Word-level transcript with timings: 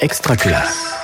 Extra 0.00 0.36
classe. 0.36 0.94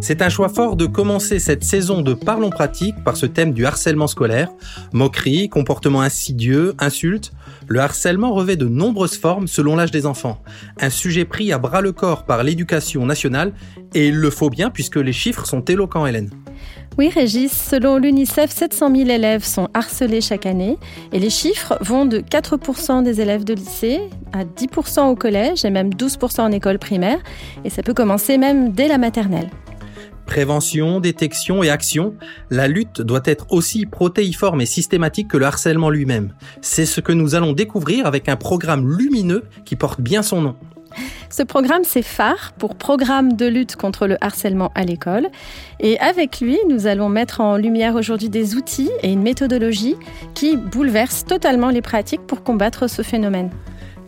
C'est 0.00 0.22
un 0.22 0.30
choix 0.30 0.48
fort 0.48 0.74
de 0.74 0.86
commencer 0.86 1.38
cette 1.38 1.64
saison 1.64 2.00
de 2.00 2.14
Parlons 2.14 2.48
pratique 2.48 2.94
par 3.04 3.18
ce 3.18 3.26
thème 3.26 3.52
du 3.52 3.66
harcèlement 3.66 4.06
scolaire. 4.06 4.48
Moquerie, 4.94 5.50
comportement 5.50 6.00
insidieux, 6.00 6.74
insultes. 6.78 7.32
Le 7.66 7.80
harcèlement 7.80 8.32
revêt 8.32 8.56
de 8.56 8.68
nombreuses 8.68 9.18
formes 9.18 9.48
selon 9.48 9.76
l'âge 9.76 9.90
des 9.90 10.06
enfants. 10.06 10.42
Un 10.80 10.88
sujet 10.88 11.26
pris 11.26 11.52
à 11.52 11.58
bras 11.58 11.82
le 11.82 11.92
corps 11.92 12.24
par 12.24 12.42
l'éducation 12.42 13.04
nationale 13.04 13.52
et 13.94 14.08
il 14.08 14.16
le 14.16 14.30
faut 14.30 14.48
bien 14.48 14.70
puisque 14.70 14.96
les 14.96 15.12
chiffres 15.12 15.44
sont 15.44 15.62
éloquents, 15.62 16.06
Hélène. 16.06 16.30
Oui, 16.98 17.10
Régis, 17.10 17.52
selon 17.52 17.96
l'UNICEF, 17.98 18.50
700 18.50 18.96
000 18.96 19.08
élèves 19.08 19.44
sont 19.44 19.68
harcelés 19.72 20.20
chaque 20.20 20.46
année 20.46 20.78
et 21.12 21.20
les 21.20 21.30
chiffres 21.30 21.78
vont 21.80 22.06
de 22.06 22.18
4% 22.18 23.04
des 23.04 23.20
élèves 23.20 23.44
de 23.44 23.54
lycée 23.54 24.00
à 24.32 24.44
10% 24.44 25.08
au 25.08 25.14
collège 25.14 25.64
et 25.64 25.70
même 25.70 25.90
12% 25.90 26.40
en 26.40 26.50
école 26.50 26.80
primaire. 26.80 27.20
Et 27.64 27.70
ça 27.70 27.84
peut 27.84 27.94
commencer 27.94 28.36
même 28.36 28.72
dès 28.72 28.88
la 28.88 28.98
maternelle. 28.98 29.48
Prévention, 30.26 30.98
détection 30.98 31.62
et 31.62 31.70
action, 31.70 32.16
la 32.50 32.66
lutte 32.66 33.00
doit 33.00 33.22
être 33.26 33.46
aussi 33.50 33.86
protéiforme 33.86 34.60
et 34.60 34.66
systématique 34.66 35.28
que 35.28 35.36
le 35.36 35.46
harcèlement 35.46 35.90
lui-même. 35.90 36.34
C'est 36.62 36.84
ce 36.84 37.00
que 37.00 37.12
nous 37.12 37.36
allons 37.36 37.52
découvrir 37.52 38.06
avec 38.06 38.28
un 38.28 38.36
programme 38.36 38.98
lumineux 38.98 39.44
qui 39.64 39.76
porte 39.76 40.00
bien 40.00 40.22
son 40.22 40.42
nom. 40.42 40.56
Ce 41.30 41.42
programme, 41.42 41.82
c'est 41.84 42.02
phare 42.02 42.52
pour 42.58 42.74
Programme 42.74 43.34
de 43.34 43.46
lutte 43.46 43.76
contre 43.76 44.06
le 44.06 44.16
harcèlement 44.20 44.72
à 44.74 44.84
l'école. 44.84 45.28
Et 45.78 45.98
avec 46.00 46.40
lui, 46.40 46.58
nous 46.68 46.86
allons 46.86 47.08
mettre 47.08 47.40
en 47.40 47.56
lumière 47.56 47.94
aujourd'hui 47.94 48.28
des 48.28 48.54
outils 48.54 48.90
et 49.02 49.12
une 49.12 49.22
méthodologie 49.22 49.96
qui 50.34 50.56
bouleversent 50.56 51.24
totalement 51.26 51.68
les 51.70 51.82
pratiques 51.82 52.26
pour 52.26 52.42
combattre 52.42 52.88
ce 52.88 53.02
phénomène. 53.02 53.50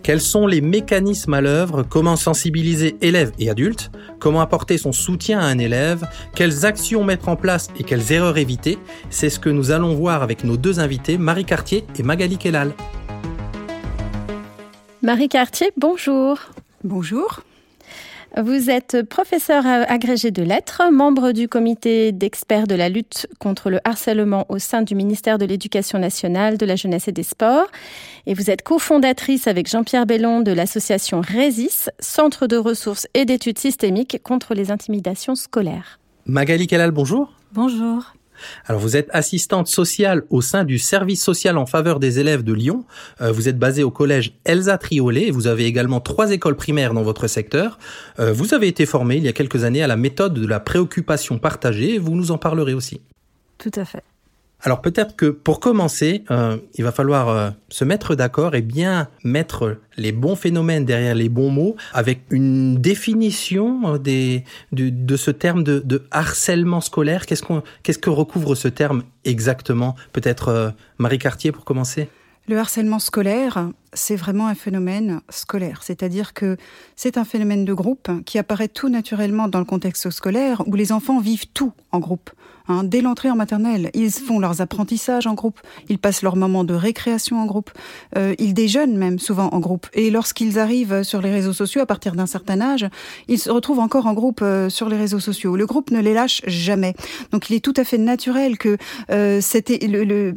Quels 0.03 0.23
sont 0.23 0.47
les 0.47 0.63
mécanismes 0.63 1.35
à 1.35 1.43
l'œuvre? 1.43 1.83
Comment 1.83 2.17
sensibiliser 2.17 2.97
élèves 3.03 3.33
et 3.39 3.51
adultes? 3.51 3.91
Comment 4.19 4.41
apporter 4.41 4.79
son 4.79 4.93
soutien 4.93 5.39
à 5.41 5.45
un 5.45 5.59
élève? 5.59 6.09
Quelles 6.35 6.65
actions 6.65 7.05
mettre 7.05 7.29
en 7.29 7.37
place 7.37 7.69
et 7.79 7.85
quelles 7.85 8.11
erreurs 8.11 8.39
éviter? 8.39 8.79
C'est 9.11 9.29
ce 9.29 9.39
que 9.39 9.51
nous 9.51 9.71
allons 9.73 9.95
voir 9.95 10.23
avec 10.23 10.43
nos 10.43 10.57
deux 10.57 10.81
invités, 10.81 11.19
Marie 11.19 11.45
Cartier 11.45 11.85
et 11.99 12.03
Magali 12.03 12.39
Kellal. 12.39 12.73
Marie 15.03 15.29
Cartier, 15.29 15.71
bonjour. 15.77 16.39
Bonjour. 16.85 17.41
Vous 18.37 18.71
êtes 18.71 19.03
professeur 19.03 19.67
agrégé 19.67 20.31
de 20.31 20.43
lettres, 20.43 20.83
membre 20.93 21.33
du 21.33 21.49
comité 21.49 22.13
d'experts 22.13 22.69
de 22.69 22.77
la 22.77 22.89
lutte 22.89 23.27
contre 23.41 23.71
le 23.71 23.81
harcèlement 23.85 24.47
au 24.49 24.59
sein 24.59 24.83
du 24.83 24.95
ministère 24.95 25.37
de 25.37 25.45
l'Éducation 25.45 25.99
nationale, 25.99 26.57
de 26.57 26.65
la 26.65 26.77
jeunesse 26.77 27.09
et 27.09 27.13
des 27.13 27.25
sports. 27.25 27.67
Et 28.27 28.35
vous 28.35 28.49
êtes 28.49 28.63
cofondatrice 28.63 29.49
avec 29.49 29.69
Jean-Pierre 29.69 30.07
Bellon 30.07 30.43
de 30.43 30.53
l'association 30.53 31.23
RESIS, 31.23 31.91
Centre 31.99 32.47
de 32.47 32.57
ressources 32.57 33.09
et 33.15 33.25
d'études 33.25 33.59
systémiques 33.59 34.21
contre 34.23 34.55
les 34.55 34.71
intimidations 34.71 35.35
scolaires. 35.35 35.99
Magali 36.25 36.69
Kalal, 36.69 36.93
bonjour. 36.93 37.33
Bonjour. 37.53 38.15
Alors 38.67 38.81
vous 38.81 38.97
êtes 38.97 39.09
assistante 39.13 39.69
sociale 39.69 40.25
au 40.31 40.41
sein 40.41 40.65
du 40.65 40.79
service 40.79 41.23
social 41.23 41.57
en 41.59 41.67
faveur 41.67 42.01
des 42.01 42.19
élèves 42.19 42.43
de 42.43 42.53
Lyon. 42.53 42.85
Euh, 43.21 43.33
vous 43.33 43.49
êtes 43.49 43.59
basée 43.59 43.83
au 43.83 43.91
collège 43.91 44.33
Elsa 44.45 44.79
Triolet 44.79 45.29
et 45.29 45.31
vous 45.31 45.47
avez 45.47 45.65
également 45.65 46.01
trois 46.01 46.31
écoles 46.33 46.57
primaires 46.57 46.95
dans 46.95 47.03
votre 47.03 47.27
secteur. 47.27 47.79
Euh, 48.19 48.33
vous 48.33 48.55
avez 48.55 48.69
été 48.69 48.87
formée 48.87 49.17
il 49.17 49.25
y 49.25 49.29
a 49.29 49.33
quelques 49.33 49.65
années 49.65 49.83
à 49.83 49.87
la 49.87 49.97
méthode 49.97 50.35
de 50.35 50.47
la 50.47 50.61
préoccupation 50.61 51.39
partagée 51.39 51.99
vous 51.99 52.15
nous 52.15 52.31
en 52.31 52.39
parlerez 52.39 52.75
aussi. 52.75 53.01
Tout 53.59 53.71
à 53.77 53.85
fait. 53.85 54.03
Alors 54.63 54.83
peut-être 54.83 55.17
que 55.17 55.27
pour 55.27 55.59
commencer, 55.59 56.25
euh, 56.31 56.59
il 56.75 56.85
va 56.85 56.93
falloir 56.93 57.29
euh, 57.29 57.51
se 57.71 57.85
mettre 57.85 58.15
d'accord 58.15 58.55
et 58.55 58.61
bien 58.61 59.09
mettre 59.25 59.79
les 59.97 60.13
bons 60.13 60.37
phénomènes 60.37 60.85
derrière 60.85 61.15
les 61.15 61.31
bons 61.31 61.51
mots 61.51 61.77
avec 61.95 62.21
une 62.31 62.77
définition 62.77 63.95
euh, 63.95 64.43
de, 64.73 65.17
ce 65.17 65.31
terme 65.31 65.65
de, 65.65 65.81
de 65.81 66.03
harcèlement 66.11 66.83
scolaire. 66.83 67.25
Qu'est-ce, 67.25 67.43
qu'on, 67.43 67.63
qu'est-ce 67.83 67.99
que 67.99 68.11
recouvre 68.11 68.55
ce 68.55 68.69
terme 68.69 69.03
exactement? 69.25 69.97
Peut-être 70.13 70.75
Marie 70.99 71.19
Cartier 71.19 71.53
pour 71.53 71.65
commencer 71.65 72.09
le 72.49 72.59
harcèlement 72.59 72.99
scolaire, 72.99 73.71
c'est 73.93 74.17
vraiment 74.17 74.49
un 74.49 74.57
phénomène 74.57 75.21
scolaire, 75.29 75.85
c'est-à-dire 75.85 76.35
que 76.35 76.57
c'est 76.97 77.17
un 77.17 77.25
phénomène 77.25 77.65
de 77.65 77.73
groupe 77.73 78.11
qui 78.27 78.39
apparaît 78.39 78.67
tout 78.67 78.89
naturellement 78.89 79.47
dans 79.47 79.61
le 79.61 79.65
contexte 79.65 80.11
scolaire 80.11 80.67
où 80.67 80.75
les 80.75 80.91
enfants 80.91 81.21
vivent 81.21 81.47
tout 81.55 81.73
en 81.93 82.01
groupe. 82.01 82.31
Hein. 82.71 82.85
dès 82.85 83.01
l'entrée 83.01 83.31
en 83.31 83.37
maternelle, 83.37 83.91
ils 83.95 84.11
font 84.11 84.39
leurs 84.39 84.61
apprentissages 84.61 85.27
en 85.27 85.35
groupe, 85.35 85.61
ils 85.89 85.99
passent 85.99 86.23
leurs 86.23 86.37
moments 86.37 86.65
de 86.65 86.75
récréation 86.75 87.41
en 87.41 87.47
groupe, 87.47 87.71
euh, 88.17 88.35
ils 88.39 88.55
déjeunent 88.55 88.97
même 88.97 89.19
souvent 89.19 89.49
en 89.49 89.61
groupe. 89.61 89.87
Et 89.93 90.11
lorsqu'ils 90.11 90.59
arrivent 90.59 91.03
sur 91.03 91.21
les 91.21 91.31
réseaux 91.31 91.53
sociaux 91.53 91.81
à 91.81 91.87
partir 91.87 92.15
d'un 92.15 92.27
certain 92.27 92.61
âge, 92.61 92.87
ils 93.29 93.39
se 93.39 93.51
retrouvent 93.51 93.81
encore 93.81 94.07
en 94.07 94.15
groupe 94.15 94.41
euh, 94.43 94.69
sur 94.69 94.89
les 94.89 94.97
réseaux 94.97 95.21
sociaux. 95.21 95.57
Le 95.57 95.67
groupe 95.67 95.91
ne 95.91 96.01
les 96.01 96.15
lâche 96.15 96.43
jamais. 96.47 96.95
Donc 97.33 97.51
il 97.51 97.57
est 97.57 97.65
tout 97.65 97.75
à 97.77 97.85
fait 97.85 97.99
naturel 97.99 98.59
que 98.59 98.77
euh, 99.11 99.41
c'était 99.41 99.87
le, 99.87 100.05
le 100.05 100.35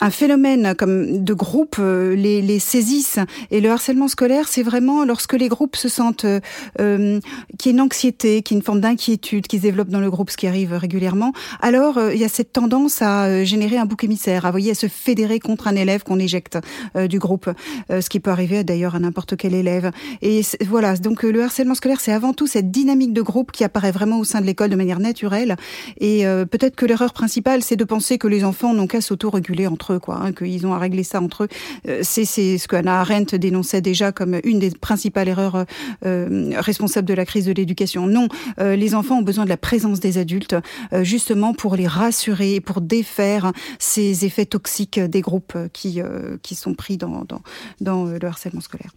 un 0.00 0.10
phénomène 0.10 0.74
comme 0.76 1.22
de 1.22 1.34
groupe 1.34 1.76
euh, 1.78 2.14
les, 2.14 2.42
les 2.42 2.58
saisissent. 2.58 3.18
Et 3.50 3.60
le 3.60 3.70
harcèlement 3.70 4.08
scolaire, 4.08 4.48
c'est 4.48 4.62
vraiment 4.62 5.04
lorsque 5.04 5.34
les 5.34 5.48
groupes 5.48 5.76
se 5.76 5.88
sentent 5.88 6.24
euh, 6.24 6.40
euh 6.80 7.20
qu'il 7.58 7.72
y 7.72 7.74
a 7.74 7.76
une 7.76 7.80
anxiété, 7.80 8.42
qu'il 8.42 8.56
y 8.56 8.58
a 8.58 8.60
une 8.60 8.64
forme 8.64 8.80
d'inquiétude 8.80 9.46
qui 9.46 9.58
se 9.58 9.62
développe 9.62 9.88
dans 9.88 10.00
le 10.00 10.10
groupe, 10.10 10.30
ce 10.30 10.36
qui 10.36 10.46
arrive 10.46 10.72
régulièrement. 10.72 11.32
Alors 11.60 11.98
euh, 11.98 12.14
il 12.14 12.20
y 12.20 12.24
a 12.24 12.28
cette 12.28 12.52
tendance 12.52 13.02
à 13.02 13.44
générer 13.44 13.76
un 13.76 13.84
bouc 13.84 14.04
émissaire, 14.04 14.46
à 14.46 14.50
voyez, 14.50 14.70
à 14.70 14.74
se 14.74 14.86
fédérer 14.86 15.40
contre 15.40 15.68
un 15.68 15.76
élève 15.76 16.02
qu'on 16.02 16.18
éjecte 16.18 16.58
du 17.08 17.18
groupe, 17.18 17.50
ce 17.88 18.08
qui 18.08 18.20
peut 18.20 18.30
arriver 18.30 18.64
d'ailleurs 18.64 18.94
à 18.94 18.98
n'importe 18.98 19.36
quel 19.36 19.54
élève. 19.54 19.90
Et 20.22 20.42
voilà, 20.66 20.96
donc 20.96 21.22
le 21.22 21.42
harcèlement 21.42 21.74
scolaire, 21.74 22.00
c'est 22.00 22.12
avant 22.12 22.32
tout 22.32 22.46
cette 22.46 22.70
dynamique 22.70 23.12
de 23.12 23.22
groupe 23.22 23.52
qui 23.52 23.64
apparaît 23.64 23.92
vraiment 23.92 24.18
au 24.18 24.24
sein 24.24 24.40
de 24.40 24.46
l'école 24.46 24.70
de 24.70 24.76
manière 24.76 25.00
naturelle. 25.00 25.56
Et 26.00 26.24
peut-être 26.50 26.76
que 26.76 26.86
l'erreur 26.86 27.12
principale, 27.12 27.62
c'est 27.62 27.76
de 27.76 27.84
penser 27.84 28.18
que 28.18 28.28
les 28.28 28.44
enfants 28.44 28.74
n'ont 28.74 28.86
qu'à 28.86 29.00
s'auto-réguler 29.00 29.66
entre 29.66 29.89
quoi, 29.98 30.20
hein, 30.22 30.32
qu'ils 30.32 30.66
ont 30.66 30.74
à 30.74 30.78
régler 30.78 31.02
ça 31.02 31.20
entre 31.20 31.44
eux. 31.44 31.48
Euh, 31.88 32.00
c'est 32.02 32.24
ce 32.24 32.68
que 32.68 32.76
Hannah 32.76 33.00
Arendt 33.00 33.38
dénonçait 33.38 33.80
déjà 33.80 34.12
comme 34.12 34.38
une 34.44 34.58
des 34.58 34.70
principales 34.70 35.28
erreurs 35.28 35.56
euh, 35.56 35.64
euh, 36.04 36.52
responsables 36.58 37.08
de 37.08 37.14
la 37.14 37.24
crise 37.24 37.46
de 37.46 37.52
l'éducation. 37.52 38.06
Non, 38.06 38.28
les 38.58 38.94
enfants 38.94 39.18
ont 39.18 39.22
besoin 39.22 39.44
de 39.44 39.48
la 39.48 39.56
présence 39.56 40.00
des 40.00 40.18
adultes, 40.18 40.56
justement 41.02 41.54
pour 41.54 41.76
les 41.76 41.86
rassurer 41.86 42.56
et 42.56 42.60
pour 42.60 42.80
défaire 42.80 43.52
ces 43.78 44.24
effets 44.24 44.46
toxiques 44.46 45.00
des 45.00 45.20
groupes 45.20 45.56
qui, 45.72 46.00
qui 46.42 46.54
sont 46.54 46.74
pris 46.74 46.96
dans, 46.96 47.24
dans 47.80 48.04
le 48.04 48.26
harcèlement 48.26 48.60
scolaire. 48.60 48.90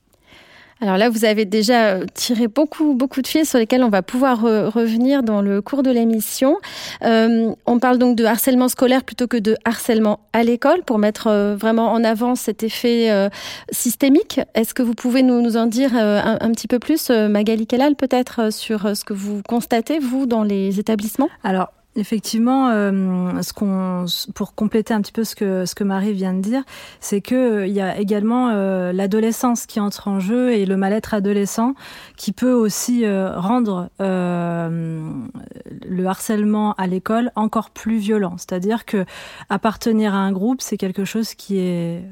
Alors 0.83 0.97
là, 0.97 1.09
vous 1.09 1.23
avez 1.23 1.45
déjà 1.45 1.93
euh, 1.93 2.05
tiré 2.13 2.49
beaucoup, 2.49 2.93
beaucoup 2.93 3.21
de 3.21 3.27
fils 3.27 3.49
sur 3.49 3.57
lesquels 3.57 3.85
on 3.85 3.89
va 3.89 4.01
pouvoir 4.01 4.41
revenir 4.41 5.23
dans 5.23 5.41
le 5.41 5.61
cours 5.61 5.81
de 5.81 5.89
l'émission. 5.89 6.57
Euh, 7.03 7.53
on 7.65 7.79
parle 7.79 7.97
donc 7.99 8.17
de 8.17 8.25
harcèlement 8.25 8.67
scolaire 8.67 9.05
plutôt 9.05 9.27
que 9.27 9.37
de 9.37 9.55
harcèlement 9.63 10.19
à 10.33 10.43
l'école 10.43 10.83
pour 10.83 10.97
mettre 10.99 11.27
euh, 11.27 11.55
vraiment 11.55 11.93
en 11.93 12.03
avant 12.03 12.35
cet 12.35 12.63
effet 12.63 13.29
systémique. 13.71 14.41
Est-ce 14.55 14.73
que 14.73 14.83
vous 14.83 14.93
pouvez 14.93 15.23
nous, 15.23 15.55
en 15.55 15.67
dire 15.67 15.95
un, 15.95 16.37
un, 16.41 16.51
petit 16.51 16.67
peu 16.67 16.79
plus, 16.79 17.09
Magali 17.09 17.65
Kellal, 17.65 17.95
peut-être, 17.95 18.51
sur 18.51 18.97
ce 18.97 19.05
que 19.05 19.13
vous 19.13 19.41
constatez, 19.47 19.99
vous, 19.99 20.25
dans 20.25 20.43
les 20.43 20.81
établissements? 20.81 21.29
Alors, 21.45 21.69
Effectivement, 21.95 22.69
euh, 22.69 23.43
ce 23.43 23.53
qu'on, 23.53 24.05
pour 24.33 24.55
compléter 24.55 24.95
un 24.95 25.01
petit 25.01 25.11
peu 25.11 25.23
ce 25.23 25.35
que 25.35 25.67
ce 25.67 25.75
que 25.75 25.83
Marie 25.83 26.13
vient 26.13 26.33
de 26.33 26.39
dire, 26.39 26.63
c'est 26.99 27.21
que 27.21 27.35
euh, 27.35 27.67
il 27.67 27.73
y 27.73 27.81
a 27.81 27.99
également 27.99 28.49
euh, 28.49 28.91
l'adolescence 28.91 29.67
qui 29.67 29.79
entre 29.79 30.07
en 30.07 30.19
jeu 30.19 30.53
et 30.53 30.65
le 30.65 30.75
mal-être 30.75 31.13
adolescent 31.13 31.75
qui 32.17 32.31
peut 32.31 32.53
aussi 32.53 33.05
rendre 33.07 33.89
le 33.99 36.05
harcèlement 36.05 36.73
à 36.73 36.87
l'école 36.87 37.31
encore 37.35 37.69
plus 37.69 37.97
violent. 37.97 38.35
C'est-à-dire 38.37 38.85
que 38.85 39.05
appartenir 39.49 40.15
à 40.15 40.17
un 40.17 40.31
groupe, 40.31 40.61
c'est 40.61 40.77
quelque 40.77 41.05
chose 41.05 41.35
qui 41.35 41.59
est 41.59 42.03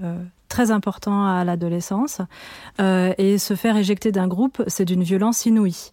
très 0.47 0.71
important 0.71 1.25
à 1.25 1.43
l'adolescence 1.43 2.21
et 2.79 3.37
se 3.37 3.55
faire 3.55 3.77
éjecter 3.77 4.11
d'un 4.11 4.27
groupe, 4.27 4.63
c'est 4.67 4.85
d'une 4.85 5.03
violence 5.03 5.45
inouïe. 5.45 5.91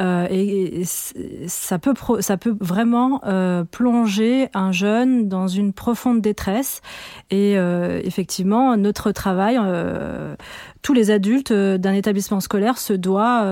Euh, 0.00 0.26
et, 0.30 0.82
ça 0.84 1.78
peut 1.78 1.94
ça 2.20 2.36
peut 2.36 2.56
vraiment 2.60 3.20
euh, 3.24 3.64
plonger 3.64 4.48
un 4.54 4.70
jeune 4.70 5.28
dans 5.28 5.48
une 5.48 5.72
profonde 5.72 6.20
détresse. 6.20 6.80
Et 7.30 7.58
euh, 7.58 8.00
effectivement, 8.04 8.76
notre 8.76 9.12
travail, 9.12 9.58
tous 10.82 10.92
les 10.92 11.10
adultes 11.10 11.52
d'un 11.52 11.92
établissement 11.92 12.40
scolaire 12.40 12.78
se 12.78 12.92
doit 12.92 13.44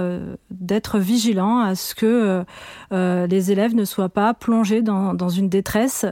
d'être 0.50 0.98
vigilants 0.98 1.60
à 1.60 1.74
ce 1.74 1.94
que 1.94 2.44
les 2.92 3.52
élèves 3.52 3.74
ne 3.74 3.84
soient 3.84 4.08
pas 4.08 4.34
plongés 4.34 4.82
dans, 4.82 5.14
dans 5.14 5.28
une 5.28 5.48
détresse 5.48 6.06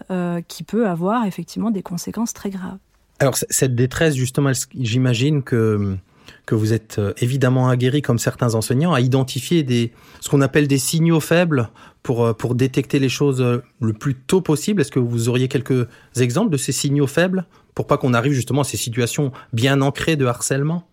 qui 0.48 0.64
peut 0.64 0.88
avoir 0.88 1.26
effectivement 1.26 1.70
des 1.70 1.82
conséquences 1.82 2.32
très 2.32 2.50
graves. 2.50 2.78
Alors 3.20 3.36
cette 3.36 3.74
détresse, 3.74 4.14
justement, 4.14 4.50
j'imagine 4.74 5.42
que 5.42 5.96
que 6.46 6.54
vous 6.54 6.72
êtes 6.72 6.98
euh, 6.98 7.12
évidemment 7.20 7.68
aguerri, 7.68 8.02
comme 8.02 8.18
certains 8.18 8.54
enseignants, 8.54 8.92
à 8.92 9.00
identifier 9.00 9.62
des, 9.62 9.92
ce 10.20 10.28
qu'on 10.28 10.40
appelle 10.40 10.68
des 10.68 10.78
signaux 10.78 11.20
faibles 11.20 11.70
pour, 12.02 12.24
euh, 12.24 12.32
pour 12.32 12.54
détecter 12.54 12.98
les 12.98 13.08
choses 13.08 13.40
euh, 13.40 13.62
le 13.80 13.92
plus 13.92 14.14
tôt 14.14 14.40
possible. 14.40 14.80
Est-ce 14.80 14.90
que 14.90 14.98
vous 14.98 15.28
auriez 15.28 15.48
quelques 15.48 15.86
exemples 16.16 16.50
de 16.50 16.56
ces 16.56 16.72
signaux 16.72 17.06
faibles 17.06 17.46
pour 17.74 17.86
pas 17.86 17.96
qu'on 17.96 18.14
arrive 18.14 18.32
justement 18.32 18.60
à 18.60 18.64
ces 18.64 18.76
situations 18.76 19.32
bien 19.52 19.80
ancrées 19.80 20.16
de 20.16 20.26
harcèlement? 20.26 20.86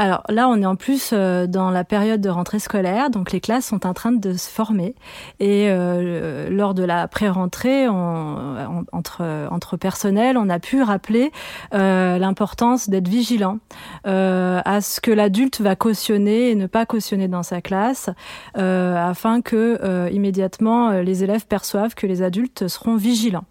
Alors 0.00 0.22
là, 0.30 0.48
on 0.48 0.62
est 0.62 0.66
en 0.66 0.76
plus 0.76 1.10
euh, 1.12 1.46
dans 1.46 1.70
la 1.70 1.84
période 1.84 2.22
de 2.22 2.30
rentrée 2.30 2.58
scolaire, 2.58 3.10
donc 3.10 3.32
les 3.32 3.40
classes 3.40 3.66
sont 3.66 3.84
en 3.86 3.92
train 3.92 4.12
de 4.12 4.32
se 4.32 4.48
former. 4.48 4.94
Et 5.40 5.66
euh, 5.68 6.48
lors 6.48 6.72
de 6.72 6.82
la 6.82 7.06
pré-rentrée, 7.06 7.86
entre, 7.86 9.48
entre 9.50 9.76
personnels, 9.76 10.38
on 10.38 10.48
a 10.48 10.58
pu 10.58 10.82
rappeler 10.82 11.32
euh, 11.74 12.16
l'importance 12.16 12.88
d'être 12.88 13.08
vigilant 13.08 13.58
à 14.04 14.80
ce 14.80 15.02
que 15.02 15.10
l'adulte 15.10 15.60
va 15.60 15.76
cautionner 15.76 16.48
et 16.48 16.54
ne 16.54 16.66
pas 16.66 16.86
cautionner 16.86 17.28
dans 17.28 17.42
sa 17.42 17.60
classe, 17.60 18.08
afin 18.54 19.42
que 19.42 20.08
immédiatement 20.10 20.92
les 20.92 21.24
élèves 21.24 21.46
perçoivent 21.46 21.94
que 21.94 22.06
les 22.06 22.22
adultes 22.22 22.68
seront 22.68 22.96
vigilants. 22.96 23.44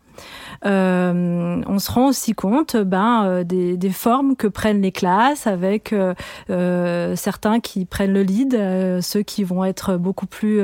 Euh, 0.66 1.62
on 1.68 1.80
se 1.80 1.92
rend 1.92 2.08
aussi 2.08 2.34
compte 2.34 2.76
ben, 2.76 3.24
euh, 3.26 3.44
des, 3.44 3.78
des, 3.78 3.90
formes 3.90 4.36
que 4.36 4.48
prennent 4.48 4.82
les 4.82 4.92
classes 4.92 5.48
avec 5.48 5.94
euh, 5.94 6.14
euh 6.50 7.16
certains 7.16 7.60
qui 7.60 7.86
prennent 7.86 8.14
le 8.14 8.24
lead, 8.24 8.54
euh, 8.56 9.02
ceux 9.02 9.22
qui 9.22 9.44
vont 9.44 9.64
être 9.64 9.98
beaucoup 9.98 10.26
plus 10.26 10.62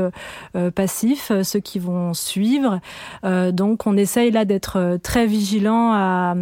passifs, 0.76 1.32
ceux 1.44 1.60
qui 1.60 1.80
vont 1.80 2.14
suivre. 2.14 2.80
donc 3.24 3.88
on 3.88 3.98
essaye 3.98 4.32
là 4.32 4.46
d'être 4.46 4.98
très 5.02 5.26
vigilant 5.26 5.92
à, 5.94 6.36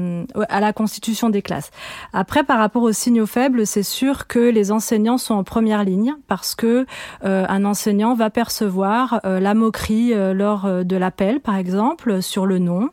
à 0.50 0.60
la 0.60 0.74
constitution 0.74 1.30
des 1.30 1.42
classes. 1.42 1.72
Après, 2.12 2.44
par 2.44 2.60
rapport 2.60 2.84
aux 2.84 2.92
signaux 2.92 3.26
faibles, 3.26 3.66
c'est 3.66 3.84
sûr 3.84 4.28
que 4.28 4.40
les 4.40 4.72
enseignants 4.72 5.18
sont 5.18 5.36
en 5.36 5.44
première 5.44 5.84
ligne 5.84 6.16
parce 6.28 6.56
que 6.56 6.86
un 7.24 7.66
enseignant 7.66 8.14
va 8.14 8.30
percevoir 8.30 9.20
la 9.24 9.54
moquerie 9.54 10.14
lors 10.34 10.84
de 10.84 10.96
l'appel, 10.96 11.40
par 11.40 11.56
exemple, 11.56 12.22
sur 12.22 12.46
le 12.46 12.60
nom. 12.60 12.90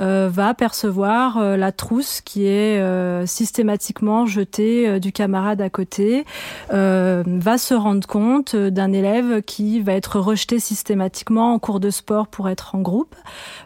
Euh, 0.00 0.30
va 0.32 0.54
percevoir 0.54 1.36
euh, 1.36 1.56
la 1.58 1.72
trousse 1.72 2.22
qui 2.22 2.46
est 2.46 2.80
euh, 2.80 3.26
systématiquement 3.26 4.24
jetée 4.24 4.98
du 4.98 5.12
camarade 5.12 5.60
à 5.60 5.68
côté, 5.68 6.24
va 6.70 7.58
se 7.58 7.74
rendre 7.74 8.06
compte 8.06 8.56
d'un 8.56 8.92
élève 8.92 9.42
qui 9.42 9.80
va 9.80 9.92
être 9.92 10.18
rejeté 10.18 10.58
systématiquement 10.58 11.52
en 11.52 11.58
cours 11.58 11.80
de 11.80 11.90
sport 11.90 12.28
pour 12.28 12.48
être 12.48 12.74
en 12.74 12.80
groupe, 12.80 13.14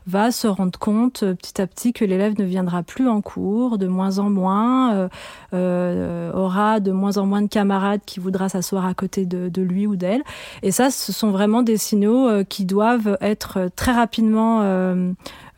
va 0.07 0.31
se 0.31 0.47
rendre 0.47 0.79
compte 0.79 1.21
petit 1.21 1.61
à 1.61 1.67
petit 1.67 1.93
que 1.93 2.05
l'élève 2.05 2.35
ne 2.39 2.45
viendra 2.45 2.83
plus 2.83 3.09
en 3.09 3.21
cours, 3.21 3.79
de 3.79 3.87
moins 3.87 4.19
en 4.19 4.31
moins, 4.31 5.09
aura 5.53 6.81
de 6.81 6.93
moins 6.93 7.17
en 7.17 7.27
moins 7.27 7.43
de 7.43 7.49
camarades 7.49 8.01
qui 8.07 8.21
voudra 8.21 8.49
s'asseoir 8.49 8.87
à 8.87 8.95
côté 8.95 9.27
de, 9.27 9.49
de 9.49 9.63
lui 9.63 9.87
ou 9.87 9.97
d'elle. 9.97 10.23
Et 10.63 10.71
ça, 10.71 10.91
ce 10.91 11.13
sont 11.13 11.31
vraiment 11.31 11.63
des 11.63 11.77
signaux 11.77 12.45
qui 12.49 12.65
doivent 12.65 13.17
être 13.21 13.69
très 13.77 13.93
rapidement 13.93 14.63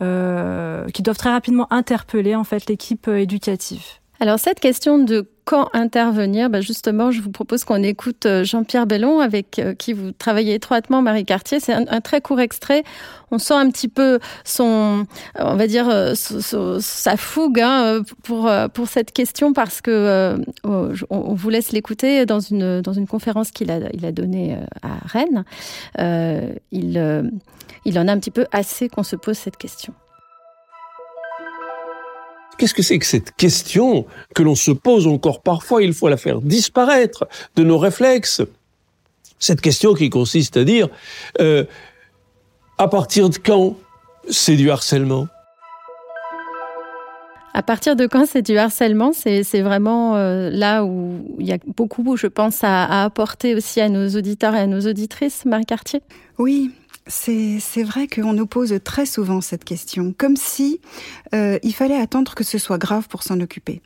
qui 0.00 1.02
doivent 1.02 1.16
très 1.16 1.30
rapidement 1.30 1.66
interpeller 1.72 2.34
en 2.34 2.44
fait 2.44 2.66
l'équipe 2.68 3.08
euh, 3.08 3.18
éducative. 3.18 3.84
Alors 4.20 4.38
cette 4.38 4.60
question 4.60 4.98
de 4.98 5.28
quand 5.44 5.68
intervenir, 5.74 6.50
bah 6.50 6.60
justement, 6.60 7.12
je 7.12 7.20
vous 7.20 7.30
propose 7.30 7.62
qu'on 7.62 7.82
écoute 7.82 8.26
euh, 8.26 8.42
Jean-Pierre 8.42 8.86
Bellon, 8.86 9.20
avec 9.20 9.60
qui 9.78 9.92
vous 9.92 10.10
travaillez 10.10 10.54
étroitement, 10.54 11.02
Marie 11.02 11.24
Cartier. 11.24 11.60
C'est 11.60 11.72
un, 11.72 12.00
très 12.00 12.20
court 12.20 12.40
extrait. 12.40 12.82
On 13.30 13.38
sent 13.38 13.54
un 13.54 13.70
petit 13.70 13.86
peu 13.86 14.18
son, 14.44 15.06
on 15.38 15.54
va 15.54 15.66
dire, 15.68 15.88
sa 16.16 17.16
fougue 17.16 17.60
hein, 17.60 18.02
pour 18.24 18.50
pour 18.72 18.88
cette 18.88 19.12
question 19.12 19.52
parce 19.52 19.80
que 19.80 20.36
on 20.64 21.34
vous 21.34 21.50
laisse 21.50 21.72
l'écouter 21.72 22.26
dans 22.26 22.40
une 22.40 22.80
dans 22.80 22.92
une 22.92 23.06
conférence 23.06 23.50
qu'il 23.50 23.70
a 23.70 23.78
il 23.92 24.04
a 24.04 24.12
donnée 24.12 24.56
à 24.82 25.06
Rennes. 25.06 25.44
il 26.72 27.30
il 27.84 27.98
en 27.98 28.08
a 28.08 28.12
un 28.12 28.18
petit 28.18 28.32
peu 28.32 28.46
assez 28.52 28.88
qu'on 28.88 29.04
se 29.04 29.16
pose 29.16 29.38
cette 29.38 29.56
question. 29.56 29.94
Qu'est-ce 32.58 32.74
que 32.74 32.82
c'est 32.82 32.98
que 32.98 33.06
cette 33.06 33.32
question 33.36 34.06
que 34.34 34.42
l'on 34.42 34.54
se 34.54 34.70
pose 34.70 35.06
encore 35.06 35.42
parfois 35.42 35.82
Il 35.82 35.92
faut 35.92 36.08
la 36.08 36.16
faire 36.16 36.40
disparaître 36.40 37.26
de 37.54 37.64
nos 37.64 37.78
réflexes. 37.78 38.42
Cette 39.38 39.60
question 39.60 39.92
qui 39.94 40.08
consiste 40.08 40.56
à 40.56 40.64
dire 40.64 40.88
euh, 41.40 41.64
à 42.78 42.88
partir 42.88 43.28
de 43.28 43.36
quand 43.36 43.76
c'est 44.30 44.56
du 44.56 44.70
harcèlement? 44.70 45.28
À 47.52 47.62
partir 47.62 47.96
de 47.96 48.06
quand 48.06 48.26
c'est 48.26 48.42
du 48.42 48.58
harcèlement? 48.58 49.12
C'est 49.12 49.62
vraiment 49.62 50.16
euh, 50.16 50.50
là 50.50 50.84
où 50.84 51.24
il 51.38 51.46
y 51.46 51.52
a 51.52 51.58
beaucoup, 51.76 52.16
je 52.16 52.26
pense, 52.26 52.62
à, 52.64 52.84
à, 52.84 53.04
apporter 53.04 53.54
aussi 53.54 53.80
à 53.80 53.88
nos 53.88 54.08
auditeurs 54.10 54.54
et 54.54 54.60
à 54.60 54.66
nos 54.66 54.80
auditrices, 54.80 55.46
Marie 55.46 55.64
Cartier? 55.64 56.02
Oui, 56.38 56.70
c'est 57.06 57.82
vrai 57.82 58.08
qu'on 58.08 58.32
nous 58.32 58.46
pose 58.46 58.78
très 58.84 59.06
souvent 59.06 59.40
cette 59.40 59.64
question, 59.64 60.14
comme 60.16 60.36
si 60.36 60.80
euh, 61.34 61.58
il 61.62 61.74
fallait 61.74 61.96
attendre 61.98 62.34
que 62.34 62.44
ce 62.44 62.58
soit 62.58 62.78
grave 62.78 63.08
pour 63.08 63.22
s'en 63.22 63.40
occuper. 63.40 63.80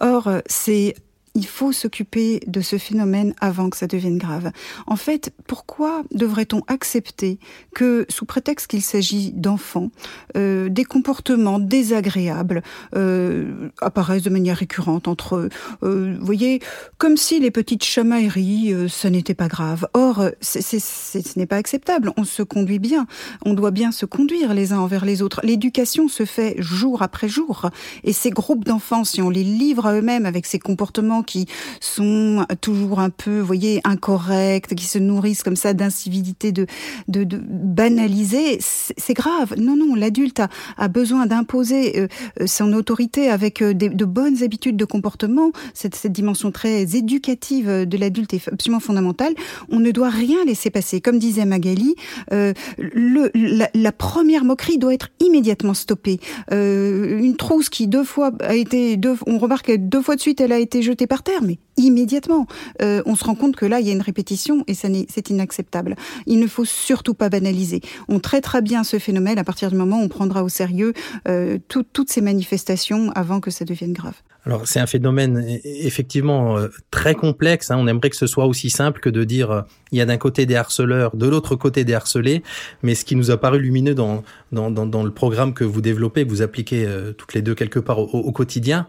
Or, 0.00 0.30
c'est 0.46 0.94
il 1.36 1.46
faut 1.46 1.70
s'occuper 1.70 2.40
de 2.46 2.62
ce 2.62 2.78
phénomène 2.78 3.34
avant 3.40 3.68
que 3.68 3.76
ça 3.76 3.86
devienne 3.86 4.16
grave. 4.16 4.50
En 4.86 4.96
fait, 4.96 5.32
pourquoi 5.46 6.02
devrait-on 6.10 6.62
accepter 6.66 7.38
que, 7.74 8.06
sous 8.08 8.24
prétexte 8.24 8.68
qu'il 8.68 8.80
s'agit 8.80 9.32
d'enfants, 9.32 9.90
euh, 10.36 10.70
des 10.70 10.84
comportements 10.84 11.58
désagréables 11.58 12.62
euh, 12.94 13.68
apparaissent 13.82 14.22
de 14.22 14.30
manière 14.30 14.56
récurrente 14.56 15.08
entre 15.08 15.36
eux? 15.36 15.48
Euh, 15.82 16.16
voyez, 16.20 16.62
comme 16.96 17.18
si 17.18 17.38
les 17.38 17.50
petites 17.50 17.84
chamailleries, 17.84 18.72
euh, 18.72 18.88
ça 18.88 19.10
n'était 19.10 19.34
pas 19.34 19.48
grave. 19.48 19.86
Or, 19.92 20.30
c 20.40 20.62
ce 20.62 21.38
n'est 21.38 21.46
pas 21.46 21.56
acceptable. 21.56 22.12
On 22.16 22.24
se 22.24 22.42
conduit 22.42 22.78
bien. 22.78 23.06
On 23.44 23.52
doit 23.52 23.72
bien 23.72 23.92
se 23.92 24.06
conduire 24.06 24.54
les 24.54 24.72
uns 24.72 24.78
envers 24.78 25.04
les 25.04 25.20
autres. 25.20 25.40
L'éducation 25.44 26.08
se 26.08 26.24
fait 26.24 26.54
jour 26.58 27.02
après 27.02 27.28
jour. 27.28 27.68
Et 28.04 28.14
ces 28.14 28.30
groupes 28.30 28.64
d'enfants, 28.64 29.04
si 29.04 29.20
on 29.20 29.28
les 29.28 29.44
livre 29.44 29.84
à 29.84 29.92
eux-mêmes 29.92 30.24
avec 30.24 30.46
ces 30.46 30.58
comportements 30.58 31.22
qui 31.26 31.46
sont 31.80 32.46
toujours 32.60 33.00
un 33.00 33.10
peu, 33.10 33.40
vous 33.40 33.46
voyez, 33.46 33.80
incorrectes, 33.84 34.74
qui 34.74 34.86
se 34.86 34.98
nourrissent 34.98 35.42
comme 35.42 35.56
ça 35.56 35.74
d'incivilité, 35.74 36.52
de, 36.52 36.66
banaliser, 37.08 38.58
c'est 38.60 39.14
grave. 39.14 39.54
Non, 39.58 39.76
non, 39.76 39.94
l'adulte 39.94 40.40
a, 40.76 40.88
besoin 40.88 41.26
d'imposer 41.26 41.98
euh, 41.98 42.08
euh, 42.40 42.46
son 42.46 42.72
autorité 42.72 43.28
avec 43.28 43.60
euh, 43.60 43.74
de 43.74 44.04
bonnes 44.04 44.42
habitudes 44.42 44.76
de 44.76 44.84
comportement. 44.84 45.50
Cette, 45.74 46.06
dimension 46.06 46.52
très 46.52 46.96
éducative 46.96 47.84
de 47.84 47.96
l'adulte 47.96 48.32
est 48.32 48.48
absolument 48.48 48.80
fondamentale. 48.80 49.34
On 49.70 49.80
ne 49.80 49.90
doit 49.90 50.08
rien 50.08 50.44
laisser 50.44 50.70
passer. 50.70 51.00
Comme 51.00 51.18
disait 51.18 51.44
Magali, 51.44 51.96
la, 52.30 53.92
première 53.92 54.44
moquerie 54.44 54.78
doit 54.78 54.94
être 54.94 55.08
immédiatement 55.20 55.74
stoppée. 55.74 56.20
Une 56.52 57.34
trousse 57.36 57.68
qui 57.68 57.88
deux 57.88 58.04
fois 58.04 58.30
a 58.40 58.54
été, 58.54 58.98
on 59.26 59.38
remarque 59.38 59.66
que 59.66 59.76
deux 59.76 60.00
fois 60.00 60.14
de 60.14 60.20
suite 60.20 60.40
elle 60.40 60.52
a 60.52 60.58
été 60.58 60.80
jetée 60.80 61.08
par 61.08 61.15
terre, 61.22 61.42
mais 61.42 61.58
immédiatement. 61.76 62.46
Euh, 62.82 63.02
on 63.06 63.16
se 63.16 63.24
rend 63.24 63.34
compte 63.34 63.56
que 63.56 63.66
là, 63.66 63.80
il 63.80 63.86
y 63.86 63.90
a 63.90 63.92
une 63.92 64.02
répétition 64.02 64.64
et 64.66 64.74
c'est 64.74 65.30
inacceptable. 65.30 65.96
Il 66.26 66.38
ne 66.38 66.46
faut 66.46 66.64
surtout 66.64 67.14
pas 67.14 67.28
banaliser. 67.28 67.80
On 68.08 68.18
traitera 68.18 68.60
bien 68.60 68.84
ce 68.84 68.98
phénomène 68.98 69.38
à 69.38 69.44
partir 69.44 69.70
du 69.70 69.76
moment 69.76 70.00
où 70.00 70.04
on 70.04 70.08
prendra 70.08 70.42
au 70.42 70.48
sérieux 70.48 70.92
euh, 71.28 71.58
toutes 71.68 72.10
ces 72.10 72.20
manifestations 72.20 73.10
avant 73.14 73.40
que 73.40 73.50
ça 73.50 73.64
devienne 73.64 73.92
grave. 73.92 74.14
Alors 74.44 74.68
c'est 74.68 74.78
un 74.78 74.86
phénomène 74.86 75.38
e, 75.38 75.58
effectivement 75.64 76.56
euh, 76.56 76.68
très 76.92 77.14
complexe. 77.14 77.70
Hein. 77.70 77.78
On 77.80 77.88
aimerait 77.88 78.10
que 78.10 78.16
ce 78.16 78.28
soit 78.28 78.46
aussi 78.46 78.70
simple 78.70 79.00
que 79.00 79.10
de 79.10 79.24
dire 79.24 79.64
il 79.90 79.98
y 79.98 80.00
a 80.00 80.06
d'un 80.06 80.18
côté 80.18 80.46
des 80.46 80.54
harceleurs, 80.54 81.16
de 81.16 81.26
l'autre 81.26 81.56
côté 81.56 81.84
des 81.84 81.94
harcelés. 81.94 82.42
Mais 82.82 82.94
ce 82.94 83.04
qui 83.04 83.16
nous 83.16 83.30
a 83.30 83.36
paru 83.38 83.58
lumineux 83.58 83.94
dans, 83.94 84.22
le 84.52 85.10
programme 85.10 85.52
que 85.52 85.64
vous 85.64 85.80
développez, 85.80 86.24
que 86.24 86.30
vous 86.30 86.42
appliquez 86.42 86.88
toutes 87.18 87.34
les 87.34 87.42
deux 87.42 87.54
quelque 87.54 87.80
part 87.80 87.98
au 87.98 88.32
quotidien, 88.32 88.86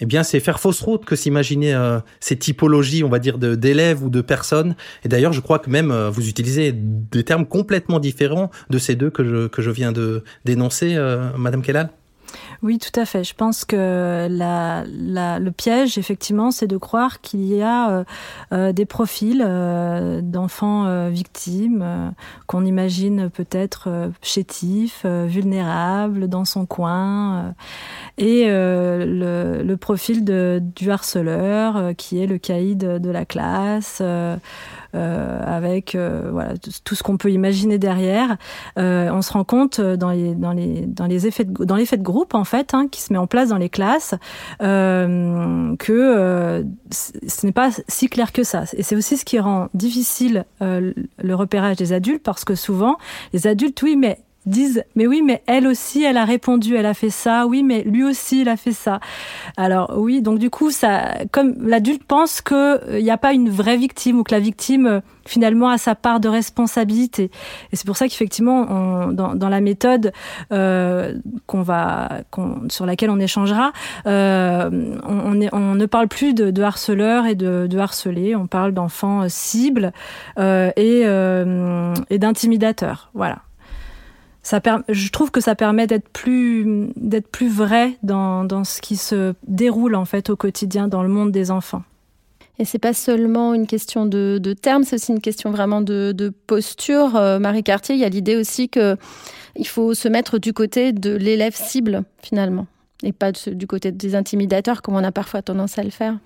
eh 0.00 0.06
bien, 0.06 0.22
c'est 0.22 0.40
faire 0.40 0.60
fausse 0.60 0.80
route 0.80 1.04
que 1.04 1.16
s'imaginer 1.16 1.74
euh, 1.74 2.00
ces 2.20 2.36
typologies, 2.36 3.04
on 3.04 3.08
va 3.08 3.18
dire, 3.18 3.38
d'élèves 3.38 4.02
ou 4.02 4.10
de 4.10 4.20
personnes. 4.20 4.74
Et 5.04 5.08
d'ailleurs, 5.08 5.32
je 5.32 5.40
crois 5.40 5.58
que 5.58 5.70
même 5.70 5.90
euh, 5.90 6.10
vous 6.10 6.28
utilisez 6.28 6.72
des 6.72 7.24
termes 7.24 7.46
complètement 7.46 8.00
différents 8.00 8.50
de 8.70 8.78
ces 8.78 8.96
deux 8.96 9.10
que 9.10 9.24
je, 9.24 9.46
que 9.48 9.62
je 9.62 9.70
viens 9.70 9.92
de 9.92 10.24
dénoncer, 10.44 10.94
euh, 10.96 11.30
Madame 11.36 11.62
Kellal. 11.62 11.90
Oui, 12.62 12.78
tout 12.78 13.00
à 13.00 13.04
fait. 13.04 13.24
Je 13.24 13.34
pense 13.34 13.64
que 13.64 14.28
le 14.30 15.50
piège, 15.50 15.98
effectivement, 15.98 16.52
c'est 16.52 16.68
de 16.68 16.76
croire 16.76 17.20
qu'il 17.20 17.44
y 17.44 17.60
a 17.60 17.90
euh, 17.90 18.04
euh 18.52 18.72
des 18.72 18.86
profils 18.86 19.42
euh, 19.44 20.20
d'enfants 20.22 21.08
victimes 21.10 22.12
qu'on 22.46 22.64
imagine 22.64 23.30
peut-être 23.30 24.10
chétifs, 24.22 25.04
vulnérables, 25.04 26.28
dans 26.28 26.44
son 26.44 26.64
coin, 26.64 27.54
et 28.16 28.46
le, 28.46 29.62
le, 29.64 29.76
profil 29.76 30.24
de, 30.24 30.62
du 30.62 30.90
harceleur, 30.90 31.94
qui 31.96 32.22
est 32.22 32.26
le 32.26 32.38
caïd 32.38 32.78
de 32.78 33.10
la 33.10 33.24
classe. 33.24 34.00
Euh, 34.94 35.40
avec 35.46 35.94
euh, 35.94 36.28
voilà 36.30 36.52
tout 36.84 36.94
ce 36.94 37.02
qu'on 37.02 37.16
peut 37.16 37.30
imaginer 37.30 37.78
derrière. 37.78 38.36
Euh, 38.78 39.08
on 39.10 39.22
se 39.22 39.32
rend 39.32 39.44
compte 39.44 39.80
dans 39.80 40.10
les 40.10 40.34
dans 40.34 40.52
les 40.52 40.84
dans 40.86 41.06
les 41.06 41.26
effets 41.26 41.44
de, 41.44 41.64
dans 41.64 41.76
l'effet 41.76 41.96
de 41.96 42.02
groupe 42.02 42.34
en 42.34 42.44
fait 42.44 42.74
hein, 42.74 42.88
qui 42.90 43.00
se 43.00 43.10
met 43.10 43.18
en 43.18 43.26
place 43.26 43.48
dans 43.48 43.56
les 43.56 43.70
classes 43.70 44.14
que 44.60 46.64
ce 46.90 47.46
n'est 47.46 47.52
pas 47.52 47.70
si 47.88 48.08
clair 48.08 48.32
que 48.32 48.44
ça. 48.44 48.64
Et 48.76 48.82
c'est 48.82 48.96
aussi 48.96 49.16
ce 49.16 49.24
qui 49.24 49.38
rend 49.38 49.68
difficile 49.72 50.44
le 50.60 51.32
repérage 51.32 51.76
des 51.76 51.94
adultes 51.94 52.22
parce 52.22 52.44
que 52.44 52.54
souvent 52.54 52.98
les 53.32 53.46
adultes 53.46 53.80
oui 53.82 53.96
mais 53.96 54.18
disent 54.46 54.84
mais 54.96 55.06
oui 55.06 55.22
mais 55.22 55.42
elle 55.46 55.66
aussi 55.66 56.02
elle 56.04 56.16
a 56.16 56.24
répondu 56.24 56.76
elle 56.76 56.86
a 56.86 56.94
fait 56.94 57.10
ça. 57.10 57.46
Oui 57.46 57.62
mais 57.62 57.82
lui 57.82 58.04
aussi 58.04 58.42
il 58.42 58.48
a 58.48 58.56
fait 58.56 58.72
ça. 58.72 59.00
Alors 59.56 59.94
oui 59.96 60.22
donc 60.22 60.38
du 60.38 60.50
coup 60.50 60.70
ça 60.70 61.14
comme 61.30 61.54
l'adulte 61.60 62.04
pense 62.04 62.40
que 62.40 62.98
il 62.98 63.04
n'y 63.04 63.10
a 63.10 63.18
pas 63.18 63.32
une 63.32 63.50
vraie 63.50 63.76
victime 63.76 64.18
ou 64.18 64.24
que 64.24 64.34
la 64.34 64.40
victime 64.40 64.86
euh, 64.86 65.00
finalement 65.26 65.68
a 65.68 65.78
sa 65.78 65.94
part 65.94 66.20
de 66.20 66.28
responsabilité. 66.28 67.30
Et 67.72 67.76
c'est 67.76 67.86
pour 67.86 67.96
ça 67.96 68.08
qu'effectivement 68.08 69.06
dans, 69.12 69.34
dans 69.34 69.48
la 69.48 69.60
méthode 69.60 70.12
euh, 70.52 71.14
qu'on 71.46 71.62
va 71.62 72.20
sur 72.68 72.86
laquelle 72.86 73.10
on 73.10 73.20
échangera 73.20 73.72
euh, 74.06 74.70
on, 75.06 75.40
on, 75.42 75.48
on, 75.52 75.74
ne 75.74 75.86
parle 75.86 76.08
plus 76.08 76.34
de, 76.34 76.50
de 76.50 76.62
harceleurs 76.62 77.26
et 77.26 77.34
de, 77.34 77.66
de 77.68 77.78
harcelés. 77.78 78.34
On 78.36 78.46
parle 78.46 78.72
d'enfants 78.72 79.28
cibles 79.28 79.92
euh, 80.38 80.70
et, 80.76 81.02
euh, 81.04 81.94
et 82.10 82.18
d'intimidateurs 82.18 83.10
voilà 83.14 83.38
ça 84.42 84.60
je 84.88 85.10
trouve 85.10 85.30
que 85.30 85.40
ça 85.40 85.54
permet 85.54 85.86
d'être 85.86 86.08
plus 86.08 86.90
d'être 86.96 87.28
plus 87.28 87.48
vrai 87.48 87.96
dans, 88.02 88.44
dans 88.44 88.64
ce 88.64 88.80
qui 88.80 88.96
se 88.96 89.34
déroule 89.46 89.94
en 89.94 90.04
fait 90.04 90.30
au 90.30 90.36
quotidien 90.36 90.88
dans 90.88 91.02
le 91.02 91.08
monde 91.08 91.30
des 91.30 91.50
enfants. 91.50 91.82
Et 92.58 92.64
c'est 92.64 92.78
pas 92.78 92.92
seulement 92.92 93.54
une 93.54 93.66
question 93.66 94.04
de, 94.04 94.38
de 94.40 94.52
termes, 94.52 94.84
c'est 94.84 94.96
aussi 94.96 95.12
une 95.12 95.20
question 95.20 95.50
vraiment 95.50 95.80
de, 95.80 96.12
de 96.12 96.28
posture. 96.28 97.16
Euh, 97.16 97.38
Marie 97.38 97.62
Cartier, 97.62 97.94
il 97.94 98.00
y 98.00 98.04
a 98.04 98.08
l'idée 98.08 98.36
aussi 98.36 98.68
que 98.68 98.96
il 99.56 99.66
faut 99.66 99.94
se 99.94 100.08
mettre 100.08 100.38
du 100.38 100.52
côté 100.52 100.92
de 100.92 101.14
l'élève 101.14 101.54
cible 101.56 102.04
finalement, 102.22 102.66
et 103.02 103.12
pas 103.12 103.32
de, 103.32 103.50
du 103.52 103.66
côté 103.66 103.90
des 103.90 104.14
intimidateurs 104.14 104.82
comme 104.82 104.94
on 104.94 105.04
a 105.04 105.12
parfois 105.12 105.42
tendance 105.42 105.78
à 105.78 105.82
le 105.82 105.90
faire. 105.90 106.18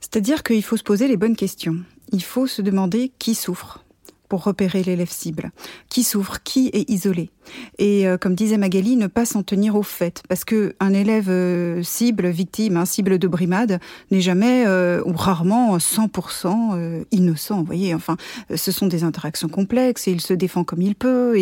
C'est-à-dire 0.00 0.42
qu'il 0.42 0.62
faut 0.62 0.76
se 0.76 0.84
poser 0.84 1.08
les 1.08 1.16
bonnes 1.16 1.36
questions. 1.36 1.76
Il 2.12 2.22
faut 2.22 2.46
se 2.46 2.62
demander 2.62 3.10
qui 3.18 3.34
souffre 3.34 3.84
pour 4.28 4.44
repérer 4.44 4.82
l'élève 4.82 5.10
cible. 5.10 5.50
Qui 5.88 6.02
souffre, 6.02 6.42
qui 6.42 6.70
est 6.72 6.88
isolé. 6.90 7.30
Et 7.78 8.06
euh, 8.06 8.16
comme 8.16 8.34
disait 8.34 8.58
Magali, 8.58 8.96
ne 8.96 9.06
pas 9.06 9.24
s'en 9.24 9.42
tenir 9.42 9.76
au 9.76 9.82
fait. 9.82 10.22
Parce 10.28 10.44
que 10.44 10.74
un 10.80 10.92
élève 10.92 11.28
euh, 11.28 11.82
cible, 11.82 12.28
victime, 12.28 12.76
un 12.76 12.84
cible 12.84 13.18
de 13.18 13.28
brimade, 13.28 13.80
n'est 14.10 14.20
jamais 14.20 14.64
euh, 14.66 15.02
ou 15.04 15.12
rarement 15.12 15.76
100% 15.78 16.74
euh, 16.74 17.04
innocent. 17.12 17.58
Vous 17.58 17.64
voyez, 17.64 17.94
enfin, 17.94 18.16
ce 18.54 18.72
sont 18.72 18.86
des 18.86 19.04
interactions 19.04 19.48
complexes 19.48 20.08
et 20.08 20.12
il 20.12 20.20
se 20.20 20.34
défend 20.34 20.64
comme 20.64 20.82
il 20.82 20.94
peut. 20.94 21.38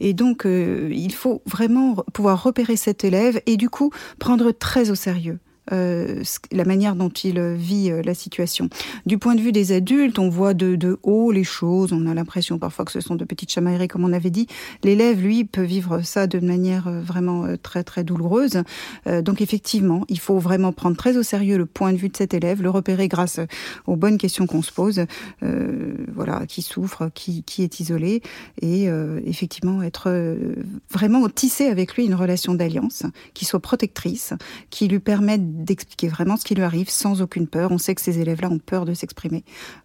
Et, 0.00 0.14
donc, 0.14 0.46
il 0.46 1.12
faut 1.12 1.42
vraiment 1.46 1.96
pouvoir 2.12 2.42
repérer 2.42 2.76
cet 2.76 3.04
élève 3.04 3.40
et 3.46 3.56
du 3.56 3.68
coup 3.68 3.90
prendre 4.18 4.50
très 4.50 4.90
au 4.90 4.94
sérieux 4.94 5.38
euh, 5.72 6.22
la 6.52 6.64
manière 6.64 6.96
dont 6.96 7.08
il 7.08 7.40
vit 7.40 7.90
euh, 7.90 8.02
la 8.02 8.14
situation. 8.14 8.68
Du 9.04 9.18
point 9.18 9.34
de 9.34 9.40
vue 9.40 9.52
des 9.52 9.72
adultes, 9.72 10.18
on 10.18 10.28
voit 10.28 10.54
de, 10.54 10.76
de 10.76 10.98
haut 11.02 11.32
les 11.32 11.44
choses, 11.44 11.92
on 11.92 12.06
a 12.06 12.14
l'impression 12.14 12.58
parfois 12.58 12.84
que 12.84 12.92
ce 12.92 13.00
sont 13.00 13.14
de 13.14 13.24
petites 13.24 13.50
chamailleries, 13.50 13.88
comme 13.88 14.04
on 14.04 14.12
avait 14.12 14.30
dit. 14.30 14.46
L'élève, 14.82 15.20
lui, 15.20 15.44
peut 15.44 15.62
vivre 15.62 16.02
ça 16.02 16.26
de 16.26 16.38
manière 16.40 16.88
euh, 16.88 17.00
vraiment 17.00 17.44
euh, 17.44 17.56
très 17.56 17.84
très 17.84 18.04
douloureuse. 18.04 18.62
Euh, 19.06 19.22
donc 19.22 19.40
effectivement, 19.40 20.04
il 20.08 20.18
faut 20.18 20.38
vraiment 20.38 20.72
prendre 20.72 20.96
très 20.96 21.16
au 21.16 21.22
sérieux 21.22 21.58
le 21.58 21.66
point 21.66 21.92
de 21.92 21.98
vue 21.98 22.08
de 22.08 22.16
cet 22.16 22.34
élève, 22.34 22.62
le 22.62 22.70
repérer 22.70 23.08
grâce 23.08 23.40
aux 23.86 23.96
bonnes 23.96 24.18
questions 24.18 24.46
qu'on 24.46 24.62
se 24.62 24.72
pose. 24.72 25.04
Voilà, 26.14 26.46
qui 26.46 26.62
souffre, 26.62 27.10
qui, 27.14 27.42
qui 27.42 27.62
est 27.62 27.80
isolé, 27.80 28.22
et 28.62 28.86
effectivement 29.24 29.82
être 29.82 30.36
vraiment 30.90 31.28
tissé 31.28 31.66
avec 31.66 31.94
lui 31.94 32.06
une 32.06 32.14
relation 32.14 32.54
d'alliance 32.54 33.04
qui 33.34 33.44
soit 33.44 33.60
protectrice, 33.60 34.32
qui 34.70 34.88
lui 34.88 34.98
permette 34.98 35.42
d'expliquer 35.64 36.08
vraiment 36.08 36.36
ce 36.36 36.44
qui 36.44 36.54
lui 36.54 36.62
arrive 36.62 36.88
sans 36.88 37.22
aucune 37.22 37.46
peur. 37.46 37.72
On 37.72 37.78
sait 37.78 37.94
que 37.94 38.00
ces 38.00 38.18
élèves-là 38.18 38.50
ont 38.50 38.58
peur 38.58 38.84
de 38.84 38.94
s'exprimer, 38.94 39.44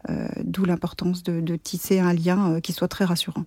euh, 0.10 0.28
d'où 0.44 0.66
l'importance 0.66 1.24
de, 1.24 1.56
tisser 1.56 2.00
un 2.00 2.14
lien 2.14 2.54
euh, 2.54 2.60
qui 2.60 2.74
soit 2.74 2.88
très 2.88 3.06
rassurant. 3.06 3.46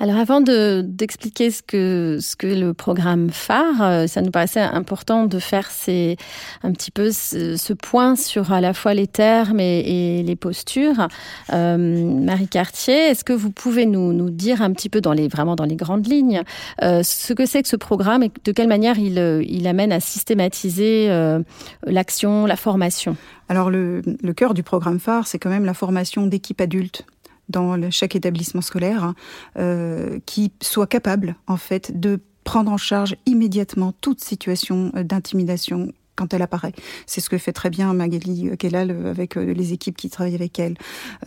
Alors 0.00 0.16
avant 0.16 0.40
d'expliquer 0.40 1.48
de, 1.48 1.54
ce, 1.54 1.62
que, 1.62 2.18
ce 2.20 2.34
que 2.34 2.48
le 2.48 2.74
programme 2.74 3.30
phare, 3.30 3.80
euh, 3.80 4.06
ça 4.08 4.22
nous 4.22 4.32
paraissait 4.32 4.60
important 4.60 5.26
de 5.26 5.38
faire 5.38 5.70
ces, 5.70 6.16
un 6.64 6.72
petit 6.72 6.90
peu 6.90 7.12
ce, 7.12 7.56
ce, 7.56 7.72
point 7.72 8.16
sur 8.16 8.52
à 8.52 8.60
la 8.60 8.74
fois 8.74 8.92
les 8.92 9.06
termes 9.06 9.60
et, 9.60 10.18
et 10.18 10.22
les 10.24 10.34
postures. 10.34 11.06
Euh, 11.52 11.76
Marie 12.20 12.48
Cartier, 12.48 12.94
est-ce 12.94 13.22
que 13.22 13.32
vous 13.32 13.52
pouvez 13.52 13.86
nous, 13.86 14.12
nous 14.12 14.30
dire 14.30 14.62
un 14.62 14.72
petit 14.72 14.88
peu 14.88 15.00
dans 15.00 15.12
les, 15.12 15.28
vraiment 15.28 15.54
dans 15.54 15.64
les 15.64 15.76
grandes 15.76 16.08
lignes 16.08 16.42
euh, 16.82 17.04
ce 17.04 17.32
que 17.32 17.46
c'est 17.46 17.62
que 17.62 17.68
ce 17.68 17.76
programme 17.76 18.24
et 18.24 18.32
de 18.44 18.52
quelle 18.52 18.68
manière 18.68 18.98
il, 18.98 19.18
il 19.48 19.66
amène 19.68 19.92
à 19.92 20.00
systématiser 20.00 21.06
euh, 21.08 21.40
l'action, 21.86 22.46
la 22.46 22.56
formation? 22.56 23.16
Alors 23.48 23.70
le, 23.70 24.02
le 24.22 24.32
cœur 24.32 24.54
du 24.54 24.64
programme 24.64 24.98
phare, 24.98 25.28
c'est 25.28 25.38
quand 25.38 25.50
même 25.50 25.64
la 25.64 25.74
formation 25.74 26.26
d'équipes 26.26 26.60
adultes 26.60 27.06
dans 27.48 27.90
chaque 27.90 28.16
établissement 28.16 28.60
scolaire 28.60 29.04
hein, 29.04 29.14
euh, 29.58 30.18
qui 30.26 30.52
soit 30.62 30.86
capable 30.86 31.36
en 31.46 31.56
fait 31.56 31.98
de 31.98 32.20
prendre 32.44 32.70
en 32.70 32.76
charge 32.76 33.16
immédiatement 33.26 33.92
toute 34.00 34.22
situation 34.22 34.92
euh, 34.96 35.02
d'intimidation 35.02 35.92
quand 36.16 36.32
elle 36.32 36.42
apparaît. 36.42 36.72
C'est 37.06 37.20
ce 37.20 37.28
que 37.28 37.38
fait 37.38 37.52
très 37.52 37.70
bien 37.70 37.92
Magali 37.92 38.56
Kellal 38.56 38.90
avec 39.06 39.36
euh, 39.36 39.52
les 39.52 39.72
équipes 39.72 39.96
qui 39.96 40.10
travaillent 40.10 40.34
avec 40.34 40.58
elle. 40.58 40.76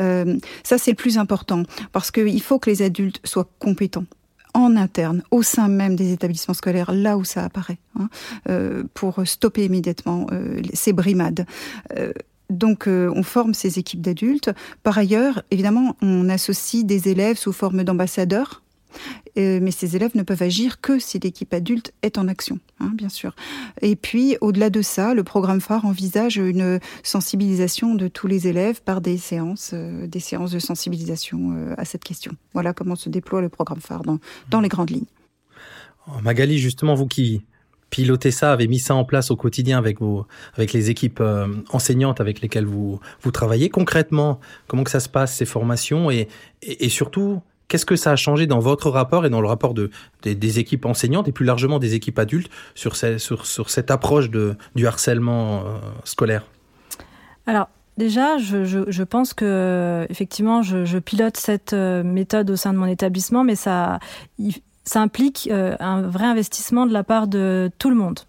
Euh, 0.01 0.37
ça, 0.63 0.77
c'est 0.77 0.91
le 0.91 0.95
plus 0.95 1.17
important 1.17 1.63
parce 1.91 2.11
qu'il 2.11 2.41
faut 2.41 2.59
que 2.59 2.69
les 2.69 2.81
adultes 2.81 3.19
soient 3.25 3.49
compétents 3.59 4.05
en 4.53 4.75
interne, 4.75 5.21
au 5.29 5.43
sein 5.43 5.67
même 5.67 5.95
des 5.95 6.13
établissements 6.13 6.55
scolaires, 6.55 6.91
là 6.91 7.17
où 7.17 7.23
ça 7.23 7.43
apparaît, 7.43 7.77
hein, 7.99 8.09
euh, 8.49 8.83
pour 8.95 9.21
stopper 9.25 9.65
immédiatement 9.65 10.25
euh, 10.31 10.61
ces 10.73 10.93
brimades. 10.93 11.45
Donc, 12.49 12.87
euh, 12.87 13.11
on 13.15 13.23
forme 13.23 13.53
ces 13.53 13.79
équipes 13.79 14.01
d'adultes. 14.01 14.51
Par 14.83 14.97
ailleurs, 14.97 15.43
évidemment, 15.51 15.95
on 16.01 16.29
associe 16.29 16.85
des 16.85 17.09
élèves 17.09 17.37
sous 17.37 17.53
forme 17.53 17.83
d'ambassadeurs. 17.83 18.61
Euh, 19.37 19.59
mais 19.61 19.71
ces 19.71 19.95
élèves 19.95 20.15
ne 20.15 20.23
peuvent 20.23 20.41
agir 20.41 20.81
que 20.81 20.99
si 20.99 21.19
l'équipe 21.19 21.53
adulte 21.53 21.93
est 22.01 22.17
en 22.17 22.27
action, 22.27 22.59
hein, 22.79 22.91
bien 22.93 23.09
sûr. 23.09 23.35
Et 23.81 23.95
puis, 23.95 24.37
au-delà 24.41 24.69
de 24.69 24.81
ça, 24.81 25.13
le 25.13 25.23
programme 25.23 25.61
phare 25.61 25.85
envisage 25.85 26.37
une 26.37 26.79
sensibilisation 27.03 27.95
de 27.95 28.07
tous 28.07 28.27
les 28.27 28.47
élèves 28.47 28.81
par 28.81 29.01
des 29.01 29.17
séances, 29.17 29.71
euh, 29.73 30.07
des 30.07 30.19
séances 30.19 30.51
de 30.51 30.59
sensibilisation 30.59 31.51
euh, 31.53 31.75
à 31.77 31.85
cette 31.85 32.03
question. 32.03 32.33
Voilà 32.53 32.73
comment 32.73 32.95
se 32.95 33.09
déploie 33.09 33.41
le 33.41 33.49
programme 33.49 33.81
phare 33.81 34.01
dans, 34.01 34.19
dans 34.49 34.61
les 34.61 34.69
grandes 34.69 34.89
lignes. 34.89 35.05
Magali, 36.23 36.57
justement, 36.57 36.95
vous 36.95 37.07
qui 37.07 37.43
piloté 37.89 38.31
ça, 38.31 38.51
avez 38.51 38.67
mis 38.67 38.79
ça 38.79 38.95
en 38.95 39.05
place 39.05 39.31
au 39.31 39.35
quotidien 39.35 39.77
avec 39.77 39.99
vos, 39.99 40.25
avec 40.55 40.73
les 40.73 40.89
équipes 40.89 41.19
euh, 41.21 41.47
enseignantes 41.71 42.19
avec 42.19 42.41
lesquelles 42.41 42.65
vous, 42.65 42.99
vous 43.21 43.31
travaillez. 43.31 43.69
Concrètement, 43.69 44.39
comment 44.67 44.83
que 44.83 44.91
ça 44.91 44.99
se 44.99 45.09
passe 45.09 45.35
ces 45.35 45.45
formations 45.45 46.11
et, 46.11 46.27
et, 46.61 46.89
surtout, 46.89 47.41
qu'est-ce 47.67 47.85
que 47.85 47.95
ça 47.95 48.11
a 48.11 48.15
changé 48.15 48.47
dans 48.47 48.59
votre 48.59 48.89
rapport 48.89 49.25
et 49.25 49.29
dans 49.29 49.41
le 49.41 49.47
rapport 49.47 49.73
de, 49.73 49.89
des, 50.23 50.59
équipes 50.59 50.85
enseignantes 50.85 51.27
et 51.27 51.31
plus 51.31 51.45
largement 51.45 51.79
des 51.79 51.95
équipes 51.95 52.19
adultes 52.19 52.51
sur, 52.75 52.95
ces, 52.95 53.19
sur, 53.19 53.45
sur 53.45 53.69
cette 53.69 53.91
approche 53.91 54.29
de, 54.29 54.55
du 54.75 54.87
harcèlement 54.87 55.61
euh, 55.65 55.77
scolaire? 56.03 56.45
Alors, 57.45 57.69
Déjà, 57.97 58.37
je, 58.37 58.63
je, 58.63 58.79
je, 58.91 59.01
pense 59.01 59.33
que 59.33 60.05
effectivement, 60.09 60.61
je, 60.61 60.85
je 60.85 60.99
pilote 60.99 61.35
cette 61.35 61.73
euh, 61.73 62.03
méthode 62.03 62.47
au 62.51 62.55
sein 62.55 62.71
de 62.71 62.77
mon 62.77 62.85
établissement, 62.85 63.43
mais 63.43 63.55
ça, 63.55 63.99
ça 64.87 65.01
implique 65.01 65.49
euh, 65.51 65.75
un 65.79 66.01
vrai 66.01 66.25
investissement 66.25 66.85
de 66.85 66.93
la 66.93 67.03
part 67.03 67.27
de 67.27 67.69
tout 67.77 67.89
le 67.89 67.95
monde. 67.95 68.21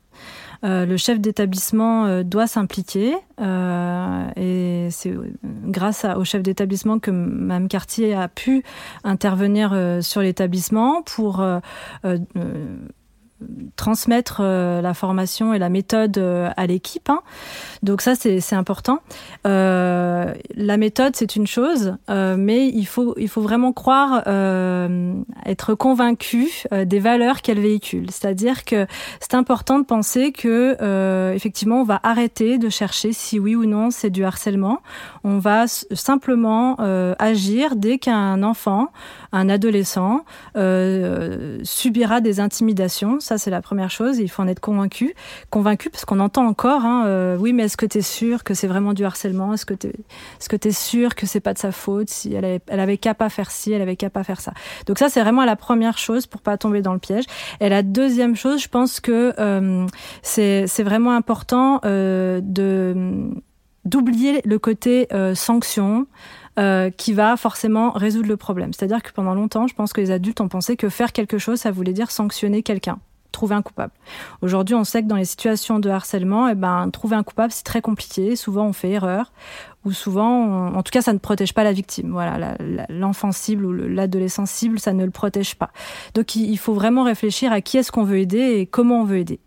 Euh, 0.65 0.85
le 0.87 0.97
chef 0.97 1.21
d'établissement 1.21 2.07
euh, 2.07 2.25
doit 2.25 2.49
s'impliquer 2.49 3.15
et 4.37 4.89
c'est 4.91 5.15
grâce 5.67 6.05
au 6.17 6.25
chef 6.25 6.43
d'établissement 6.43 6.99
que 6.99 7.13
Mme 7.13 7.69
Cartier 7.69 8.13
a 8.15 8.27
pu 8.27 8.65
intervenir 9.05 9.71
sur 10.03 10.21
l'établissement 10.21 11.03
pour 11.03 11.47
transmettre 13.77 14.41
euh, 14.41 14.81
la 14.81 14.95
formation 14.95 15.55
et 15.55 15.59
la 15.59 15.69
méthode 15.69 16.19
euh, 16.19 16.51
à 16.57 16.67
l'équipe. 16.67 17.09
Hein. 17.09 17.21
Donc 17.83 18.01
ça, 18.03 18.15
c'est 18.15 18.55
important. 18.55 18.99
Euh, 19.47 20.35
la 20.57 20.77
méthode, 20.77 21.15
c'est 21.15 21.37
une 21.37 21.47
chose, 21.47 21.97
euh, 22.11 22.37
mais 22.37 22.67
il 22.69 22.87
faut, 22.87 23.15
il 23.17 23.29
faut 23.29 23.41
vraiment 23.41 23.73
croire, 23.73 24.25
euh, 24.27 25.15
être 25.47 25.75
convaincu 25.75 26.49
euh, 26.73 26.85
des 26.85 26.99
valeurs 26.99 27.41
qu'elle 27.41 27.61
véhicule. 27.61 28.11
C'est-à-dire 28.11 28.65
que 28.65 28.87
c'est 29.21 29.35
important 29.35 29.79
de 29.79 29.85
penser 29.85 30.33
que, 30.33 31.33
effectivement, 31.35 31.81
on 31.83 31.85
va 31.85 32.01
arrêter 32.03 32.59
de 32.59 32.69
chercher 32.69 33.13
si 33.13 33.39
oui 33.39 33.55
ou 33.55 33.65
non 33.65 33.91
c'est 33.91 34.11
du 34.11 34.25
harcèlement. 34.25 34.81
On 35.25 35.39
va 35.39 35.67
simplement 35.67 36.77
agir 37.19 37.77
dès 37.77 37.99
qu'un 37.99 38.43
enfant, 38.43 38.89
un 39.33 39.49
adolescent, 39.49 40.25
subira 41.63 42.21
des 42.21 42.41
intimidations 42.41 43.21
ça, 43.29 43.39
c'est 43.39 43.51
la 43.51 43.61
première 43.61 43.91
chose. 43.91 44.19
Il 44.19 44.29
faut 44.29 44.43
en 44.43 44.49
être 44.49 44.61
convaincu. 44.61 45.15
Convaincu 45.51 45.91
parce 45.91 46.05
qu'on 46.05 46.19
entend 46.19 46.47
encore, 46.47 46.85
hein, 46.85 47.05
euh, 47.07 47.37
oui, 47.39 47.53
mais 47.53 47.65
est-ce 47.65 47.77
que 47.77 47.85
tu 47.85 47.99
es 47.99 48.03
sûr 48.03 48.43
que 48.43 48.55
c'est 48.55 48.67
vraiment 48.67 48.95
du 48.95 49.05
harcèlement? 49.05 49.53
Est-ce 49.53 49.67
que 49.67 49.75
tu 49.75 49.89
es, 49.89 49.91
est, 49.91 50.49
-ce 50.49 50.69
es 50.69 50.73
sûr 50.73 51.15
que 51.15 51.27
c'est 51.27 51.41
pas 51.41 51.53
de 51.53 51.59
sa 51.59 51.71
faute? 51.71 52.09
Si 52.09 52.33
elle 52.35 52.45
avait, 52.45 52.61
elle 52.69 52.81
avait 52.81 52.97
qu'à 52.97 53.15
pas 53.15 53.29
faire 53.29 53.51
ci, 53.51 53.73
elle 53.73 53.83
avait 53.83 53.97
qu'à 53.97 54.09
pas 54.09 54.25
faire 54.25 54.41
ça. 54.41 54.53
Donc 54.87 54.99
ça, 54.99 55.11
c'est 55.11 55.21
vraiment 55.21 55.45
la 55.45 55.57
première 55.57 55.99
chose 55.99 56.27
pour 56.27 56.41
pas 56.41 56.57
tomber 56.57 56.81
dans 56.81 56.95
le 56.95 56.99
piège. 56.99 57.25
Et 57.61 57.69
la 57.69 57.83
deuxième 57.83 58.35
chose, 58.35 58.63
je 58.63 58.69
pense 58.69 58.99
que 59.01 59.35
euh, 59.39 59.87
c'est 60.23 60.83
vraiment 60.83 61.13
important 61.13 61.81
euh, 61.85 62.41
de 62.43 63.31
d'oublier 63.85 64.43
le 64.45 64.59
côté 64.59 65.09
sanction, 65.35 66.07
qui 66.97 67.13
va 67.13 67.37
forcément 67.37 67.93
résoudre 67.93 68.29
le 68.29 68.37
problème. 68.37 68.73
C'est-à-dire 68.73 69.03
que 69.03 69.13
pendant 69.13 69.35
longtemps, 69.35 69.67
je 69.67 69.75
pense 69.75 69.93
que 69.95 70.01
les 70.01 70.11
adultes 70.11 70.41
ont 70.41 70.49
pensé 70.49 70.77
que 70.77 70.89
faire 70.89 71.13
quelque 71.13 71.39
chose, 71.39 71.59
ça 71.61 71.71
voulait 71.71 71.95
dire 71.95 72.11
sanctionner 72.11 72.63
quelqu'un 72.63 72.99
trouver 73.39 73.55
un 73.55 73.63
coupable. 73.63 73.93
Aujourd'hui, 74.43 74.75
on 74.75 74.83
sait 74.83 75.01
que 75.01 75.07
dans 75.07 75.15
les 75.15 75.25
situations 75.25 75.79
de 75.79 75.89
harcèlement, 75.89 76.49
eh 76.49 76.57
ben, 76.57 76.91
trouver 76.91 77.15
un 77.15 77.23
coupable, 77.23 77.53
c'est 77.53 77.63
très 77.63 77.81
compliqué. 77.81 78.35
Souvent, 78.35 78.67
on 78.67 78.73
fait 78.73 78.91
erreur 78.91 79.31
ou 79.85 79.93
souvent, 79.93 80.69
en 80.75 80.83
tout 80.83 80.91
cas, 80.91 81.03
ça 81.03 81.13
ne 81.13 81.19
protège 81.19 81.55
pas 81.55 81.65
la 81.65 81.73
victime. 81.73 82.11
Voilà, 82.11 82.57
l'enfant 82.89 83.33
cible 83.33 83.65
ou 83.65 83.73
l'adolescent 83.73 84.45
cible, 84.45 84.79
ça 84.79 84.93
ne 84.93 85.05
le 85.05 85.11
protège 85.11 85.55
pas. 85.55 85.71
Donc, 86.15 86.35
il 86.35 86.59
faut 86.59 86.75
vraiment 86.75 87.05
réfléchir 87.05 87.53
à 87.53 87.61
qui 87.61 87.79
est-ce 87.79 87.93
qu'on 87.93 88.05
veut 88.05 88.19
aider 88.19 88.57
et 88.59 88.67
comment 88.67 89.03
on 89.03 89.05
veut 89.05 89.19
aider. 89.19 89.41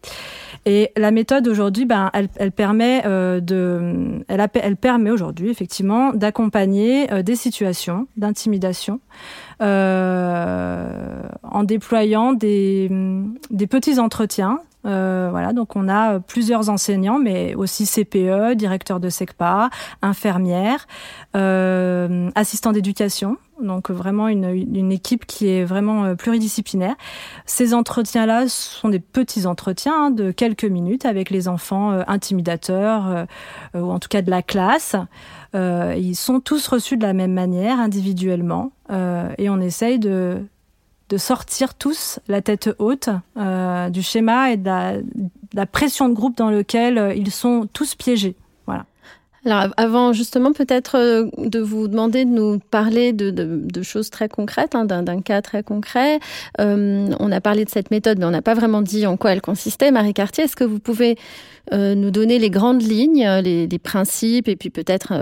Et 0.65 0.91
la 0.95 1.11
méthode 1.11 1.47
aujourd'hui, 1.47 1.85
ben, 1.85 2.11
elle, 2.13 2.51
permet 2.51 3.01
euh, 3.05 3.39
de, 3.39 4.23
elle, 4.27 4.47
elle 4.53 4.77
permet 4.77 5.09
aujourd'hui 5.09 5.49
effectivement 5.49 6.13
d'accompagner 6.13 7.11
euh, 7.11 7.23
des 7.23 7.35
situations 7.35 8.07
d'intimidation 8.15 8.99
euh, 9.61 11.23
en 11.41 11.63
déployant 11.63 12.33
des 12.33 12.89
petits 13.69 13.99
entretiens 13.99 14.59
euh, 14.85 15.27
voilà, 15.31 15.53
donc 15.53 15.75
on 15.75 15.87
a 15.87 16.19
plusieurs 16.19 16.69
enseignants, 16.69 17.19
mais 17.19 17.55
aussi 17.55 17.85
CPE, 17.85 18.55
directeur 18.55 18.99
de 18.99 19.09
SECPA, 19.09 19.69
infirmières, 20.01 20.87
euh, 21.35 22.29
assistants 22.35 22.71
d'éducation. 22.71 23.37
Donc 23.61 23.91
vraiment 23.91 24.27
une, 24.27 24.45
une, 24.45 24.91
équipe 24.91 25.25
qui 25.25 25.47
est 25.47 25.63
vraiment 25.63 26.05
euh, 26.05 26.15
pluridisciplinaire. 26.15 26.95
Ces 27.45 27.73
entretiens-là 27.73 28.47
sont 28.47 28.89
des 28.89 28.99
petits 28.99 29.45
entretiens 29.45 30.05
hein, 30.05 30.11
de 30.11 30.31
quelques 30.31 30.65
minutes 30.65 31.05
avec 31.05 31.29
les 31.29 31.47
enfants 31.47 31.91
euh, 31.91 32.03
intimidateurs 32.07 33.07
euh, 33.07 33.25
ou 33.79 33.91
en 33.91 33.99
tout 33.99 34.09
cas 34.09 34.21
de 34.21 34.31
la 34.31 34.41
classe. 34.41 34.95
ils 35.53 36.15
sont 36.15 36.39
tous 36.39 36.67
reçus 36.67 36.97
de 36.97 37.03
la 37.03 37.13
même 37.13 37.33
manière 37.33 37.79
individuellement 37.79 38.71
et 39.37 39.49
on 39.49 39.59
essaye 39.61 39.99
de 39.99 40.43
de 41.11 41.17
sortir 41.17 41.75
tous 41.75 42.19
la 42.29 42.41
tête 42.41 42.69
haute 42.79 43.09
euh, 43.35 43.89
du 43.89 44.01
schéma 44.01 44.51
et 44.51 44.57
de 44.57 44.65
la, 45.53 45.65
pression 45.65 46.07
de 46.07 46.13
groupe 46.13 46.37
dans 46.37 46.49
lequel 46.49 46.97
euh, 46.97 47.13
ils 47.13 47.31
sont 47.31 47.67
tous 47.73 47.95
piégés. 47.95 48.35
Voilà. 48.65 48.85
Alors 49.45 49.73
avant 49.75 50.13
justement 50.13 50.53
peut-être 50.53 50.97
euh, 50.97 51.27
de 51.37 51.59
vous 51.59 51.89
demander 51.89 52.23
de 52.23 52.29
nous 52.29 52.59
parler 52.59 53.11
de, 53.11 53.81
choses 53.83 54.09
très 54.09 54.29
concrètes, 54.29 54.73
hein, 54.73 54.85
d'un 54.85 55.21
cas 55.21 55.41
très 55.41 55.63
concret. 55.63 56.19
on 56.59 57.31
a 57.31 57.41
parlé 57.41 57.65
de 57.65 57.69
cette 57.69 57.91
méthode, 57.91 58.17
mais 58.17 58.25
on 58.25 58.31
n'a 58.31 58.41
pas 58.41 58.53
vraiment 58.53 58.81
dit 58.81 59.05
en 59.05 59.17
quoi 59.17 59.33
elle 59.33 59.41
consistait. 59.41 59.91
Marie 59.91 60.13
Cartier, 60.13 60.45
est-ce 60.45 60.55
que 60.55 60.63
vous 60.63 60.79
pouvez 60.79 61.17
nous 61.71 62.11
donner 62.11 62.39
les 62.39 62.49
grandes 62.49 62.83
lignes, 62.83 63.27
les, 63.43 63.79
principes 63.79 64.47
et 64.47 64.55
puis 64.55 64.69
peut-être 64.69 65.13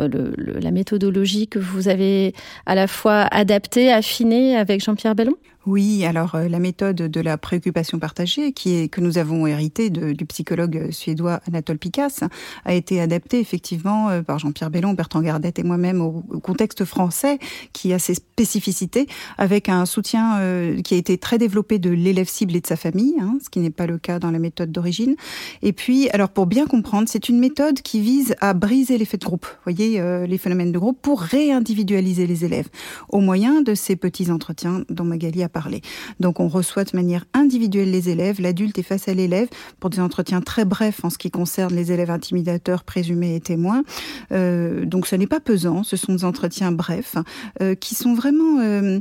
la 0.46 0.72
méthodologie 0.72 1.48
que 1.48 1.60
vous 1.60 1.88
avez 1.88 2.36
à 2.66 2.76
la 2.76 2.88
fois 2.88 3.22
adaptée, 3.32 3.92
affinée 3.92 4.56
avec 4.58 4.84
Jean-Pierre 4.84 5.16
Bellon? 5.16 5.36
Oui, 5.66 6.06
alors 6.06 6.36
euh, 6.36 6.48
la 6.48 6.60
méthode 6.60 6.96
de 6.96 7.20
la 7.20 7.38
préoccupation 7.38 8.00
partagée, 8.00 8.54
qui 8.54 8.76
est 8.76 8.88
que 8.88 9.02
nous 9.02 9.18
avons 9.18 9.46
hérité 9.46 9.90
du 9.90 10.26
psychologue 10.26 10.90
suédois 10.92 11.42
Anatole 11.48 11.78
Picasse, 11.78 12.24
a 12.64 12.74
été 12.74 13.02
adaptée 13.02 13.42
effectivement 13.42 14.10
euh, 14.10 14.22
par 14.22 14.40
Jean-Pierre 14.40 14.70
Bellon, 14.70 14.94
Bertrand 14.94 15.22
Gardette 15.22 15.60
et 15.60 15.64
moi-même 15.64 16.02
au, 16.02 16.24
contexte 16.42 16.86
français, 16.86 17.40
qui 17.74 17.92
a 17.92 18.00
ses 18.00 18.14
spécificités, 18.14 19.08
avec 19.38 19.68
un 19.68 19.86
soutien 19.86 20.38
euh, 20.40 20.82
qui 20.82 20.94
a 20.94 20.98
été 20.98 21.18
très 21.18 21.38
développé 21.38 21.78
de 21.78 21.90
l'élève 21.90 22.30
cible 22.30 22.56
et 22.56 22.62
de 22.62 22.68
sa 22.68 22.78
famille, 22.78 23.16
hein, 23.20 23.38
ce 23.44 23.50
qui 23.50 23.60
n'est 23.60 23.70
pas 23.70 23.86
le 23.86 23.98
cas 23.98 24.18
dans 24.18 24.32
la 24.32 24.40
méthode 24.40 24.72
d'origine. 24.72 25.18
Et 25.62 25.74
puis, 25.74 26.10
alors 26.12 26.30
pour 26.30 26.46
bien 26.46 26.68
comprendre, 26.68 27.10
c'est 27.10 27.28
une 27.28 27.38
méthode 27.38 27.82
qui 27.82 28.00
vise 28.00 28.34
à 28.40 28.54
briser 28.54 28.98
l'effet 28.98 29.18
de 29.18 29.26
groupe, 29.26 29.46
voyez, 29.66 30.02
les 30.26 30.38
phénomènes 30.38 30.72
de 30.72 30.80
groupe, 30.80 31.02
pour 31.02 31.20
réindividualiser 31.20 32.28
les 32.28 32.46
élèves, 32.46 32.70
au 33.10 33.20
moyen 33.20 33.62
de 33.62 33.76
ces 33.76 33.98
petits 33.98 34.32
entretiens 34.32 34.86
dont 34.90 35.04
Magali 35.04 35.44
a 35.44 35.49
parler. 35.50 35.82
Donc 36.20 36.40
on 36.40 36.48
reçoit 36.48 36.84
de 36.84 36.96
manière 36.96 37.26
individuelle 37.34 37.92
les 37.92 38.10
élèves, 38.10 38.42
l'adulte 38.42 38.78
est 38.78 38.84
face 38.84 39.08
à 39.08 39.14
l'élève 39.14 39.50
pour 39.80 39.90
des 39.90 40.00
entretiens 40.00 40.42
très 40.42 40.66
brefs 40.66 41.04
en 41.04 41.10
ce 41.10 41.18
qui 41.18 41.32
concerne 41.32 41.76
les 41.76 41.92
élèves 41.92 42.12
intimidateurs 42.12 42.84
présumés 42.84 43.36
et 43.36 43.40
témoins. 43.40 43.84
Euh, 44.32 44.86
donc 44.86 45.08
ce 45.08 45.16
n'est 45.16 45.28
pas 45.28 45.40
pesant, 45.40 45.84
ce 45.84 45.98
sont 45.98 46.14
des 46.14 46.26
entretiens 46.26 46.72
brefs 46.72 47.16
euh, 47.62 47.76
qui 47.76 47.96
sont 47.96 48.14
vraiment 48.14 48.60
euh, 48.62 49.00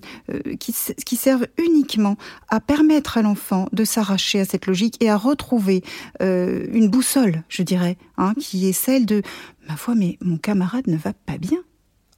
qui, 0.58 1.16
servent 1.16 1.46
uniquement 1.58 2.16
à 2.48 2.60
permettre 2.60 3.18
à 3.18 3.22
l'enfant 3.22 3.68
de 3.72 3.84
s'arracher 3.84 4.40
à 4.40 4.44
cette 4.44 4.66
logique 4.66 4.96
et 5.00 5.10
à 5.10 5.16
retrouver 5.16 5.82
une 6.20 6.88
boussole, 6.88 7.42
je 7.48 7.62
dirais, 7.62 7.96
hein, 8.16 8.34
qui 8.38 8.68
est 8.68 8.72
celle 8.72 9.04
de 9.04 9.22
ma 9.68 9.76
foi, 9.76 9.94
mais 9.94 10.16
mon 10.22 10.38
camarade 10.38 10.86
ne 10.86 10.96
va 10.96 11.12
pas 11.12 11.38
bien. 11.38 11.58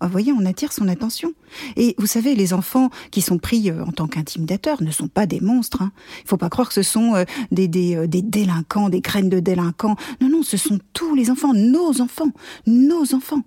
Vous 0.02 0.08
voyez, 0.08 0.32
on 0.32 0.44
attire 0.46 0.72
son 0.72 0.88
attention. 0.88 1.34
Et 1.76 1.94
vous 1.98 2.06
savez, 2.06 2.34
les 2.34 2.52
enfants 2.52 2.90
qui 3.10 3.20
sont 3.20 3.38
pris 3.38 3.70
euh, 3.70 3.84
en 3.84 3.92
tant 3.92 4.06
qu'intimidateurs 4.06 4.82
ne 4.82 4.90
sont 4.90 5.08
pas 5.08 5.26
des 5.26 5.40
monstres. 5.40 5.82
Hein. 5.82 5.92
Il 6.24 6.28
faut 6.28 6.36
pas 6.36 6.48
croire 6.48 6.68
que 6.68 6.74
ce 6.74 6.82
sont 6.82 7.14
euh, 7.14 7.24
des, 7.50 7.68
des, 7.68 7.96
euh, 7.96 8.06
des 8.06 8.22
délinquants, 8.22 8.88
des 8.88 9.00
graines 9.00 9.28
de 9.28 9.40
délinquants. 9.40 9.96
Non, 10.20 10.28
non, 10.28 10.42
ce 10.42 10.56
sont 10.56 10.78
tous 10.92 11.14
les 11.14 11.30
enfants, 11.30 11.52
nos 11.54 12.00
enfants, 12.00 12.30
nos 12.66 13.14
enfants 13.14 13.42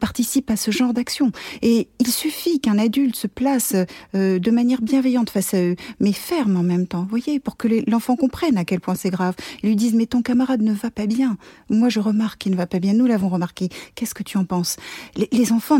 participent 0.00 0.50
à 0.50 0.56
ce 0.56 0.72
genre 0.72 0.92
d'action. 0.92 1.30
Et 1.62 1.88
il 2.00 2.08
suffit 2.08 2.58
qu'un 2.58 2.76
adulte 2.76 3.14
se 3.14 3.28
place 3.28 3.76
de 4.12 4.50
manière 4.50 4.82
bienveillante 4.82 5.30
face 5.30 5.54
à 5.54 5.62
eux, 5.62 5.76
mais 6.00 6.12
ferme 6.12 6.56
en 6.56 6.64
même 6.64 6.88
temps, 6.88 7.06
voyez, 7.08 7.38
pour 7.38 7.56
que 7.56 7.68
l'enfant 7.88 8.16
comprenne 8.16 8.56
à 8.56 8.64
quel 8.64 8.80
point 8.80 8.96
c'est 8.96 9.10
grave. 9.10 9.36
Ils 9.62 9.68
lui 9.68 9.76
disent, 9.76 9.94
mais 9.94 10.06
ton 10.06 10.22
camarade 10.22 10.60
ne 10.60 10.72
va 10.72 10.90
pas 10.90 11.06
bien. 11.06 11.36
Moi, 11.70 11.88
je 11.88 12.00
remarque 12.00 12.40
qu'il 12.40 12.52
ne 12.52 12.56
va 12.56 12.66
pas 12.66 12.80
bien. 12.80 12.94
Nous 12.94 13.06
l'avons 13.06 13.28
remarqué. 13.28 13.68
Qu'est-ce 13.94 14.14
que 14.14 14.24
tu 14.24 14.38
en 14.38 14.44
penses? 14.44 14.76
Les, 15.14 15.28
les 15.30 15.52
enfants 15.52 15.78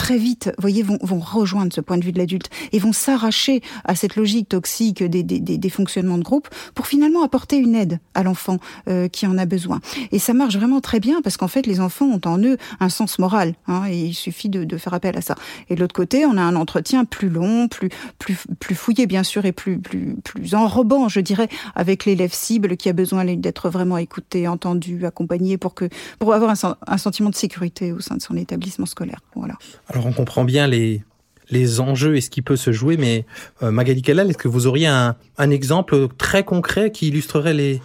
très 0.00 0.16
vite, 0.16 0.50
voyez, 0.56 0.82
vont, 0.82 0.98
vont 1.02 1.20
rejoindre 1.20 1.74
ce 1.74 1.82
point 1.82 1.98
de 1.98 2.04
vue 2.04 2.12
de 2.12 2.18
l'adulte 2.18 2.48
et 2.72 2.78
vont 2.78 2.94
s'arracher 2.94 3.60
à 3.84 3.94
cette 3.94 4.16
logique 4.16 4.48
toxique 4.48 5.02
des, 5.02 5.22
des, 5.22 5.40
des, 5.40 5.70
fonctionnements 5.70 6.16
de 6.16 6.22
groupe 6.22 6.48
pour 6.74 6.86
finalement 6.86 7.22
apporter 7.22 7.58
une 7.58 7.74
aide 7.74 8.00
à 8.14 8.22
l'enfant 8.22 8.56
euh, 8.88 9.08
qui 9.08 9.26
en 9.26 9.36
a 9.36 9.44
besoin. 9.44 9.80
Et 10.10 10.18
ça 10.18 10.32
marche 10.32 10.56
vraiment 10.56 10.80
très 10.80 11.00
bien 11.00 11.20
parce 11.20 11.36
qu'en 11.36 11.48
fait, 11.48 11.66
les 11.66 11.80
enfants 11.80 12.06
ont 12.06 12.20
en 12.24 12.42
eux 12.42 12.56
un 12.80 12.88
sens 12.88 13.18
moral 13.18 13.52
hein, 13.66 13.82
et 13.90 14.06
il 14.06 14.14
suffit 14.14 14.48
de, 14.48 14.64
de, 14.64 14.78
faire 14.78 14.94
appel 14.94 15.18
à 15.18 15.20
ça. 15.20 15.34
Et 15.68 15.74
de 15.74 15.80
l'autre 15.80 15.94
côté, 15.94 16.24
on 16.24 16.38
a 16.38 16.42
un 16.42 16.56
entretien 16.56 17.04
plus 17.04 17.28
long, 17.28 17.68
plus, 17.68 17.90
plus, 18.18 18.38
plus 18.58 18.74
fouillé 18.74 19.06
bien 19.06 19.22
sûr 19.22 19.44
et 19.44 19.52
plus, 19.52 19.78
plus, 19.78 20.16
plus 20.24 20.54
enrobant, 20.54 21.10
je 21.10 21.20
dirais, 21.20 21.50
avec 21.74 22.06
l'élève 22.06 22.32
cible 22.32 22.78
qui 22.78 22.88
a 22.88 22.94
besoin 22.94 23.26
d'être 23.26 23.68
vraiment 23.68 23.98
écouté, 23.98 24.48
entendu, 24.48 25.04
accompagné 25.04 25.58
pour 25.58 25.74
que 25.74 25.90
pour 26.18 26.32
avoir 26.32 26.52
un, 26.52 26.76
un 26.86 26.98
sentiment 26.98 27.28
de 27.28 27.34
sécurité 27.34 27.92
au 27.92 28.00
sein 28.00 28.16
de 28.16 28.22
son 28.22 28.38
établissement 28.38 28.86
scolaire. 28.86 29.20
Voilà. 29.34 29.58
Alors 29.92 30.06
on 30.06 30.12
comprend 30.12 30.44
bien 30.44 30.66
les, 30.66 31.02
les 31.50 31.80
enjeux 31.80 32.16
et 32.16 32.20
ce 32.20 32.30
qui 32.30 32.42
peut 32.42 32.56
se 32.56 32.72
jouer, 32.72 32.96
mais 32.96 33.24
euh, 33.62 33.70
Magali 33.70 34.02
Kellal, 34.02 34.30
est-ce 34.30 34.38
que 34.38 34.48
vous 34.48 34.66
auriez 34.66 34.86
un, 34.86 35.16
un, 35.36 35.50
exemple 35.50 36.08
très 36.16 36.44
concret 36.44 36.92
qui 36.92 37.08
illustrerait 37.08 37.54
les, 37.54 37.82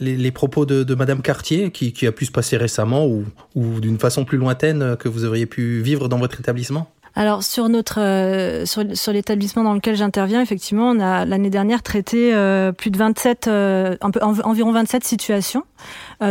les, 0.00 0.16
les 0.16 0.30
propos 0.30 0.64
de, 0.64 0.82
de, 0.82 0.94
Madame 0.94 1.20
Cartier, 1.20 1.70
qui, 1.70 1.92
qui, 1.92 2.06
a 2.06 2.12
pu 2.12 2.24
se 2.24 2.32
passer 2.32 2.56
récemment 2.56 3.06
ou, 3.06 3.26
ou 3.54 3.80
d'une 3.80 3.98
façon 3.98 4.24
plus 4.24 4.38
lointaine 4.38 4.96
que 4.96 5.08
vous 5.08 5.24
auriez 5.24 5.46
pu 5.46 5.82
vivre 5.82 6.08
dans 6.08 6.18
votre 6.18 6.40
établissement? 6.40 6.90
Alors 7.14 7.42
sur 7.42 7.68
notre 7.68 8.00
euh, 8.00 8.64
sur, 8.64 8.84
sur 8.94 9.12
l'établissement 9.12 9.64
dans 9.64 9.74
lequel 9.74 9.96
j'interviens, 9.96 10.40
effectivement, 10.40 10.90
on 10.90 11.00
a 11.00 11.26
l'année 11.26 11.50
dernière 11.50 11.82
traité 11.82 12.34
euh, 12.34 12.72
plus 12.72 12.90
de 12.90 12.96
27 12.96 13.48
euh, 13.48 13.96
environ 14.00 14.72
27 14.72 15.04
situations 15.04 15.64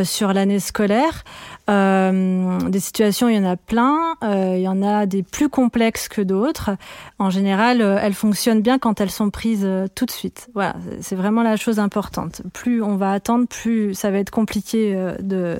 sur 0.03 0.33
l'année 0.33 0.59
scolaire. 0.59 1.23
Euh, 1.69 2.69
des 2.69 2.79
situations, 2.79 3.29
il 3.29 3.35
y 3.35 3.39
en 3.39 3.49
a 3.49 3.55
plein. 3.55 4.15
Euh, 4.23 4.55
il 4.57 4.61
y 4.61 4.67
en 4.67 4.81
a 4.81 5.05
des 5.05 5.23
plus 5.23 5.49
complexes 5.49 6.07
que 6.07 6.21
d'autres. 6.21 6.71
En 7.19 7.29
général, 7.29 7.81
euh, 7.81 7.97
elles 8.01 8.13
fonctionnent 8.13 8.61
bien 8.61 8.79
quand 8.79 8.99
elles 8.99 9.11
sont 9.11 9.29
prises 9.29 9.67
tout 9.95 10.05
de 10.05 10.11
suite. 10.11 10.49
Voilà, 10.53 10.75
c'est 11.01 11.15
vraiment 11.15 11.43
la 11.43 11.55
chose 11.55 11.79
importante. 11.79 12.41
Plus 12.53 12.81
on 12.81 12.95
va 12.97 13.11
attendre, 13.11 13.47
plus 13.47 13.93
ça 13.93 14.11
va 14.11 14.17
être 14.17 14.31
compliqué 14.31 14.95
de 15.19 15.59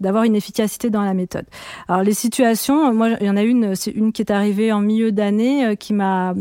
d'avoir 0.00 0.24
une 0.24 0.36
efficacité 0.36 0.90
dans 0.90 1.02
la 1.02 1.14
méthode. 1.14 1.46
Alors 1.88 2.02
les 2.02 2.14
situations, 2.14 2.92
moi, 2.94 3.10
il 3.20 3.26
y 3.26 3.30
en 3.30 3.36
a 3.36 3.42
une, 3.42 3.74
c'est 3.74 3.90
une 3.90 4.12
qui 4.12 4.22
est 4.22 4.30
arrivée 4.30 4.72
en 4.72 4.80
milieu 4.80 5.12
d'année 5.12 5.76
qui 5.76 5.92
m'a 5.92 6.34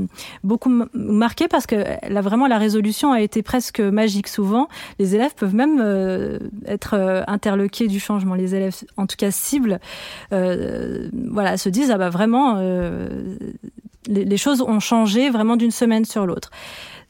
beaucoup 0.43 0.71
marqué 0.93 1.47
parce 1.47 1.65
que 1.65 1.75
vraiment 2.21 2.47
la 2.47 2.57
résolution 2.57 3.11
a 3.11 3.21
été 3.21 3.41
presque 3.41 3.79
magique. 3.79 4.27
Souvent, 4.27 4.67
les 4.99 5.15
élèves 5.15 5.33
peuvent 5.35 5.55
même 5.55 6.39
être 6.65 6.95
interloqués 7.27 7.87
du 7.87 7.99
changement. 7.99 8.35
Les 8.35 8.55
élèves 8.55 8.75
en 8.97 9.07
tout 9.07 9.15
cas 9.17 9.31
cible, 9.31 9.79
euh, 10.31 11.09
voilà, 11.29 11.57
se 11.57 11.69
disent 11.69 11.91
ah 11.91 11.97
bah 11.97 12.09
vraiment 12.09 12.55
euh, 12.57 13.35
les, 14.07 14.37
choses 14.37 14.61
ont 14.61 14.79
changé 14.79 15.29
vraiment 15.29 15.55
d'une 15.55 15.71
semaine 15.71 16.05
sur 16.05 16.25
l'autre. 16.25 16.51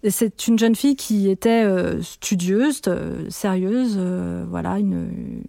C'est 0.09 0.49
une 0.49 0.59
jeune 0.59 0.75
fille 0.75 0.97
qui 0.97 1.29
était 1.29 1.63
euh, 1.63 2.01
studieuse, 2.01 2.81
sérieuse, 3.29 3.97
voilà, 4.49 4.77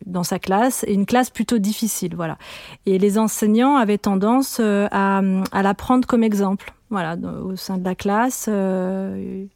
dans 0.07 0.23
sa 0.23 0.38
classe 0.38 0.85
et 0.87 0.95
une 0.95 1.07
classe 1.07 1.31
plutôt 1.31 1.59
difficile, 1.59 2.14
voilà. 2.14 2.38
Et 2.87 2.99
les 2.99 3.19
enseignants 3.19 3.77
avaient 3.77 3.99
tendance 3.99 4.61
à, 4.61 5.23
à 5.51 5.62
la 5.62 5.75
prendre 5.75 6.07
comme 6.07 6.23
exemple, 6.23 6.73
voilà, 6.90 7.17
au 7.17 7.57
sein 7.57 7.79
de 7.79 7.85
la 7.85 7.97
classe. 7.97 8.47
elle 8.47 9.49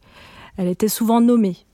était 0.58 0.88
souvent 0.88 1.20
nommée 1.20 1.64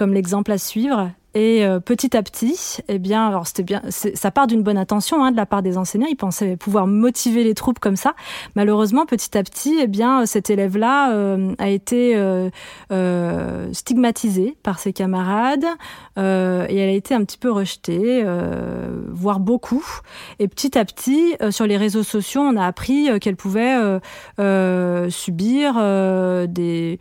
comme 0.00 0.14
l'exemple 0.14 0.50
à 0.52 0.56
suivre. 0.56 1.10
Et 1.34 1.64
euh, 1.64 1.78
petit 1.78 2.16
à 2.16 2.22
petit, 2.22 2.78
eh 2.88 2.98
bien, 2.98 3.28
alors 3.28 3.46
c'était 3.46 3.62
bien, 3.62 3.82
ça 3.88 4.30
part 4.32 4.48
d'une 4.48 4.62
bonne 4.62 4.78
intention 4.78 5.22
hein, 5.22 5.30
de 5.30 5.36
la 5.36 5.46
part 5.46 5.62
des 5.62 5.78
enseignants. 5.78 6.08
Ils 6.10 6.16
pensaient 6.16 6.56
pouvoir 6.56 6.88
motiver 6.88 7.44
les 7.44 7.54
troupes 7.54 7.78
comme 7.78 7.96
ça. 7.96 8.14
Malheureusement, 8.56 9.06
petit 9.06 9.38
à 9.38 9.42
petit, 9.44 9.78
eh 9.80 9.86
bien, 9.86 10.26
cet 10.26 10.50
élève-là 10.50 11.12
euh, 11.12 11.54
a 11.58 11.68
été 11.68 12.14
euh, 12.16 12.50
stigmatisé 13.72 14.56
par 14.62 14.80
ses 14.80 14.92
camarades 14.92 15.66
et 16.16 16.76
elle 16.76 16.90
a 16.90 16.92
été 16.92 17.14
un 17.14 17.24
petit 17.24 17.38
peu 17.38 17.50
rejetée, 17.50 18.24
voire 19.08 19.40
beaucoup. 19.40 19.84
Et 20.38 20.48
petit 20.48 20.76
à 20.76 20.84
petit, 20.84 21.34
sur 21.50 21.66
les 21.66 21.78
réseaux 21.78 22.02
sociaux, 22.02 22.42
on 22.42 22.56
a 22.56 22.66
appris 22.66 23.08
qu'elle 23.20 23.36
pouvait 23.36 24.00
subir 25.08 25.74
des 26.48 26.98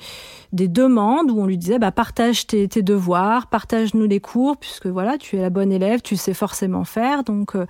des 0.51 0.67
demandes 0.67 1.31
où 1.31 1.39
on 1.39 1.45
lui 1.45 1.57
disait 1.57 1.79
bah, 1.79 1.91
partage 1.91 2.47
tes 2.47 2.67
devoirs, 2.67 3.47
partage-nous 3.47 4.07
les 4.07 4.18
cours, 4.19 4.57
puisque 4.57 4.87
voilà, 4.87 5.17
tu 5.17 5.37
es 5.37 5.41
la 5.41 5.49
bonne 5.49 5.71
élève, 5.71 6.01
tu 6.01 6.15
sais 6.15 6.33
forcément 6.33 6.83
faire, 6.83 7.23
donc 7.23 7.55
euh, 7.55 7.65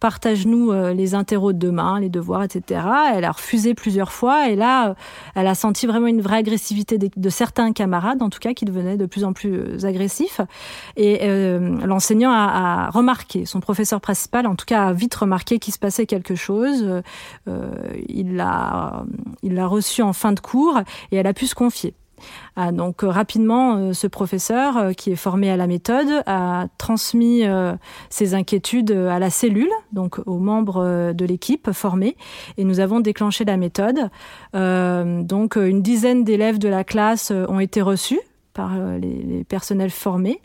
partage-nous 0.00 0.72
euh, 0.72 0.92
les 0.92 1.14
interros 1.14 1.52
de 1.52 1.58
demain, 1.58 2.00
les 2.00 2.08
devoirs, 2.08 2.42
etc. 2.42 2.82
Elle 3.14 3.24
a 3.24 3.32
refusé 3.32 3.74
plusieurs 3.74 4.12
fois 4.12 4.48
et 4.48 4.56
là, 4.56 4.90
euh, 4.90 4.94
elle 5.34 5.46
a 5.46 5.54
senti 5.54 5.86
vraiment 5.86 6.06
une 6.06 6.20
vraie 6.20 6.38
agressivité 6.38 6.98
de, 6.98 7.30
certains 7.30 7.72
camarades, 7.72 8.22
en 8.22 8.30
tout 8.30 8.38
cas, 8.38 8.54
qui 8.54 8.64
devenaient 8.64 8.96
de 8.96 9.06
plus 9.06 9.24
en 9.24 9.32
plus 9.32 9.84
agressifs. 9.84 10.40
Et 10.96 11.28
l'enseignant 11.84 12.30
a, 12.32 12.90
remarqué, 12.90 13.46
son 13.46 13.60
professeur 13.60 14.00
principal, 14.00 14.46
en 14.46 14.56
tout 14.56 14.66
cas, 14.66 14.86
a 14.86 14.92
vite 14.92 15.14
remarqué 15.14 15.58
qu'il 15.58 15.72
se 15.72 15.78
passait 15.78 16.06
quelque 16.06 16.34
chose. 16.34 17.02
il 18.08 18.36
l'a, 18.36 19.04
il 19.42 19.54
l'a 19.54 19.66
reçu 19.66 20.02
en 20.02 20.12
fin 20.12 20.32
de 20.32 20.40
cours 20.40 20.80
et 21.12 21.16
elle 21.16 21.26
a 21.26 21.34
pu 21.34 21.46
se 21.46 21.54
confier. 21.54 21.94
Ah, 22.56 22.72
donc 22.72 23.04
euh, 23.04 23.08
rapidement, 23.08 23.76
euh, 23.76 23.92
ce 23.92 24.06
professeur 24.06 24.76
euh, 24.76 24.92
qui 24.92 25.10
est 25.10 25.16
formé 25.16 25.50
à 25.50 25.56
la 25.56 25.66
méthode 25.66 26.22
a 26.26 26.66
transmis 26.78 27.42
ses 28.10 28.34
inquiétudes 28.34 28.90
à 28.90 29.18
la 29.18 29.30
cellule, 29.30 29.70
donc 29.92 30.20
aux 30.26 30.38
membres 30.38 31.12
de 31.12 31.24
l'équipe 31.24 31.72
formée, 31.72 32.16
et 32.56 32.64
nous 32.64 32.80
avons 32.80 33.00
déclenché 33.00 33.44
la 33.44 33.56
méthode. 33.56 34.10
donc 34.52 35.56
une 35.56 35.82
dizaine 35.82 36.24
d'élèves 36.24 36.58
de 36.58 36.68
la 36.68 36.84
classe 36.84 37.30
ont 37.30 37.60
été 37.60 37.82
reçus 37.82 38.20
par 38.52 38.72
euh, 38.74 38.98
les, 38.98 39.44
personnels 39.44 39.90
formés. 39.90 40.40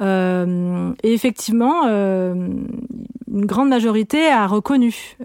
Euh, 0.00 0.92
et 1.02 1.12
effectivement, 1.12 1.86
euh, 1.86 2.34
une 2.34 3.46
grande 3.46 3.68
majorité 3.68 4.28
a 4.28 4.46
reconnu 4.46 5.16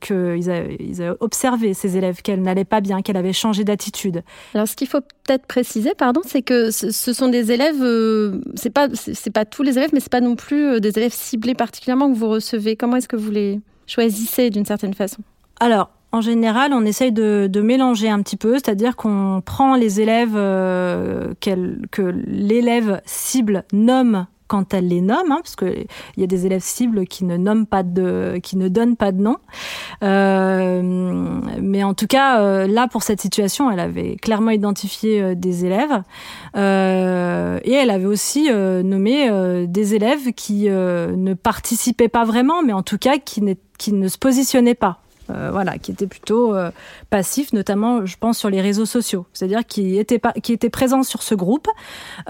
qu'ils 0.00 0.50
avaient, 0.50 0.78
avaient 0.80 1.16
observé 1.20 1.74
ces 1.74 1.96
élèves, 1.96 2.22
qu'elle 2.22 2.42
n'allait 2.42 2.64
pas 2.64 2.80
bien, 2.80 3.02
qu'elle 3.02 3.16
avait 3.16 3.32
changé 3.32 3.64
d'attitude. 3.64 4.22
Alors, 4.54 4.68
ce 4.68 4.76
qu'il 4.76 4.88
faut 4.88 5.00
peut-être 5.00 5.46
préciser, 5.46 5.94
pardon, 5.96 6.20
c'est 6.24 6.42
que 6.42 6.70
ce, 6.70 6.90
sont 6.90 7.28
des 7.28 7.52
élèves, 7.52 7.82
c'est 8.54 8.70
pas, 8.70 8.88
c'est 8.94 9.32
pas 9.32 9.44
tous 9.44 9.62
les 9.62 9.76
élèves, 9.78 9.90
mais 9.92 10.00
c'est 10.00 10.12
pas 10.12 10.20
non 10.20 10.36
plus 10.36 10.80
des 10.80 10.98
élèves 10.98 11.12
ciblés 11.12 11.54
particulièrement 11.54 12.10
que 12.10 12.16
vous 12.16 12.28
recevez. 12.28 12.76
Comment 12.76 12.96
est-ce 12.96 13.08
que 13.08 13.16
vous 13.16 13.30
les 13.30 13.60
choisissez 13.86 14.50
d'une 14.50 14.64
certaine 14.64 14.94
façon? 14.94 15.22
Alors, 15.60 15.90
en 16.16 16.22
général, 16.22 16.72
on 16.72 16.86
essaye 16.86 17.12
de, 17.12 17.60
mélanger 17.60 18.08
un 18.08 18.22
petit 18.22 18.36
peu, 18.38 18.54
c'est-à-dire 18.54 18.96
qu'on 18.96 19.42
prend 19.44 19.76
les 19.76 20.00
élèves 20.00 20.34
euh, 20.34 21.34
que 21.40 22.00
l'élève 22.26 23.02
cible 23.04 23.64
nomme 23.72 24.26
quand 24.46 24.72
elle 24.72 24.88
les 24.88 25.00
nomme, 25.00 25.32
hein, 25.32 25.40
parce 25.42 25.56
qu'il 25.56 25.86
y 26.16 26.22
a 26.22 26.26
des 26.28 26.46
élèves 26.46 26.62
cibles 26.62 27.06
qui 27.06 27.24
ne 27.24 27.36
nomment 27.36 27.66
pas 27.66 27.82
de, 27.82 28.38
qui 28.42 28.56
ne 28.56 28.68
donnent 28.68 28.96
pas 28.96 29.10
de 29.10 29.20
nom. 29.20 29.36
Euh, 30.04 30.80
mais 31.60 31.82
en 31.82 31.94
tout 31.94 32.06
cas, 32.06 32.40
euh, 32.40 32.66
là 32.68 32.86
pour 32.86 33.02
cette 33.02 33.20
situation, 33.20 33.70
elle 33.70 33.80
avait 33.80 34.14
clairement 34.16 34.52
identifié 34.52 35.34
des 35.34 35.64
élèves 35.66 36.02
et 36.54 37.72
elle 37.72 37.90
avait 37.90 38.06
aussi 38.06 38.48
nommé 38.50 39.66
des 39.66 39.94
élèves 39.94 40.32
qui 40.32 40.68
ne 40.68 41.34
participaient 41.34 42.08
pas 42.08 42.24
vraiment, 42.24 42.62
mais 42.62 42.72
en 42.72 42.82
tout 42.82 42.98
cas 42.98 43.18
qui, 43.18 43.42
qui 43.76 43.92
ne 43.92 44.08
se 44.08 44.16
positionnaient 44.16 44.74
pas. 44.74 45.00
Euh, 45.30 45.50
voilà, 45.50 45.78
qui 45.78 45.90
était 45.90 46.06
plutôt 46.06 46.54
euh, 46.54 46.70
passif, 47.10 47.52
notamment, 47.52 48.06
je 48.06 48.16
pense, 48.16 48.38
sur 48.38 48.48
les 48.48 48.60
réseaux 48.60 48.86
sociaux. 48.86 49.26
C'est-à-dire 49.32 49.66
qui 49.66 49.98
était 49.98 50.18
pas, 50.18 50.32
qui 50.32 50.52
était 50.52 50.70
présent 50.70 51.02
sur 51.02 51.22
ce 51.22 51.34
groupe, 51.34 51.68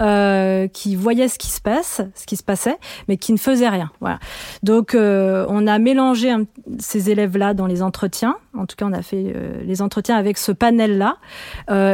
euh, 0.01 0.67
qui 0.67 0.95
voyait 0.95 1.27
ce 1.27 1.37
qui 1.37 1.47
se 1.47 1.61
passe, 1.61 2.01
ce 2.15 2.25
qui 2.25 2.37
se 2.37 2.43
passait, 2.43 2.77
mais 3.07 3.17
qui 3.17 3.33
ne 3.33 3.37
faisait 3.37 3.69
rien. 3.69 3.91
Voilà. 3.99 4.19
Donc, 4.63 4.95
on 4.95 5.67
a 5.67 5.79
mélangé 5.79 6.33
ces 6.79 7.09
élèves-là 7.09 7.53
dans 7.53 7.67
les 7.67 7.81
entretiens. 7.81 8.37
En 8.57 8.65
tout 8.65 8.75
cas, 8.75 8.85
on 8.85 8.93
a 8.93 9.01
fait 9.01 9.33
les 9.63 9.81
entretiens 9.81 10.15
avec 10.15 10.37
ce 10.37 10.51
panel-là, 10.51 11.17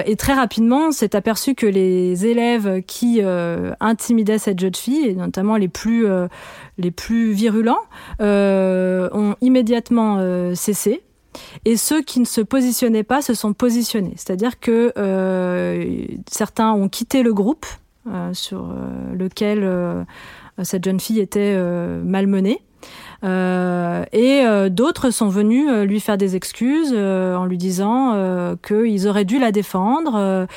et 0.05 0.15
très 0.15 0.33
rapidement, 0.33 0.87
on 0.87 0.91
s'est 0.91 1.15
aperçu 1.15 1.55
que 1.55 1.65
les 1.65 2.25
élèves 2.25 2.81
qui 2.83 3.21
intimidaient 3.79 4.37
cette 4.37 4.59
jeune 4.59 4.75
fille, 4.75 5.07
et 5.07 5.15
notamment 5.15 5.57
les 5.57 5.67
plus 5.67 6.07
les 6.77 6.91
plus 6.91 7.31
virulents, 7.31 7.81
ont 8.19 9.35
immédiatement 9.41 10.55
cessé 10.55 11.03
et 11.65 11.77
ceux 11.77 12.01
qui 12.01 12.19
ne 12.19 12.25
se 12.25 12.41
positionnaient 12.41 13.03
pas 13.03 13.21
se 13.21 13.33
sont 13.33 13.53
positionnés. 13.53 14.13
C'est-à-dire 14.15 14.59
que 14.59 14.93
euh, 14.97 16.05
certains 16.29 16.71
ont 16.71 16.89
quitté 16.89 17.23
le 17.23 17.33
groupe 17.33 17.65
euh, 18.07 18.33
sur 18.33 18.69
euh, 18.69 19.13
lequel 19.13 20.05
cette 20.61 20.85
jeune 20.85 20.99
fille 20.99 21.19
était 21.19 21.57
malmenée. 22.03 22.61
Euh, 23.23 24.03
et 24.11 24.41
euh, 24.45 24.69
d'autres 24.69 25.09
sont 25.09 25.29
venus 25.29 25.67
euh, 25.69 25.85
lui 25.85 26.01
faire 26.01 26.17
des 26.17 26.35
excuses 26.35 26.93
en 26.93 27.45
lui 27.45 27.57
disant 27.57 28.13
qu'ils 28.65 29.07
auraient 29.07 29.25
dû 29.25 29.39
la 29.39 29.51
défendre. 29.51 30.47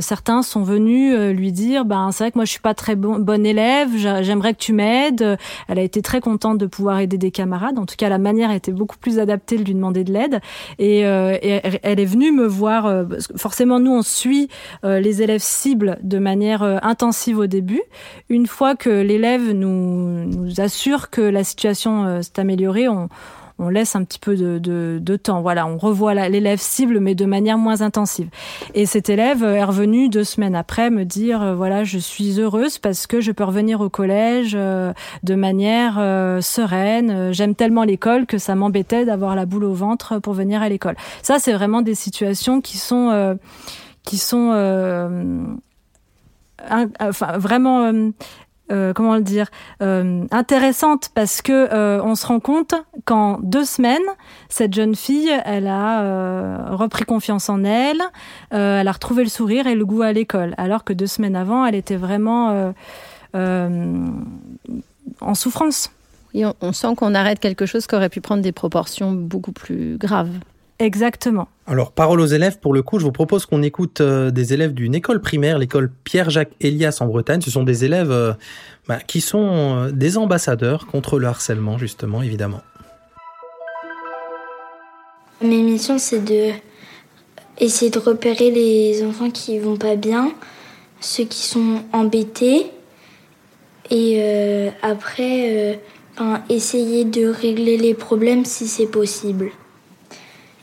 certains 0.00 0.42
sont 0.42 0.62
venus 0.62 1.16
lui 1.34 1.52
dire 1.52 1.84
ben 1.84 2.10
c'est 2.12 2.24
vrai 2.24 2.32
que 2.32 2.38
moi 2.38 2.44
je 2.44 2.50
suis 2.50 2.60
pas 2.60 2.74
très 2.74 2.96
bon, 2.96 3.18
bonne 3.18 3.46
élève, 3.46 3.90
j'aimerais 3.96 4.54
que 4.54 4.58
tu 4.58 4.72
m'aides. 4.72 5.38
Elle 5.68 5.78
a 5.78 5.82
été 5.82 6.02
très 6.02 6.20
contente 6.20 6.58
de 6.58 6.66
pouvoir 6.66 6.98
aider 6.98 7.18
des 7.18 7.30
camarades. 7.30 7.78
En 7.78 7.86
tout 7.86 7.96
cas, 7.96 8.08
la 8.08 8.18
manière 8.18 8.50
était 8.50 8.72
beaucoup 8.72 8.96
plus 8.98 9.18
adaptée 9.18 9.56
de 9.56 9.64
lui 9.64 9.74
demander 9.74 10.04
de 10.04 10.12
l'aide. 10.12 10.40
Et, 10.78 11.00
et, 11.00 11.60
elle 11.82 12.00
est 12.00 12.04
venue 12.04 12.32
me 12.32 12.46
voir. 12.46 13.06
forcément, 13.36 13.80
nous 13.80 13.92
on 13.92 14.02
suit 14.02 14.48
les 14.84 15.22
élèves 15.22 15.42
cibles 15.42 15.98
de 16.02 16.18
manière 16.18 16.62
intensive 16.82 17.38
au 17.38 17.46
début. 17.46 17.82
Une 18.28 18.46
fois 18.46 18.74
que 18.74 18.90
l'élève 18.90 19.52
nous 19.52 20.28
assure 20.58 21.10
que 21.10 21.20
la 21.20 21.44
situation 21.44 21.87
euh, 21.88 22.22
s'est 22.22 22.38
améliorée, 22.38 22.88
on, 22.88 23.08
laisse 23.70 23.96
un 23.96 24.04
petit 24.04 24.20
peu 24.20 24.36
de, 24.36 25.16
temps. 25.16 25.42
Voilà, 25.42 25.66
on 25.66 25.78
revoit 25.78 26.14
l'élève 26.14 26.60
cible, 26.60 27.00
mais 27.00 27.16
de 27.16 27.24
manière 27.24 27.58
moins 27.58 27.80
intensive. 27.80 28.28
Et 28.74 28.86
cet 28.86 29.10
élève 29.10 29.42
est 29.42 29.64
revenu 29.64 30.08
deux 30.08 30.22
semaines 30.22 30.54
après 30.54 30.90
me 30.90 31.04
dire 31.04 31.42
euh, 31.42 31.54
voilà, 31.56 31.82
je 31.82 31.98
suis 31.98 32.38
heureuse 32.38 32.78
parce 32.78 33.08
que 33.08 33.20
je 33.20 33.32
peux 33.32 33.42
revenir 33.42 33.80
au 33.80 33.88
collège 33.88 34.52
euh, 34.54 34.92
de 35.24 35.34
manière 35.34 35.94
sereine. 36.40 37.32
J'aime 37.32 37.56
tellement 37.56 37.82
l'école 37.82 38.26
que 38.26 38.38
ça 38.38 38.54
m'embêtait 38.54 39.04
d'avoir 39.04 39.34
la 39.34 39.44
boule 39.44 39.64
au 39.64 39.74
ventre 39.74 40.20
pour 40.20 40.34
venir 40.34 40.62
à 40.62 40.68
l'école. 40.68 40.94
Ça, 41.22 41.40
c'est 41.40 41.52
vraiment 41.52 41.82
des 41.82 41.96
situations 41.96 42.60
qui 42.60 42.78
sont 42.78 43.38
qui 44.04 44.18
sont 44.18 44.52
enfin 47.00 47.38
vraiment 47.38 47.84
euh, 47.84 48.10
comment 48.68 49.14
le 49.14 49.22
dire 49.22 49.46
euh, 49.82 50.24
intéressante 50.30 51.10
parce 51.14 51.42
que 51.42 51.52
euh, 51.72 52.02
on 52.02 52.14
se 52.14 52.26
rend 52.26 52.40
compte 52.40 52.74
qu'en 53.04 53.38
deux 53.42 53.64
semaines 53.64 53.98
cette 54.48 54.74
jeune 54.74 54.94
fille 54.94 55.30
elle 55.44 55.66
a 55.66 56.70
repris 56.70 57.04
confiance 57.04 57.48
en 57.48 57.64
elle 57.64 58.02
elle 58.50 58.88
a 58.88 58.92
retrouvé 58.92 59.22
le 59.22 59.28
sourire 59.28 59.66
et 59.66 59.74
le 59.74 59.84
goût 59.84 60.02
à 60.02 60.12
l'école. 60.12 60.54
Alors 60.58 60.84
que 60.84 60.92
deux 60.92 61.06
semaines 61.06 61.36
avant 61.36 61.64
elle 61.66 61.74
était 61.74 61.96
vraiment 61.96 62.72
en 63.34 64.14
souffrance. 65.34 65.90
Et 66.34 66.44
on 66.60 66.72
sent 66.72 66.94
qu'on 66.96 67.14
arrête 67.14 67.40
quelque 67.40 67.64
chose 67.66 67.86
qui 67.86 67.94
aurait 67.94 68.10
pu 68.10 68.20
prendre 68.20 68.42
des 68.42 68.52
proportions 68.52 69.12
beaucoup 69.12 69.52
plus 69.52 69.96
graves 69.96 70.30
Exactement. 70.80 71.48
Alors, 71.66 71.90
parole 71.90 72.20
aux 72.20 72.26
élèves, 72.26 72.60
pour 72.60 72.72
le 72.72 72.82
coup, 72.82 73.00
je 73.00 73.04
vous 73.04 73.12
propose 73.12 73.46
qu'on 73.46 73.62
écoute 73.62 74.00
euh, 74.00 74.30
des 74.30 74.52
élèves 74.52 74.74
d'une 74.74 74.94
école 74.94 75.20
primaire, 75.20 75.58
l'école 75.58 75.90
Pierre-Jacques 76.04 76.52
Elias 76.60 76.98
en 77.00 77.06
Bretagne. 77.06 77.40
Ce 77.40 77.50
sont 77.50 77.64
des 77.64 77.84
élèves 77.84 78.12
euh, 78.12 78.32
bah, 78.86 78.98
qui 78.98 79.20
sont 79.20 79.48
euh, 79.48 79.90
des 79.90 80.16
ambassadeurs 80.16 80.86
contre 80.86 81.18
le 81.18 81.26
harcèlement, 81.26 81.78
justement, 81.78 82.22
évidemment. 82.22 82.60
Mes 85.42 85.62
missions, 85.62 85.98
c'est 85.98 86.24
de 86.24 86.52
essayer 87.58 87.90
de 87.90 87.98
repérer 87.98 88.52
les 88.52 89.04
enfants 89.04 89.30
qui 89.30 89.58
vont 89.58 89.76
pas 89.76 89.96
bien, 89.96 90.32
ceux 91.00 91.24
qui 91.24 91.44
sont 91.44 91.82
embêtés, 91.92 92.70
et 93.90 94.70
après, 94.82 95.80
essayer 96.50 97.04
de 97.04 97.26
régler 97.26 97.78
les 97.78 97.94
problèmes 97.94 98.44
si 98.44 98.68
c'est 98.68 98.86
possible. 98.86 99.50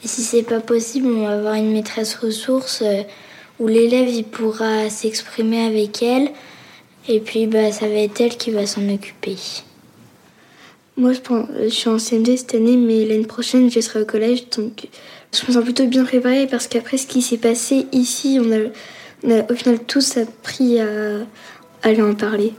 Et 0.05 0.07
si 0.07 0.21
c'est 0.21 0.43
pas 0.43 0.59
possible, 0.59 1.07
on 1.07 1.23
va 1.23 1.31
avoir 1.31 1.55
une 1.55 1.71
maîtresse 1.71 2.13
ressource 2.13 2.83
euh, 2.83 3.01
où 3.59 3.67
l'élève 3.67 4.07
il 4.07 4.23
pourra 4.23 4.87
s'exprimer 4.91 5.65
avec 5.65 6.03
elle. 6.03 6.29
Et 7.09 7.19
puis 7.19 7.47
bah, 7.47 7.71
ça 7.71 7.87
va 7.87 7.95
être 7.95 8.21
elle 8.21 8.37
qui 8.37 8.51
va 8.51 8.67
s'en 8.67 8.87
occuper. 8.87 9.35
Moi 10.95 11.13
je, 11.13 11.21
pense, 11.21 11.47
je 11.59 11.69
suis 11.69 11.89
en 11.89 11.97
CM2 11.97 12.37
cette 12.37 12.53
année, 12.53 12.77
mais 12.77 13.03
l'année 13.03 13.25
prochaine 13.25 13.71
je 13.71 13.79
serai 13.79 14.03
au 14.03 14.05
collège. 14.05 14.47
Donc 14.51 14.87
je 15.33 15.41
me 15.47 15.53
sens 15.53 15.63
plutôt 15.63 15.87
bien 15.87 16.05
préparée 16.05 16.45
parce 16.45 16.67
qu'après 16.67 16.97
ce 16.97 17.07
qui 17.07 17.23
s'est 17.23 17.39
passé 17.39 17.87
ici, 17.91 18.39
on 18.39 18.51
a, 18.51 19.51
au 19.51 19.55
final 19.55 19.79
tous 19.87 20.17
appris 20.17 20.79
à, 20.79 20.85
à 21.81 21.91
lui 21.91 22.03
en 22.03 22.13
parler. 22.13 22.53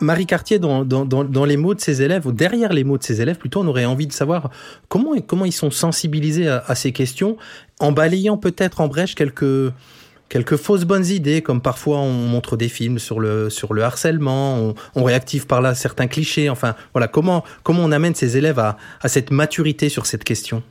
Marie 0.00 0.26
Cartier, 0.26 0.58
dans, 0.58 0.84
dans, 0.84 1.44
les 1.44 1.56
mots 1.56 1.74
de 1.74 1.80
ses 1.80 2.02
élèves, 2.02 2.26
ou 2.26 2.32
derrière 2.32 2.72
les 2.72 2.84
mots 2.84 2.98
de 2.98 3.02
ses 3.02 3.20
élèves, 3.20 3.38
plutôt, 3.38 3.60
on 3.60 3.66
aurait 3.66 3.84
envie 3.84 4.06
de 4.06 4.12
savoir 4.12 4.50
comment, 4.88 5.12
comment 5.26 5.44
ils 5.44 5.52
sont 5.52 5.70
sensibilisés 5.70 6.48
à, 6.48 6.74
ces 6.74 6.92
questions, 6.92 7.36
en 7.80 7.92
balayant 7.92 8.36
peut-être 8.36 8.80
en 8.80 8.88
brèche 8.88 9.14
quelques, 9.14 9.72
quelques 10.28 10.56
fausses 10.56 10.84
bonnes 10.84 11.06
idées, 11.06 11.42
comme 11.42 11.60
parfois 11.60 11.98
on 11.98 12.12
montre 12.12 12.56
des 12.56 12.68
films 12.68 12.98
sur 12.98 13.20
le, 13.20 13.50
sur 13.50 13.74
le 13.74 13.82
harcèlement, 13.82 14.58
on, 14.58 14.74
on 14.94 15.04
réactive 15.04 15.46
par 15.46 15.60
là 15.60 15.74
certains 15.74 16.06
clichés. 16.06 16.48
Enfin, 16.48 16.74
voilà, 16.92 17.08
comment, 17.08 17.44
comment 17.62 17.84
on 17.84 17.92
amène 17.92 18.14
ces 18.14 18.36
élèves 18.36 18.58
à, 18.58 18.76
à 19.02 19.08
cette 19.08 19.30
maturité 19.30 19.88
sur 19.88 20.06
cette 20.06 20.24
question? 20.24 20.62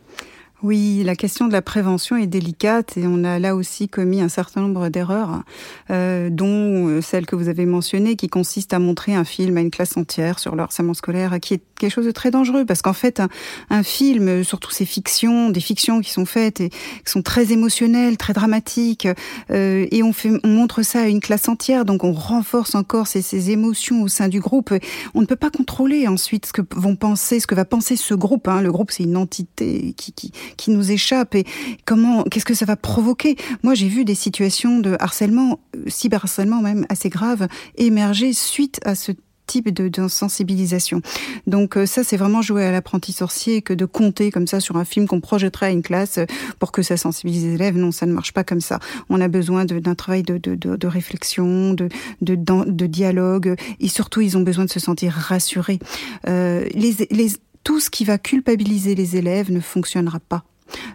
Oui, 0.65 1.04
la 1.04 1.15
question 1.15 1.47
de 1.47 1.54
la 1.54 1.62
prévention 1.62 2.17
est 2.17 2.25
délicate 2.25 2.97
et 2.97 3.06
on 3.06 3.23
a 3.23 3.38
là 3.38 3.56
aussi 3.56 3.88
commis 3.88 4.19
un 4.19 4.30
certain 4.30 4.62
nombre 4.62 4.89
d'erreurs, 4.89 5.43
euh, 5.91 6.32
dont 6.32 6.88
euh, 6.88 7.01
celle 7.04 7.28
que 7.28 7.36
vous 7.36 7.49
avez 7.49 7.67
mentionnée, 7.67 8.15
qui 8.15 8.30
consiste 8.30 8.73
à 8.73 8.80
montrer 8.80 9.13
un 9.13 9.25
film 9.25 9.58
à 9.58 9.62
une 9.62 9.69
classe 9.69 9.95
entière 9.95 10.39
sur 10.39 10.56
le 10.56 10.63
harcèlement 10.63 10.95
scolaire, 10.95 11.39
qui 11.39 11.54
est 11.54 11.62
quelque 11.78 11.91
chose 11.91 12.08
de 12.08 12.12
très 12.12 12.32
dangereux, 12.32 12.65
parce 12.65 12.82
qu'en 12.82 12.93
fait, 12.93 13.21
un, 13.69 13.84
film, 13.84 14.43
surtout 14.43 14.71
ces 14.71 14.86
fictions, 14.86 15.51
des 15.51 15.60
fictions 15.60 16.01
qui 16.01 16.10
sont 16.10 16.25
faites 16.25 16.62
et 16.62 16.69
qui 16.69 17.12
sont 17.12 17.21
très 17.21 17.51
émotionnelles, 17.51 18.17
très 18.17 18.34
dramatiques, 18.34 19.08
euh, 19.51 19.86
et 19.91 20.01
on, 20.01 20.13
fait, 20.13 20.32
on 20.43 20.47
montre 20.47 20.82
ça 20.82 21.01
à 21.01 21.08
une 21.08 21.19
classe 21.19 21.47
entière, 21.47 21.86
donc 21.86 22.04
on 22.04 22.12
renforce 22.12 22.73
encore 22.73 23.06
ces, 23.06 23.21
ces 23.21 23.51
émotions 23.51 24.01
au 24.01 24.08
sein 24.08 24.30
du 24.30 24.39
groupe. 24.39 24.73
On 25.13 25.21
ne 25.21 25.28
peut 25.28 25.36
pas 25.36 25.51
contrôler 25.51 26.08
ensuite 26.08 26.47
ce 26.47 26.54
que 26.54 26.63
vont 26.75 26.95
penser, 26.95 27.39
ce 27.39 27.45
que 27.45 27.54
va 27.54 27.65
penser 27.65 27.95
ce 27.97 28.15
groupe. 28.15 28.47
Hein. 28.47 28.62
Le 28.62 28.71
groupe, 28.71 28.89
c'est 28.89 29.04
une 29.04 29.17
entité 29.17 29.93
qui, 29.95 30.12
qui 30.12 30.32
qui 30.56 30.72
nous 30.72 30.91
échappe 30.91 31.36
et 31.36 31.46
comment, 31.86 32.24
qu'est-ce 32.24 32.46
que 32.46 32.54
ça 32.54 32.65
va 32.65 32.76
provoquer? 32.76 33.36
Moi, 33.63 33.74
j'ai 33.74 33.88
vu 33.88 34.06
des 34.06 34.15
situations 34.15 34.80
de 34.80 34.96
harcèlement, 35.00 35.60
euh, 35.76 35.84
cyberharcèlement 35.88 36.62
même 36.62 36.86
assez 36.89 37.10
graves, 37.10 37.48
émerger 37.78 38.34
suite 38.34 38.80
à 38.86 38.96
ce 38.96 39.12
type 39.48 39.70
de, 39.70 40.08
sensibilisation. 40.08 41.02
Donc 41.46 41.78
euh, 41.78 41.86
ça, 41.86 42.04
c'est 42.04 42.18
vraiment 42.18 42.41
jouer 42.41 42.65
à 42.65 42.72
l'apprenti 42.72 43.12
sorcier 43.12 43.62
que 43.62 43.74
de 43.74 43.86
compter 43.86 44.32
comme 44.32 44.48
ça 44.48 44.60
sur 44.60 44.76
un 44.78 44.86
film 44.86 45.08
qu'on 45.08 45.22
projetterait 45.22 45.68
à 45.68 45.70
une 45.70 45.84
classe 45.84 46.18
euh, 46.18 46.26
pour 46.58 46.72
que 46.72 46.82
ça 46.82 46.98
sensibilise 46.98 47.46
les 47.46 47.54
élèves. 47.54 47.78
Non, 47.78 47.91
ça 47.91 48.08
ne 48.08 48.13
marche 48.13 48.34
pas 48.34 48.44
comme 48.44 48.62
ça. 48.62 48.80
On 49.10 49.22
a 49.22 49.28
besoin 49.28 49.65
d'un 49.65 49.94
travail 49.94 50.24
de, 50.24 50.38
de, 50.38 50.88
réflexion, 50.88 51.74
de, 51.74 51.89
de, 52.22 52.86
dialogue, 52.88 53.56
et 53.80 53.88
surtout, 53.88 54.22
ils 54.22 54.36
ont 54.36 54.41
besoin 54.41 54.65
de 54.65 54.72
se 54.72 54.80
sentir 54.80 55.13
rassurés. 55.13 55.80
Les, 56.26 56.96
les, 57.12 57.30
tout 57.65 57.82
ce 57.82 57.89
qui 57.89 58.06
va 58.06 58.17
culpabiliser 58.17 58.95
les 58.95 59.17
élèves 59.17 59.51
ne 59.51 59.60
fonctionnera 59.60 60.21
pas. 60.21 60.45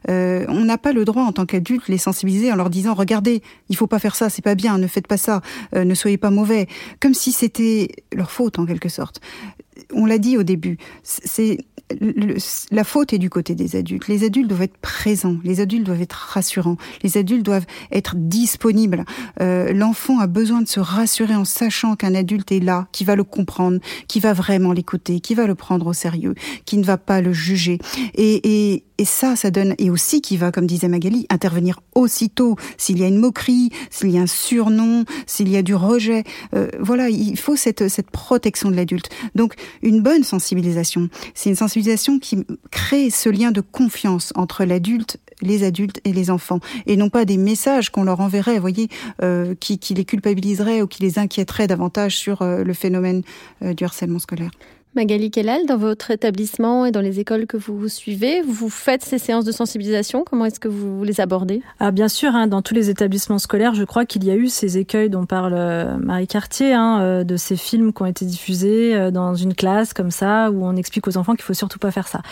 Euh, 0.08 0.46
on 0.48 0.64
n'a 0.64 0.78
pas 0.78 0.92
le 0.92 1.04
droit 1.04 1.24
en 1.24 1.32
tant 1.32 1.44
qu'adulte 1.44 1.88
les 1.88 1.98
sensibiliser 1.98 2.50
en 2.52 2.56
leur 2.56 2.70
disant 2.70 2.94
regardez, 2.94 3.42
il 3.68 3.76
faut 3.76 3.86
pas 3.86 3.98
faire 3.98 4.16
ça, 4.16 4.30
c'est 4.30 4.42
pas 4.42 4.54
bien, 4.54 4.78
ne 4.78 4.86
faites 4.86 5.06
pas 5.06 5.16
ça, 5.16 5.42
euh, 5.74 5.84
ne 5.84 5.94
soyez 5.94 6.16
pas 6.16 6.30
mauvais, 6.30 6.68
comme 7.00 7.12
si 7.12 7.32
c'était 7.32 7.90
leur 8.12 8.30
faute 8.30 8.58
en 8.58 8.66
quelque 8.66 8.88
sorte. 8.88 9.20
On 9.92 10.06
l'a 10.06 10.18
dit 10.18 10.38
au 10.38 10.44
début, 10.44 10.78
c'est 11.02 11.58
la 12.70 12.84
faute 12.84 13.12
est 13.12 13.18
du 13.18 13.30
côté 13.30 13.54
des 13.54 13.76
adultes. 13.76 14.08
Les 14.08 14.24
adultes 14.24 14.48
doivent 14.48 14.62
être 14.62 14.78
présents, 14.78 15.36
les 15.44 15.60
adultes 15.60 15.84
doivent 15.84 16.02
être 16.02 16.12
rassurants, 16.12 16.76
les 17.02 17.16
adultes 17.16 17.44
doivent 17.44 17.66
être 17.92 18.14
disponibles. 18.16 19.04
Euh, 19.40 19.72
l'enfant 19.72 20.18
a 20.18 20.26
besoin 20.26 20.62
de 20.62 20.68
se 20.68 20.80
rassurer 20.80 21.34
en 21.34 21.44
sachant 21.44 21.96
qu'un 21.96 22.14
adulte 22.14 22.52
est 22.52 22.60
là, 22.60 22.88
qui 22.92 23.04
va 23.04 23.16
le 23.16 23.24
comprendre, 23.24 23.78
qui 24.08 24.20
va 24.20 24.32
vraiment 24.32 24.72
l'écouter, 24.72 25.20
qui 25.20 25.34
va 25.34 25.46
le 25.46 25.54
prendre 25.54 25.86
au 25.86 25.92
sérieux, 25.92 26.34
qui 26.64 26.78
ne 26.78 26.84
va 26.84 26.98
pas 26.98 27.20
le 27.20 27.32
juger. 27.32 27.78
Et, 28.14 28.72
et, 28.72 28.84
et 29.00 29.06
ça, 29.06 29.34
ça 29.34 29.50
donne, 29.50 29.74
et 29.78 29.88
aussi 29.88 30.20
qui 30.20 30.36
va, 30.36 30.52
comme 30.52 30.66
disait 30.66 30.86
Magali, 30.86 31.24
intervenir 31.30 31.80
aussitôt 31.94 32.56
s'il 32.76 32.98
y 32.98 33.02
a 33.02 33.08
une 33.08 33.16
moquerie, 33.16 33.70
s'il 33.88 34.10
y 34.10 34.18
a 34.18 34.20
un 34.20 34.26
surnom, 34.26 35.06
s'il 35.24 35.48
y 35.48 35.56
a 35.56 35.62
du 35.62 35.74
rejet. 35.74 36.22
Euh, 36.54 36.68
voilà, 36.78 37.08
il 37.08 37.38
faut 37.38 37.56
cette, 37.56 37.88
cette 37.88 38.10
protection 38.10 38.70
de 38.70 38.76
l'adulte. 38.76 39.08
Donc, 39.34 39.54
une 39.80 40.02
bonne 40.02 40.22
sensibilisation, 40.22 41.08
c'est 41.32 41.48
une 41.48 41.56
sensibilisation 41.56 42.18
qui 42.18 42.44
crée 42.70 43.08
ce 43.08 43.30
lien 43.30 43.52
de 43.52 43.62
confiance 43.62 44.34
entre 44.36 44.66
l'adulte 44.66 45.16
les 45.40 45.64
adultes 45.64 46.02
et 46.04 46.12
les 46.12 46.30
enfants, 46.30 46.60
et 46.84 46.98
non 46.98 47.08
pas 47.08 47.24
des 47.24 47.38
messages 47.38 47.88
qu'on 47.88 48.04
leur 48.04 48.20
enverrait, 48.20 48.56
vous 48.56 48.60
voyez, 48.60 48.88
euh, 49.22 49.54
qui, 49.58 49.78
les 49.94 50.04
culpabiliseraient 50.04 50.82
ou 50.82 50.86
qui 50.86 51.02
les 51.02 51.18
inquiéteraient 51.18 51.66
davantage 51.66 52.18
sur 52.18 52.42
euh, 52.42 52.62
le 52.62 52.74
phénomène 52.74 53.22
euh, 53.62 53.72
du 53.72 53.84
harcèlement 53.84 54.18
scolaire. 54.18 54.50
Magali 54.96 55.30
Kellal, 55.30 55.66
dans 55.66 55.76
votre 55.76 56.10
établissement 56.10 56.84
et 56.84 56.90
dans 56.90 57.00
les 57.00 57.20
écoles 57.20 57.46
que 57.46 57.56
vous 57.56 57.88
suivez, 57.88 58.42
vous 58.42 58.68
faites 58.68 59.04
ces 59.04 59.18
séances 59.18 59.44
de 59.44 59.52
sensibilisation. 59.52 60.24
Comment 60.28 60.46
est-ce 60.46 60.58
que 60.58 60.66
vous 60.66 61.04
les 61.04 61.20
abordez? 61.20 61.62
Ah, 61.78 61.92
Bien 61.92 62.08
sûr, 62.08 62.34
hein, 62.34 62.48
dans 62.48 62.60
tous 62.60 62.74
les 62.74 62.90
établissements 62.90 63.38
scolaires, 63.38 63.74
je 63.74 63.84
crois 63.84 64.04
qu'il 64.04 64.24
y 64.24 64.32
a 64.32 64.34
eu 64.34 64.48
ces 64.48 64.78
écueils 64.78 65.08
dont 65.08 65.26
parle 65.26 65.54
euh, 65.54 65.96
Marie 65.98 66.26
Cartier, 66.26 66.74
hein, 66.74 67.00
euh, 67.00 67.24
de 67.24 67.36
ces 67.36 67.54
films 67.56 67.92
qui 67.92 68.02
ont 68.02 68.06
été 68.06 68.24
diffusés 68.24 68.96
euh, 68.96 69.12
dans 69.12 69.36
une 69.36 69.54
classe 69.54 69.94
comme 69.94 70.10
ça, 70.10 70.50
où 70.50 70.64
on 70.64 70.74
explique 70.74 71.06
aux 71.06 71.16
enfants 71.16 71.34
qu'il 71.34 71.44
faut 71.44 71.54
surtout 71.54 71.78
pas 71.78 71.92
faire 71.92 72.08
ça. 72.08 72.22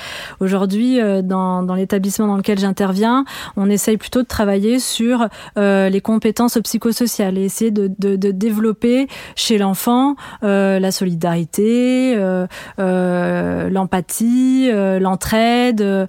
Aujourd'hui, 0.40 0.99
dans, 1.23 1.62
dans 1.62 1.75
l'établissement 1.77 2.27
dans 2.27 2.37
lequel 2.37 2.59
j'interviens, 2.59 3.25
on 3.57 3.71
essaye 3.71 3.99
plutôt 3.99 4.23
de 4.23 4.27
travailler 4.27 4.81
sur 4.81 5.29
les 5.57 6.01
compétences 6.03 6.59
psychosociales 6.64 7.38
et 7.38 7.44
essayer 7.44 7.71
de, 7.71 7.90
de, 7.99 8.16
de 8.16 8.31
développer 8.31 9.07
chez 9.37 9.59
l'enfant 9.59 10.16
la 10.42 10.90
solidarité, 10.90 12.16
euh, 12.16 12.48
l'empathie, 12.79 14.69
euh, 14.71 14.99
l'entraide. 14.99 15.81
Euh, 15.81 16.07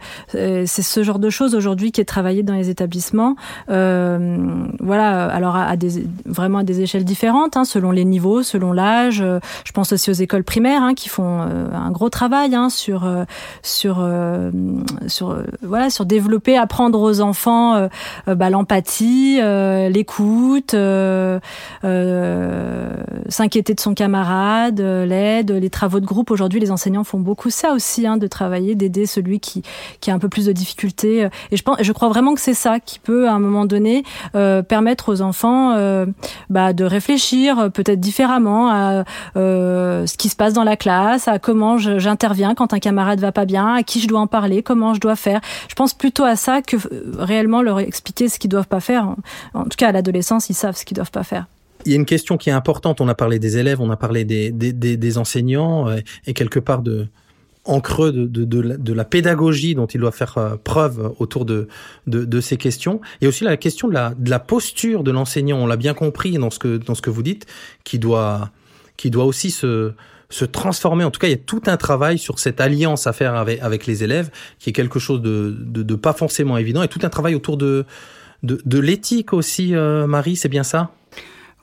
c'est 0.66 0.82
ce 0.82 1.04
genre 1.04 1.20
de 1.20 1.30
choses 1.30 1.56
aujourd'hui 1.56 1.92
qui 1.92 2.02
est 2.02 2.06
travaillé 2.06 2.44
dans 2.44 2.54
les 2.54 2.70
établissements. 2.70 3.36
voilà, 3.68 5.26
alors 5.26 5.56
à, 5.56 5.76
vraiment 6.26 6.60
à 6.60 6.64
des 6.64 6.82
échelles 6.82 7.06
différentes, 7.06 7.58
hein, 7.58 7.66
selon 7.66 7.92
les 7.92 8.06
niveaux, 8.06 8.44
selon 8.44 8.74
l'âge. 8.74 9.24
Je 9.66 9.72
pense 9.72 9.94
aussi 9.94 10.10
aux 10.10 10.14
écoles 10.14 10.44
primaires 10.44 10.84
hein, 10.84 10.94
qui 10.94 11.10
font 11.10 11.40
un 11.42 11.92
gros 11.92 12.10
travail 12.10 12.56
hein, 12.56 12.70
sur 12.70 13.08
sur 13.62 14.08
sur 15.08 15.38
voilà 15.62 15.90
sur 15.90 16.06
développer, 16.06 16.58
apprendre 16.58 17.02
aux 17.02 17.22
enfants 17.22 17.90
bah, 18.28 18.50
l'empathie, 18.50 19.40
l'écoute, 19.90 20.76
s'inquiéter 23.30 23.74
de 23.74 23.80
son 23.80 23.94
camarade, 23.94 24.80
l'aide, 24.80 25.52
les 25.52 25.70
travaux 25.70 26.00
de 26.00 26.06
groupe 26.06 26.29
Aujourd'hui, 26.32 26.60
les 26.60 26.72
enseignants 26.72 27.04
font 27.04 27.20
beaucoup 27.20 27.50
ça 27.50 27.74
aussi, 27.74 28.08
hein, 28.08 28.18
de 28.18 28.28
travailler, 28.28 28.76
d'aider 28.76 29.06
celui 29.06 29.40
qui, 29.40 29.64
a 30.08 30.14
un 30.14 30.20
peu 30.20 30.30
plus 30.30 30.46
de 30.46 30.52
difficultés. 30.52 31.30
Et 31.52 31.58
je, 31.58 31.64
pense, 31.64 31.78
je 31.82 31.92
crois 31.92 32.10
vraiment 32.10 32.34
que 32.34 32.42
c'est 32.42 32.54
ça 32.54 32.80
qui 32.80 33.00
peut, 33.00 33.28
à 33.28 33.34
un 33.34 33.40
moment 33.40 33.66
donné, 33.66 34.04
euh, 34.36 34.62
permettre 34.62 35.12
aux 35.12 35.22
enfants 35.22 35.74
euh, 35.74 36.06
bah, 36.50 36.74
de 36.74 36.84
réfléchir 36.84 37.70
peut-être 37.72 38.00
différemment 38.00 38.70
à 38.70 39.04
euh, 39.36 40.06
ce 40.08 40.18
qui 40.18 40.30
se 40.30 40.36
passe 40.36 40.54
dans 40.54 40.64
la 40.64 40.78
classe, 40.78 41.28
à 41.28 41.40
comment 41.40 41.78
j'interviens 41.78 42.56
quand 42.56 42.74
un 42.74 42.80
camarade 42.80 43.20
va 43.20 43.32
pas 43.32 43.46
bien, 43.46 43.76
à 43.76 43.84
qui 43.84 44.00
je 44.00 44.08
dois 44.08 44.20
en 44.20 44.28
parler, 44.28 44.64
comment 44.64 44.94
je 44.94 45.00
dois 45.00 45.16
faire. 45.16 45.42
Je 45.68 45.76
pense 45.76 45.94
plutôt 45.94 46.24
à 46.24 46.36
ça 46.36 46.62
que 46.62 46.78
réellement 47.18 47.62
leur 47.62 47.80
expliquer 47.80 48.30
ce 48.30 48.40
qu'ils 48.40 48.50
doivent 48.50 48.68
pas 48.68 48.80
faire. 48.80 49.16
En 49.54 49.64
tout 49.64 49.78
cas, 49.78 49.90
à 49.90 49.92
l'adolescence, 49.92 50.50
ils 50.50 50.56
savent 50.56 50.76
ce 50.76 50.86
qu'ils 50.86 50.96
doivent 50.96 51.12
pas 51.12 51.24
faire. 51.24 51.46
Il 51.86 51.92
y 51.92 51.94
a 51.94 51.96
une 51.96 52.06
question 52.06 52.38
qui 52.38 52.50
est 52.50 52.54
importante. 52.54 53.02
On 53.02 53.08
a 53.08 53.16
parlé 53.16 53.40
des 53.40 53.58
élèves, 53.58 53.82
on 53.82 53.90
a 53.90 53.98
parlé 53.98 54.26
des, 54.26 54.52
des, 54.52 54.74
des, 54.74 55.18
enseignants 55.18 55.88
euh, 55.88 56.00
et 56.26 56.34
quelque 56.34 56.60
part 56.60 56.82
de 56.82 57.08
en 57.66 57.82
creux 57.82 58.12
de, 58.12 58.26
de, 58.26 58.46
de, 58.46 58.60
la, 58.62 58.78
de, 58.78 58.94
la, 58.94 59.06
pédagogie 59.06 59.76
dont 59.76 59.86
il 59.86 60.00
doit 60.00 60.12
faire 60.12 60.38
euh, 60.38 60.56
preuve 60.62 61.14
autour 61.20 61.46
de, 61.46 61.68
de, 62.08 62.42
ces 62.42 62.58
questions. 62.58 63.00
Et 63.22 63.28
aussi 63.28 63.44
la 63.44 63.58
question 63.58 63.88
de 63.88 63.94
la, 63.94 64.14
de 64.18 64.30
la 64.30 64.40
posture 64.40 65.04
de 65.04 65.12
l'enseignant. 65.12 65.58
On 65.58 65.68
l'a 65.68 65.78
bien 65.78 65.94
compris 65.94 66.34
dans 66.38 66.50
ce 66.50 66.60
que 66.60 66.78
dans 66.78 66.96
ce 66.96 67.02
que 67.02 67.10
vous 67.10 67.24
dites, 67.24 67.46
qui 67.84 68.00
doit 68.00 68.52
qui 68.98 69.10
doit 69.10 69.26
aussi 69.26 69.52
se 69.52 69.94
se 70.30 70.46
transformer. 70.46 71.04
En 71.04 71.12
tout 71.12 71.20
cas, 71.20 71.28
il 71.28 71.32
y 71.32 71.34
a 71.34 71.38
tout 71.38 71.64
un 71.66 71.78
travail 71.78 72.18
sur 72.18 72.40
cette 72.40 72.62
alliance 72.62 73.08
à 73.08 73.14
faire 73.14 73.36
avec, 73.36 73.60
avec 73.62 73.88
les 73.88 74.04
élèves, 74.04 74.30
qui 74.60 74.70
est 74.70 74.74
quelque 74.74 75.00
chose 75.00 75.22
de, 75.22 75.56
de, 75.60 75.82
de 75.82 75.96
pas 75.96 76.14
forcément 76.14 76.56
évident, 76.58 76.84
et 76.84 76.88
tout 76.88 77.00
un 77.02 77.10
travail 77.10 77.36
autour 77.36 77.58
de 77.58 77.86
de, 78.44 78.62
de 78.64 78.80
l'éthique 78.80 79.34
aussi, 79.34 79.76
euh, 79.76 80.08
Marie, 80.08 80.36
c'est 80.36 80.50
bien 80.50 80.64
ça? 80.64 80.92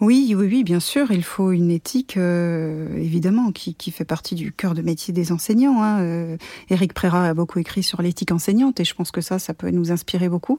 Oui, 0.00 0.34
oui, 0.36 0.46
oui, 0.50 0.64
bien 0.64 0.80
sûr. 0.80 1.10
Il 1.10 1.24
faut 1.24 1.52
une 1.52 1.70
éthique, 1.70 2.18
euh, 2.18 2.94
évidemment, 2.96 3.50
qui, 3.50 3.74
qui, 3.74 3.90
fait 3.90 4.04
partie 4.04 4.34
du 4.34 4.52
cœur 4.52 4.74
de 4.74 4.82
métier 4.82 5.14
des 5.14 5.32
enseignants. 5.32 5.82
Hein. 5.82 6.00
Euh, 6.00 6.36
Éric 6.68 6.92
Préra 6.92 7.26
a 7.26 7.34
beaucoup 7.34 7.58
écrit 7.58 7.82
sur 7.82 8.02
l'éthique 8.02 8.30
enseignante 8.30 8.78
et 8.78 8.84
je 8.84 8.94
pense 8.94 9.10
que 9.10 9.22
ça, 9.22 9.38
ça 9.38 9.54
peut 9.54 9.70
nous 9.70 9.92
inspirer 9.92 10.28
beaucoup. 10.28 10.58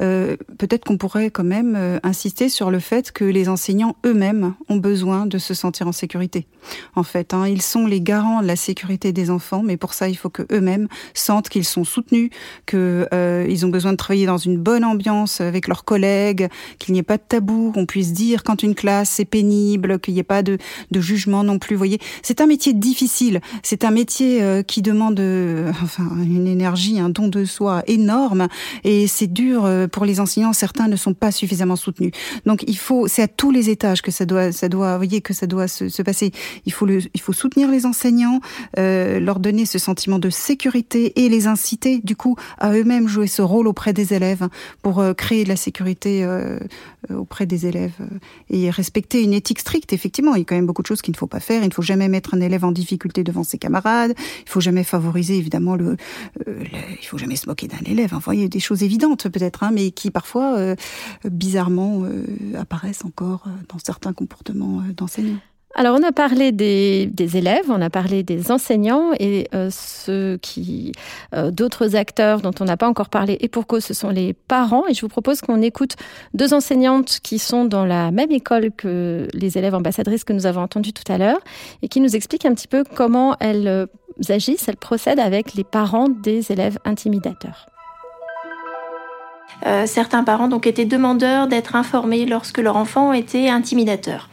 Euh, 0.00 0.36
Peut-être 0.58 0.84
qu'on 0.84 0.98
pourrait 0.98 1.30
quand 1.30 1.44
même 1.44 1.74
euh, 1.76 1.98
insister 2.02 2.48
sur 2.48 2.70
le 2.70 2.78
fait 2.78 3.10
que 3.10 3.24
les 3.24 3.48
enseignants 3.48 3.96
eux-mêmes 4.04 4.54
ont 4.68 4.76
besoin 4.76 5.26
de 5.26 5.38
se 5.38 5.54
sentir 5.54 5.88
en 5.88 5.92
sécurité. 5.92 6.46
En 6.94 7.02
fait, 7.02 7.34
hein, 7.34 7.46
ils 7.48 7.62
sont 7.62 7.86
les 7.86 8.00
garants 8.00 8.42
de 8.42 8.46
la 8.46 8.56
sécurité 8.56 9.12
des 9.12 9.30
enfants, 9.30 9.62
mais 9.62 9.76
pour 9.76 9.94
ça, 9.94 10.08
il 10.08 10.16
faut 10.16 10.30
que 10.30 10.42
eux-mêmes 10.52 10.88
sentent 11.14 11.48
qu'ils 11.48 11.64
sont 11.64 11.84
soutenus, 11.84 12.30
que 12.66 13.08
euh, 13.12 13.46
ils 13.48 13.64
ont 13.66 13.68
besoin 13.68 13.92
de 13.92 13.96
travailler 13.96 14.26
dans 14.26 14.38
une 14.38 14.58
bonne 14.58 14.84
ambiance 14.84 15.40
avec 15.40 15.68
leurs 15.68 15.84
collègues, 15.84 16.48
qu'il 16.78 16.92
n'y 16.92 17.00
ait 17.00 17.02
pas 17.02 17.16
de 17.16 17.22
tabou, 17.26 17.72
qu'on 17.72 17.86
puisse 17.86 18.12
dire 18.12 18.42
quand 18.42 18.62
une 18.62 18.73
une 18.74 18.80
classe, 18.80 19.10
c'est 19.10 19.24
pénible, 19.24 19.98
qu'il 19.98 20.14
n'y 20.14 20.20
ait 20.20 20.24
pas 20.24 20.42
de, 20.42 20.58
de 20.90 21.00
jugement 21.00 21.44
non 21.44 21.58
plus. 21.58 21.76
Vous 21.76 21.78
voyez, 21.78 22.00
c'est 22.22 22.40
un 22.40 22.46
métier 22.46 22.72
difficile. 22.72 23.40
C'est 23.62 23.84
un 23.84 23.90
métier 23.90 24.42
euh, 24.42 24.62
qui 24.62 24.82
demande 24.82 25.20
euh, 25.20 25.72
enfin 25.82 26.08
une 26.22 26.46
énergie, 26.46 26.98
un 26.98 27.08
don 27.08 27.28
de 27.28 27.44
soi 27.44 27.82
énorme, 27.86 28.48
et 28.82 29.06
c'est 29.06 29.32
dur 29.32 29.68
pour 29.92 30.04
les 30.04 30.20
enseignants. 30.20 30.52
Certains 30.52 30.88
ne 30.88 30.96
sont 30.96 31.14
pas 31.14 31.30
suffisamment 31.30 31.76
soutenus. 31.76 32.12
Donc 32.46 32.64
il 32.66 32.76
faut, 32.76 33.06
c'est 33.06 33.22
à 33.22 33.28
tous 33.28 33.50
les 33.50 33.70
étages 33.70 34.02
que 34.02 34.10
ça 34.10 34.24
doit, 34.24 34.52
ça 34.52 34.68
doit, 34.68 34.92
vous 34.92 35.04
voyez, 35.04 35.20
que 35.20 35.34
ça 35.34 35.46
doit 35.46 35.68
se, 35.68 35.88
se 35.88 36.02
passer. 36.02 36.32
Il 36.66 36.72
faut 36.72 36.86
le, 36.86 36.98
il 37.14 37.20
faut 37.20 37.32
soutenir 37.32 37.70
les 37.70 37.86
enseignants, 37.86 38.40
leur 38.76 39.38
donner 39.40 39.66
ce 39.66 39.78
sentiment 39.78 40.18
de 40.18 40.30
sécurité 40.30 41.24
et 41.24 41.28
les 41.28 41.46
inciter 41.46 42.00
du 42.02 42.16
coup 42.16 42.36
à 42.58 42.72
eux-mêmes 42.72 43.08
jouer 43.08 43.26
ce 43.26 43.42
rôle 43.42 43.68
auprès 43.68 43.92
des 43.92 44.14
élèves 44.14 44.48
pour 44.82 45.00
euh, 45.00 45.14
créer 45.14 45.44
de 45.44 45.48
la 45.48 45.56
sécurité 45.56 46.24
euh, 46.24 46.58
euh, 47.10 47.16
auprès 47.16 47.46
des 47.46 47.66
élèves 47.66 47.92
respecter 48.70 49.22
une 49.22 49.32
éthique 49.32 49.60
stricte. 49.60 49.92
Effectivement, 49.92 50.34
il 50.34 50.40
y 50.40 50.42
a 50.42 50.44
quand 50.44 50.54
même 50.54 50.66
beaucoup 50.66 50.82
de 50.82 50.86
choses 50.86 51.02
qu'il 51.02 51.12
ne 51.12 51.16
faut 51.16 51.26
pas 51.26 51.40
faire. 51.40 51.62
Il 51.62 51.68
ne 51.68 51.74
faut 51.74 51.82
jamais 51.82 52.08
mettre 52.08 52.34
un 52.34 52.40
élève 52.40 52.64
en 52.64 52.72
difficulté 52.72 53.24
devant 53.24 53.44
ses 53.44 53.58
camarades. 53.58 54.14
Il 54.46 54.48
faut 54.48 54.60
jamais 54.60 54.84
favoriser 54.84 55.36
évidemment 55.36 55.76
le. 55.76 55.96
il 56.46 57.06
faut 57.06 57.18
jamais 57.18 57.36
se 57.36 57.48
moquer 57.48 57.68
d'un 57.68 57.84
élève. 57.86 58.10
Vous 58.12 58.20
voyez 58.20 58.48
des 58.48 58.60
choses 58.60 58.82
évidentes 58.82 59.28
peut-être, 59.28 59.62
hein, 59.62 59.70
mais 59.72 59.90
qui 59.90 60.10
parfois 60.10 60.74
bizarrement 61.24 62.04
apparaissent 62.54 63.04
encore 63.04 63.46
dans 63.68 63.78
certains 63.78 64.12
comportements 64.12 64.82
d'enseignants. 64.96 65.38
Alors, 65.76 65.98
on 65.98 66.02
a 66.04 66.12
parlé 66.12 66.52
des, 66.52 67.10
élèves, 67.36 67.68
on 67.68 67.80
a 67.82 67.90
parlé 67.90 68.22
des 68.22 68.52
enseignants 68.52 69.10
et 69.18 69.48
euh, 69.54 69.70
ceux 69.72 70.38
qui, 70.40 70.92
euh, 71.34 71.50
d'autres 71.50 71.96
acteurs 71.96 72.40
dont 72.40 72.52
on 72.60 72.64
n'a 72.64 72.76
pas 72.76 72.88
encore 72.88 73.08
parlé 73.08 73.36
et 73.40 73.48
pour 73.48 73.66
cause, 73.66 73.84
ce 73.84 73.92
sont 73.92 74.10
les 74.10 74.34
parents. 74.34 74.86
Et 74.88 74.94
je 74.94 75.00
vous 75.00 75.08
propose 75.08 75.40
qu'on 75.40 75.60
écoute 75.62 75.96
deux 76.32 76.54
enseignantes 76.54 77.18
qui 77.24 77.40
sont 77.40 77.64
dans 77.64 77.84
la 77.84 78.12
même 78.12 78.30
école 78.30 78.70
que 78.70 79.26
les 79.32 79.58
élèves 79.58 79.74
ambassadrices 79.74 80.22
que 80.22 80.32
nous 80.32 80.46
avons 80.46 80.60
entendues 80.60 80.92
tout 80.92 81.12
à 81.12 81.18
l'heure 81.18 81.40
et 81.82 81.88
qui 81.88 82.00
nous 82.00 82.14
expliquent 82.14 82.46
un 82.46 82.54
petit 82.54 82.68
peu 82.68 82.84
comment 82.94 83.34
elles 83.40 83.66
euh, 83.66 83.86
agissent, 84.28 84.68
elles 84.68 84.76
procèdent 84.76 85.18
avec 85.18 85.54
les 85.54 85.64
parents 85.64 86.08
des 86.08 86.52
élèves 86.52 86.78
intimidateurs. 86.84 87.73
Certains 89.86 90.24
parents 90.24 90.48
donc 90.48 90.66
étaient 90.66 90.84
demandeurs 90.84 91.46
d'être 91.46 91.76
informés 91.76 92.26
lorsque 92.26 92.58
leur 92.58 92.76
enfant 92.76 93.12
était 93.12 93.48
intimidateur. 93.48 94.28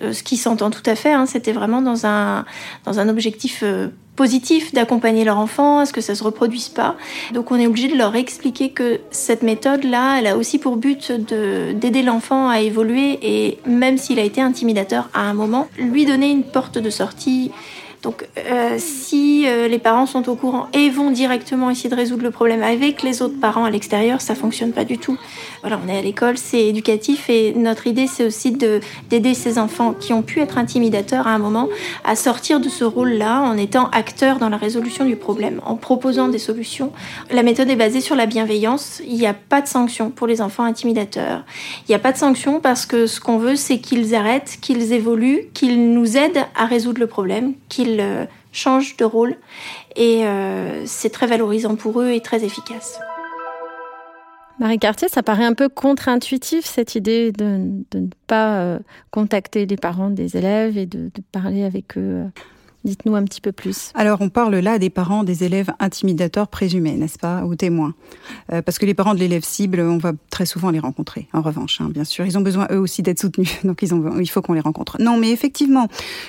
Euh, 0.00 0.14
ce 0.14 0.22
qui 0.22 0.38
s'entend 0.38 0.70
tout 0.70 0.82
à 0.86 0.94
fait. 0.94 1.12
Hein, 1.12 1.26
c'était 1.26 1.52
vraiment 1.52 1.82
dans 1.82 2.06
un, 2.06 2.46
dans 2.86 2.98
un 2.98 3.10
objectif 3.10 3.60
euh, 3.62 3.88
positif 4.16 4.72
d'accompagner 4.72 5.22
leur 5.22 5.38
enfant 5.38 5.80
à 5.80 5.86
ce 5.86 5.92
que 5.92 6.00
ça 6.00 6.14
se 6.14 6.24
reproduise 6.24 6.70
pas. 6.70 6.96
Donc 7.34 7.50
on 7.50 7.56
est 7.56 7.66
obligé 7.66 7.88
de 7.88 7.96
leur 7.96 8.16
expliquer 8.16 8.70
que 8.70 9.00
cette 9.10 9.42
méthode-là, 9.42 10.18
elle 10.18 10.26
a 10.26 10.36
aussi 10.38 10.58
pour 10.58 10.76
but 10.76 11.12
d'aider 11.12 12.02
l'enfant 12.02 12.48
à 12.48 12.60
évoluer 12.60 13.18
et 13.22 13.58
même 13.66 13.98
s'il 13.98 14.18
a 14.18 14.22
été 14.22 14.40
intimidateur 14.40 15.10
à 15.12 15.20
un 15.20 15.34
moment, 15.34 15.68
lui 15.78 16.06
donner 16.06 16.30
une 16.30 16.44
porte 16.44 16.78
de 16.78 16.90
sortie 16.90 17.50
donc 18.02 18.26
euh, 18.36 18.76
si 18.78 19.44
euh, 19.46 19.68
les 19.68 19.78
parents 19.78 20.06
sont 20.06 20.28
au 20.28 20.34
courant 20.34 20.66
et 20.72 20.90
vont 20.90 21.12
directement 21.12 21.70
essayer 21.70 21.88
de 21.88 21.94
résoudre 21.94 22.24
le 22.24 22.32
problème 22.32 22.62
avec 22.62 23.02
les 23.02 23.22
autres 23.22 23.38
parents 23.38 23.64
à 23.64 23.70
l'extérieur, 23.70 24.20
ça 24.20 24.34
fonctionne 24.34 24.72
pas 24.72 24.84
du 24.84 24.98
tout. 24.98 25.16
Voilà, 25.60 25.78
on 25.84 25.88
est 25.88 25.96
à 25.96 26.02
l'école, 26.02 26.36
c'est 26.36 26.66
éducatif 26.66 27.30
et 27.30 27.54
notre 27.54 27.86
idée 27.86 28.08
c'est 28.08 28.24
aussi 28.24 28.50
d'aider 28.50 29.34
ces 29.34 29.56
enfants 29.56 29.94
qui 29.94 30.12
ont 30.12 30.22
pu 30.22 30.40
être 30.40 30.58
intimidateurs 30.58 31.28
à 31.28 31.30
un 31.30 31.38
moment 31.38 31.68
à 32.04 32.16
sortir 32.16 32.58
de 32.58 32.68
ce 32.68 32.82
rôle-là 32.84 33.40
en 33.40 33.56
étant 33.56 33.88
acteurs 33.90 34.40
dans 34.40 34.48
la 34.48 34.56
résolution 34.56 35.04
du 35.04 35.14
problème, 35.14 35.60
en 35.64 35.76
proposant 35.76 36.26
des 36.26 36.38
solutions. 36.38 36.90
La 37.30 37.44
méthode 37.44 37.70
est 37.70 37.76
basée 37.76 38.00
sur 38.00 38.16
la 38.16 38.26
bienveillance. 38.26 39.00
Il 39.06 39.14
n'y 39.14 39.26
a 39.26 39.34
pas 39.34 39.60
de 39.60 39.68
sanction 39.68 40.10
pour 40.10 40.26
les 40.26 40.40
enfants 40.40 40.64
intimidateurs. 40.64 41.44
Il 41.86 41.92
n'y 41.92 41.94
a 41.94 42.00
pas 42.00 42.10
de 42.10 42.18
sanction 42.18 42.58
parce 42.58 42.84
que 42.84 43.06
ce 43.06 43.20
qu'on 43.20 43.38
veut 43.38 43.54
c'est 43.54 43.78
qu'ils 43.78 44.16
arrêtent, 44.16 44.58
qu'ils 44.60 44.92
évoluent, 44.92 45.44
qu'ils 45.54 45.92
nous 45.92 46.16
aident 46.16 46.44
à 46.56 46.66
résoudre 46.66 46.98
le 46.98 47.06
problème, 47.06 47.54
qu'ils 47.68 47.91
euh, 48.00 48.26
changent 48.52 48.96
de 48.96 49.04
rôle 49.04 49.36
et 49.96 50.26
euh, 50.26 50.84
c'est 50.86 51.10
très 51.10 51.26
valorisant 51.26 51.76
pour 51.76 52.00
eux 52.00 52.10
et 52.10 52.20
très 52.20 52.44
efficace. 52.44 52.98
Marie 54.58 54.78
Cartier, 54.78 55.08
ça 55.08 55.22
paraît 55.22 55.44
un 55.44 55.54
peu 55.54 55.68
contre-intuitif 55.68 56.64
cette 56.64 56.94
idée 56.94 57.32
de, 57.32 57.44
ne 57.94 58.06
pas 58.26 58.58
euh, 58.60 58.78
contacter 59.10 59.66
les 59.66 59.76
parents 59.76 60.10
des 60.10 60.36
élèves 60.36 60.78
et 60.78 60.86
de, 60.86 61.10
parler 61.32 61.64
avec 61.64 61.96
eux. 61.98 62.24
Dites-nous 62.84 63.14
un 63.14 63.24
petit 63.24 63.40
peu 63.40 63.52
plus. 63.52 63.92
Alors, 63.94 64.20
on 64.20 64.28
parle 64.28 64.56
là 64.56 64.78
des 64.78 64.90
parents 64.90 65.24
des 65.24 65.44
élèves 65.44 65.72
intimidateurs 65.78 66.48
présumés, 66.48 66.92
n'est-ce 66.92 67.18
pas, 67.18 67.44
ou 67.44 67.54
témoins. 67.54 67.94
parce 68.48 68.78
que 68.78 68.86
les 68.86 68.94
parents 68.94 69.14
de 69.14 69.20
l'élève 69.20 69.44
cible, 69.44 69.80
on 69.80 69.98
va 69.98 70.12
très 70.30 70.46
souvent 70.46 70.70
les 70.70 70.80
rencontrer, 70.80 71.28
en 71.32 71.42
revanche, 71.42 71.80
hein, 71.80 71.88
bien 71.92 72.04
sûr. 72.04 72.26
Ils 72.26 72.36
ont 72.36 72.42
besoin, 72.42 72.66
eux 72.70 72.78
aussi, 72.78 73.02
d'être 73.02 73.20
soutenus, 73.20 73.50
donc 73.64 73.82
ils 73.82 73.94
ont, 73.94 74.18
il 74.18 74.28
faut 74.28 74.42
qu'on 74.42 74.54
les 74.54 74.60
rencontre. 74.60 74.96
Non, 75.00 75.16
mais 75.16 75.30
effectivement, 75.30 75.88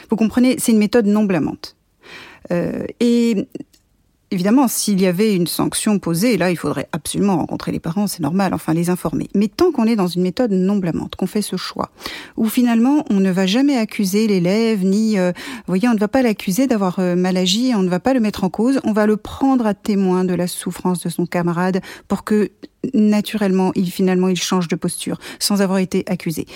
vous 0.10 0.16
comprenez, 0.16 0.56
c'est 0.60 0.72
une 0.72 0.78
méthode 0.78 1.08
non 1.08 1.24
blâmante. 1.24 1.76
Euh, 2.52 2.86
et 3.00 3.48
Évidemment, 4.34 4.68
s'il 4.68 5.00
y 5.00 5.06
avait 5.06 5.36
une 5.36 5.46
sanction 5.46 6.00
posée, 6.00 6.38
là, 6.38 6.50
il 6.50 6.56
faudrait 6.56 6.88
absolument 6.92 7.38
rencontrer 7.38 7.72
les 7.72 7.80
parents, 7.80 8.08
c'est 8.08 8.24
normal, 8.24 8.56
enfin 8.56 8.74
les 8.74 8.90
informer. 8.90 9.30
Mais 9.36 9.48
tant 9.48 9.72
qu'on 9.72 9.86
est 9.86 9.96
dans 9.96 10.08
une 10.08 10.24
méthode 10.24 10.52
non 10.52 10.78
blâmante, 10.78 11.16
qu'on 11.16 11.28
fait 11.28 11.44
ce 11.44 11.56
choix, 11.56 11.92
où 12.36 12.50
finalement 12.50 13.06
on 13.12 13.20
ne 13.20 13.30
va 13.30 13.46
jamais 13.46 13.78
accuser 13.78 14.26
l'élève, 14.26 14.84
ni, 14.84 15.20
euh, 15.20 15.34
vous 15.36 15.64
voyez, 15.68 15.88
on 15.88 15.94
ne 15.94 16.00
va 16.00 16.08
pas 16.08 16.24
l'accuser 16.24 16.66
d'avoir 16.66 16.98
euh, 16.98 17.16
mal 17.16 17.38
agi, 17.38 17.74
on 17.76 17.84
ne 17.84 17.90
va 17.90 18.00
pas 18.00 18.16
le 18.16 18.22
mettre 18.22 18.44
en 18.44 18.50
cause, 18.50 18.80
on 18.86 18.92
va 18.92 19.06
le 19.06 19.18
prendre 19.18 19.68
à 19.68 19.76
témoin 19.76 20.24
de 20.24 20.34
la 20.34 20.48
souffrance 20.48 21.04
de 21.04 21.10
son 21.10 21.28
camarade 21.28 21.82
pour 22.08 22.24
que 22.24 22.50
naturellement, 22.96 23.72
il, 23.76 23.92
finalement, 23.92 24.30
il 24.30 24.42
change 24.42 24.68
de 24.68 24.76
posture 24.76 25.20
sans 25.38 25.62
avoir 25.62 25.78
été 25.78 26.06
accusé. 26.08 26.48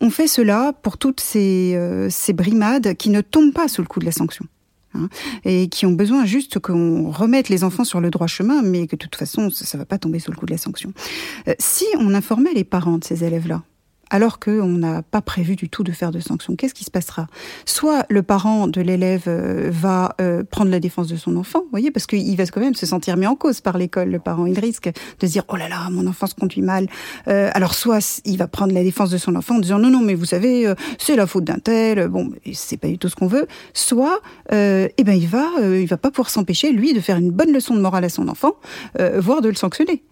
On 0.00 0.08
fait 0.08 0.26
cela 0.26 0.72
pour 0.72 0.96
toutes 0.96 1.20
ces, 1.20 1.74
euh, 1.76 2.08
ces 2.08 2.32
brimades 2.32 2.94
qui 2.94 3.10
ne 3.10 3.20
tombent 3.20 3.52
pas 3.52 3.68
sous 3.68 3.82
le 3.82 3.88
coup 3.88 4.00
de 4.00 4.06
la 4.06 4.12
sanction. 4.12 4.46
Hein, 4.96 5.08
et 5.44 5.68
qui 5.68 5.86
ont 5.86 5.92
besoin 5.92 6.24
juste 6.24 6.58
qu'on 6.58 7.10
remette 7.10 7.48
les 7.48 7.64
enfants 7.64 7.84
sur 7.84 8.00
le 8.00 8.10
droit 8.10 8.26
chemin, 8.26 8.62
mais 8.62 8.86
que 8.86 8.96
de 8.96 9.00
toute 9.00 9.16
façon, 9.16 9.50
ça 9.50 9.76
ne 9.76 9.82
va 9.82 9.86
pas 9.86 9.98
tomber 9.98 10.18
sous 10.18 10.30
le 10.30 10.36
coup 10.36 10.46
de 10.46 10.52
la 10.52 10.58
sanction. 10.58 10.92
Euh, 11.48 11.54
si 11.58 11.84
on 11.98 12.14
informait 12.14 12.54
les 12.54 12.64
parents 12.64 12.98
de 12.98 13.04
ces 13.04 13.24
élèves-là, 13.24 13.62
alors 14.10 14.38
qu'on 14.38 14.68
n'a 14.68 15.02
pas 15.02 15.20
prévu 15.20 15.56
du 15.56 15.68
tout 15.68 15.82
de 15.82 15.92
faire 15.92 16.10
de 16.10 16.20
sanctions. 16.20 16.54
Qu'est-ce 16.56 16.74
qui 16.74 16.84
se 16.84 16.90
passera? 16.90 17.26
Soit 17.64 18.06
le 18.08 18.22
parent 18.22 18.68
de 18.68 18.80
l'élève 18.80 19.24
euh, 19.26 19.68
va 19.72 20.14
euh, 20.20 20.44
prendre 20.44 20.70
la 20.70 20.80
défense 20.80 21.08
de 21.08 21.16
son 21.16 21.36
enfant, 21.36 21.64
voyez, 21.70 21.90
parce 21.90 22.06
qu'il 22.06 22.36
va 22.36 22.46
quand 22.46 22.60
même 22.60 22.74
se 22.74 22.86
sentir 22.86 23.16
mis 23.16 23.26
en 23.26 23.34
cause 23.34 23.60
par 23.60 23.78
l'école. 23.78 24.10
Le 24.10 24.18
parent, 24.18 24.46
il 24.46 24.58
risque 24.58 24.90
de 25.20 25.26
dire 25.26 25.42
oh 25.48 25.56
là 25.56 25.68
là, 25.68 25.88
mon 25.90 26.06
enfant 26.06 26.26
se 26.26 26.34
conduit 26.34 26.62
mal. 26.62 26.86
Euh, 27.28 27.50
alors 27.54 27.74
soit 27.74 28.20
il 28.24 28.36
va 28.38 28.46
prendre 28.46 28.72
la 28.72 28.82
défense 28.82 29.10
de 29.10 29.18
son 29.18 29.34
enfant 29.34 29.56
en 29.56 29.60
disant 29.60 29.78
non 29.78 29.90
non 29.90 30.00
mais 30.00 30.14
vous 30.14 30.24
savez 30.24 30.72
c'est 30.98 31.16
la 31.16 31.26
faute 31.26 31.44
d'un 31.44 31.58
tel. 31.58 32.08
Bon, 32.08 32.30
c'est 32.52 32.76
pas 32.76 32.88
du 32.88 32.98
tout 32.98 33.08
ce 33.08 33.16
qu'on 33.16 33.26
veut. 33.26 33.46
Soit 33.74 34.20
eh 34.50 35.04
ben 35.04 35.12
il 35.12 35.26
va 35.26 35.46
il 35.60 35.86
va 35.86 35.96
pas 35.96 36.10
pouvoir 36.10 36.30
s'empêcher 36.30 36.72
lui 36.72 36.94
de 36.94 37.00
faire 37.00 37.16
une 37.16 37.30
bonne 37.30 37.52
leçon 37.52 37.74
de 37.74 37.80
morale 37.80 38.04
à 38.04 38.08
son 38.08 38.28
enfant, 38.28 38.54
voire 39.18 39.42
de 39.42 39.48
le 39.48 39.54
sanctionner 39.54 40.02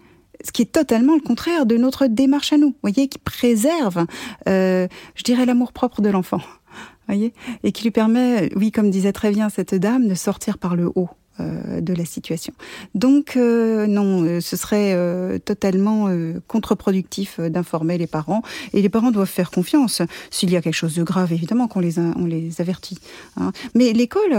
ce 0.44 0.52
qui 0.52 0.62
est 0.62 0.72
totalement 0.72 1.14
le 1.14 1.20
contraire 1.20 1.66
de 1.66 1.76
notre 1.76 2.06
démarche 2.06 2.52
à 2.52 2.58
nous, 2.58 2.74
voyez, 2.82 3.08
qui 3.08 3.18
préserve, 3.18 4.06
euh, 4.48 4.86
je 5.14 5.22
dirais, 5.22 5.46
l'amour 5.46 5.72
propre 5.72 6.02
de 6.02 6.10
l'enfant, 6.10 6.40
voyez, 7.08 7.32
et 7.62 7.72
qui 7.72 7.84
lui 7.84 7.90
permet, 7.90 8.50
oui, 8.54 8.70
comme 8.70 8.90
disait 8.90 9.12
très 9.12 9.30
bien 9.30 9.48
cette 9.48 9.74
dame, 9.74 10.06
de 10.06 10.14
sortir 10.14 10.58
par 10.58 10.76
le 10.76 10.90
haut. 10.94 11.08
Euh, 11.40 11.80
de 11.80 11.92
la 11.92 12.04
situation. 12.04 12.54
Donc 12.94 13.36
euh, 13.36 13.88
non, 13.88 14.22
euh, 14.22 14.40
ce 14.40 14.56
serait 14.56 14.96
totalement 15.44 16.08
contre-productif 16.46 17.40
d'informer 17.40 17.98
les 17.98 18.06
parents 18.06 18.42
et 18.72 18.80
les 18.80 18.88
parents 18.88 19.10
doivent 19.10 19.26
faire 19.28 19.50
confiance. 19.50 20.00
S'il 20.30 20.50
y 20.50 20.56
a 20.56 20.62
quelque 20.62 20.74
chose 20.74 20.94
de 20.94 21.02
grave, 21.02 21.32
évidemment 21.32 21.66
qu'on 21.66 21.80
les 21.80 21.98
on 21.98 22.26
les 22.26 22.60
avertit. 22.60 22.98
Hein. 23.36 23.50
Mais 23.74 23.92
l'école, 23.92 24.30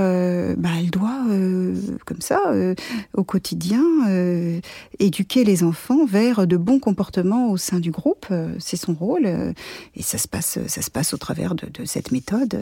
bah, 0.58 0.70
elle 0.80 0.90
doit 0.90 1.20
comme 2.06 2.22
ça 2.22 2.40
au 3.14 3.24
quotidien 3.26 3.84
éduquer 5.00 5.44
les 5.44 5.64
enfants 5.64 6.06
vers 6.06 6.48
de 6.48 6.56
bons 6.56 6.80
comportements 6.80 7.52
au 7.52 7.58
sein 7.58 7.80
du 7.82 7.92
groupe. 7.92 8.28
C'est 8.60 8.78
son 8.78 8.94
rôle 8.94 9.26
et 9.26 10.02
ça 10.02 10.18
se 10.18 10.30
passe 10.30 10.60
ça 10.68 10.82
se 10.82 10.92
passe 10.92 11.14
au 11.14 11.18
travers 11.18 11.56
de, 11.56 11.68
de 11.68 11.84
cette 11.84 12.14
méthode. 12.14 12.58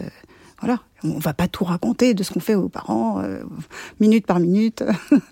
Voilà, 0.63 0.79
on 1.03 1.19
va 1.19 1.33
pas 1.33 1.49
tout 1.49 1.65
raconter 1.65 2.13
de 2.13 2.23
ce 2.23 2.31
qu'on 2.31 2.39
fait 2.39 2.55
aux 2.55 2.69
parents, 2.69 3.21
euh, 3.21 3.43
minute 3.99 4.25
par 4.25 4.39
minute, 4.39 4.81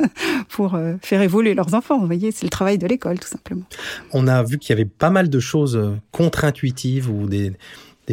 pour 0.49 0.75
euh, 0.75 0.95
faire 1.01 1.21
évoluer 1.21 1.53
leurs 1.53 1.73
enfants. 1.73 1.97
Vous 1.97 2.05
voyez, 2.05 2.33
c'est 2.33 2.43
le 2.43 2.49
travail 2.49 2.77
de 2.77 2.85
l'école, 2.85 3.17
tout 3.17 3.29
simplement. 3.29 3.63
On 4.11 4.27
a 4.27 4.43
vu 4.43 4.57
qu'il 4.57 4.71
y 4.71 4.73
avait 4.73 4.83
pas 4.83 5.09
mal 5.09 5.29
de 5.29 5.39
choses 5.39 5.77
euh, 5.77 5.95
contre-intuitives 6.11 7.09
ou 7.09 7.27
des, 7.27 7.53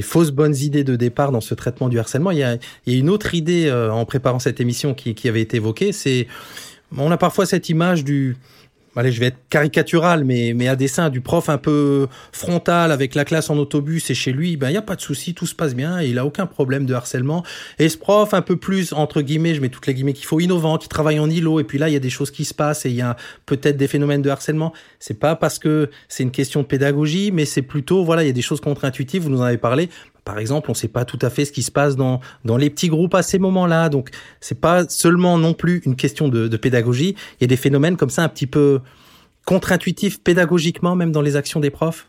fausses 0.00 0.30
bonnes 0.30 0.54
idées 0.54 0.84
de 0.84 0.94
départ 0.94 1.32
dans 1.32 1.40
ce 1.40 1.54
traitement 1.54 1.88
du 1.88 1.98
harcèlement. 1.98 2.30
Il 2.30 2.38
y 2.38 2.44
a, 2.44 2.56
une 2.86 3.10
autre 3.10 3.34
idée 3.34 3.68
en 3.72 4.04
préparant 4.04 4.38
cette 4.38 4.60
émission 4.60 4.94
qui, 4.94 5.16
qui 5.16 5.28
avait 5.28 5.42
été 5.42 5.56
évoquée, 5.56 5.90
c'est 5.90 6.28
on 6.96 7.10
a 7.10 7.16
parfois 7.16 7.46
cette 7.46 7.68
image 7.68 8.04
du 8.04 8.36
allez, 8.98 9.12
je 9.12 9.20
vais 9.20 9.26
être 9.26 9.38
caricatural, 9.48 10.24
mais, 10.24 10.52
mais 10.54 10.68
à 10.68 10.76
dessin 10.76 11.10
du 11.10 11.20
prof 11.20 11.48
un 11.48 11.58
peu 11.58 12.08
frontal 12.32 12.92
avec 12.92 13.14
la 13.14 13.24
classe 13.24 13.50
en 13.50 13.56
autobus 13.56 14.10
et 14.10 14.14
chez 14.14 14.32
lui, 14.32 14.56
ben, 14.56 14.68
il 14.68 14.72
n'y 14.72 14.78
a 14.78 14.82
pas 14.82 14.96
de 14.96 15.00
souci, 15.00 15.34
tout 15.34 15.46
se 15.46 15.54
passe 15.54 15.74
bien 15.74 16.00
il 16.08 16.18
a 16.18 16.26
aucun 16.26 16.46
problème 16.46 16.86
de 16.86 16.94
harcèlement. 16.94 17.44
Et 17.78 17.88
ce 17.88 17.96
prof 17.96 18.34
un 18.34 18.42
peu 18.42 18.56
plus, 18.56 18.92
entre 18.92 19.22
guillemets, 19.22 19.54
je 19.54 19.60
mets 19.60 19.68
toutes 19.68 19.86
les 19.86 19.94
guillemets 19.94 20.12
qu'il 20.12 20.26
faut, 20.26 20.40
innovant, 20.40 20.78
qui 20.78 20.88
travaille 20.88 21.18
en 21.18 21.30
îlot, 21.30 21.60
et 21.60 21.64
puis 21.64 21.78
là, 21.78 21.88
il 21.88 21.92
y 21.92 21.96
a 21.96 22.00
des 22.00 22.10
choses 22.10 22.30
qui 22.30 22.44
se 22.44 22.54
passent 22.54 22.86
et 22.86 22.90
il 22.90 22.96
y 22.96 23.02
a 23.02 23.16
peut-être 23.46 23.76
des 23.76 23.88
phénomènes 23.88 24.22
de 24.22 24.30
harcèlement. 24.30 24.72
C'est 24.98 25.18
pas 25.18 25.36
parce 25.36 25.58
que 25.58 25.90
c'est 26.08 26.22
une 26.22 26.30
question 26.30 26.62
de 26.62 26.66
pédagogie, 26.66 27.30
mais 27.32 27.44
c'est 27.44 27.62
plutôt, 27.62 28.04
voilà, 28.04 28.24
il 28.24 28.26
y 28.26 28.30
a 28.30 28.34
des 28.34 28.42
choses 28.42 28.60
contre-intuitives, 28.60 29.22
vous 29.22 29.30
nous 29.30 29.40
en 29.40 29.44
avez 29.44 29.58
parlé. 29.58 29.88
Par 30.28 30.38
exemple, 30.38 30.68
on 30.68 30.74
ne 30.74 30.76
sait 30.76 30.88
pas 30.88 31.06
tout 31.06 31.18
à 31.22 31.30
fait 31.30 31.46
ce 31.46 31.52
qui 31.52 31.62
se 31.62 31.70
passe 31.70 31.96
dans, 31.96 32.20
dans 32.44 32.58
les 32.58 32.68
petits 32.68 32.90
groupes 32.90 33.14
à 33.14 33.22
ces 33.22 33.38
moments-là. 33.38 33.88
Donc, 33.88 34.10
c'est 34.40 34.60
pas 34.60 34.86
seulement 34.86 35.38
non 35.38 35.54
plus 35.54 35.80
une 35.86 35.96
question 35.96 36.28
de, 36.28 36.48
de 36.48 36.56
pédagogie. 36.58 37.16
Il 37.40 37.40
y 37.40 37.44
a 37.44 37.46
des 37.46 37.56
phénomènes 37.56 37.96
comme 37.96 38.10
ça 38.10 38.24
un 38.24 38.28
petit 38.28 38.46
peu 38.46 38.80
contre-intuitifs 39.46 40.22
pédagogiquement, 40.22 40.96
même 40.96 41.12
dans 41.12 41.22
les 41.22 41.36
actions 41.36 41.60
des 41.60 41.70
profs. 41.70 42.08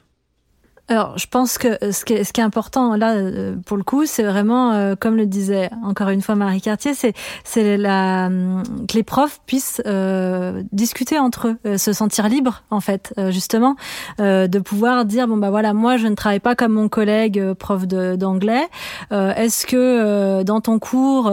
Alors, 0.90 1.16
je 1.20 1.28
pense 1.28 1.60
que 1.60 1.78
ce 1.92 2.04
qui 2.04 2.14
est, 2.14 2.24
ce 2.24 2.34
qui 2.34 2.42
est 2.42 2.44
important 2.44 2.96
là, 2.96 3.14
euh, 3.14 3.56
pour 3.64 3.78
le 3.78 3.84
coup, 3.84 4.08
c'est 4.08 4.24
vraiment, 4.24 4.74
euh, 4.74 4.96
comme 5.00 5.18
le 5.18 5.28
disait 5.28 5.70
encore 5.84 6.10
une 6.10 6.24
fois 6.24 6.34
Marie 6.34 6.62
Cartier, 6.62 6.96
c'est 6.96 7.14
c'est 7.44 7.78
la 7.78 8.26
hum, 8.26 8.64
que 8.88 8.96
les 8.96 9.04
profs 9.04 9.40
puissent 9.46 9.84
euh, 9.86 10.64
discuter 10.72 11.20
entre 11.20 11.56
eux, 11.64 11.78
se 11.78 11.94
sentir 11.94 12.28
libres 12.28 12.64
en 12.72 12.80
fait, 12.80 13.14
justement, 13.30 13.76
de 14.18 14.60
pouvoir 14.60 15.06
dire 15.06 15.28
bon 15.28 15.38
bah 15.38 15.52
voilà, 15.52 15.74
moi 15.74 15.98
je 15.98 16.08
ne 16.08 16.16
travaille 16.16 16.40
pas 16.40 16.56
comme 16.56 16.74
mon 16.74 16.90
collègue 16.90 17.54
prof 17.54 17.86
d'anglais. 17.86 18.68
Est-ce 19.12 19.68
que 19.68 20.42
dans 20.42 20.60
ton 20.60 20.80
cours 20.80 21.26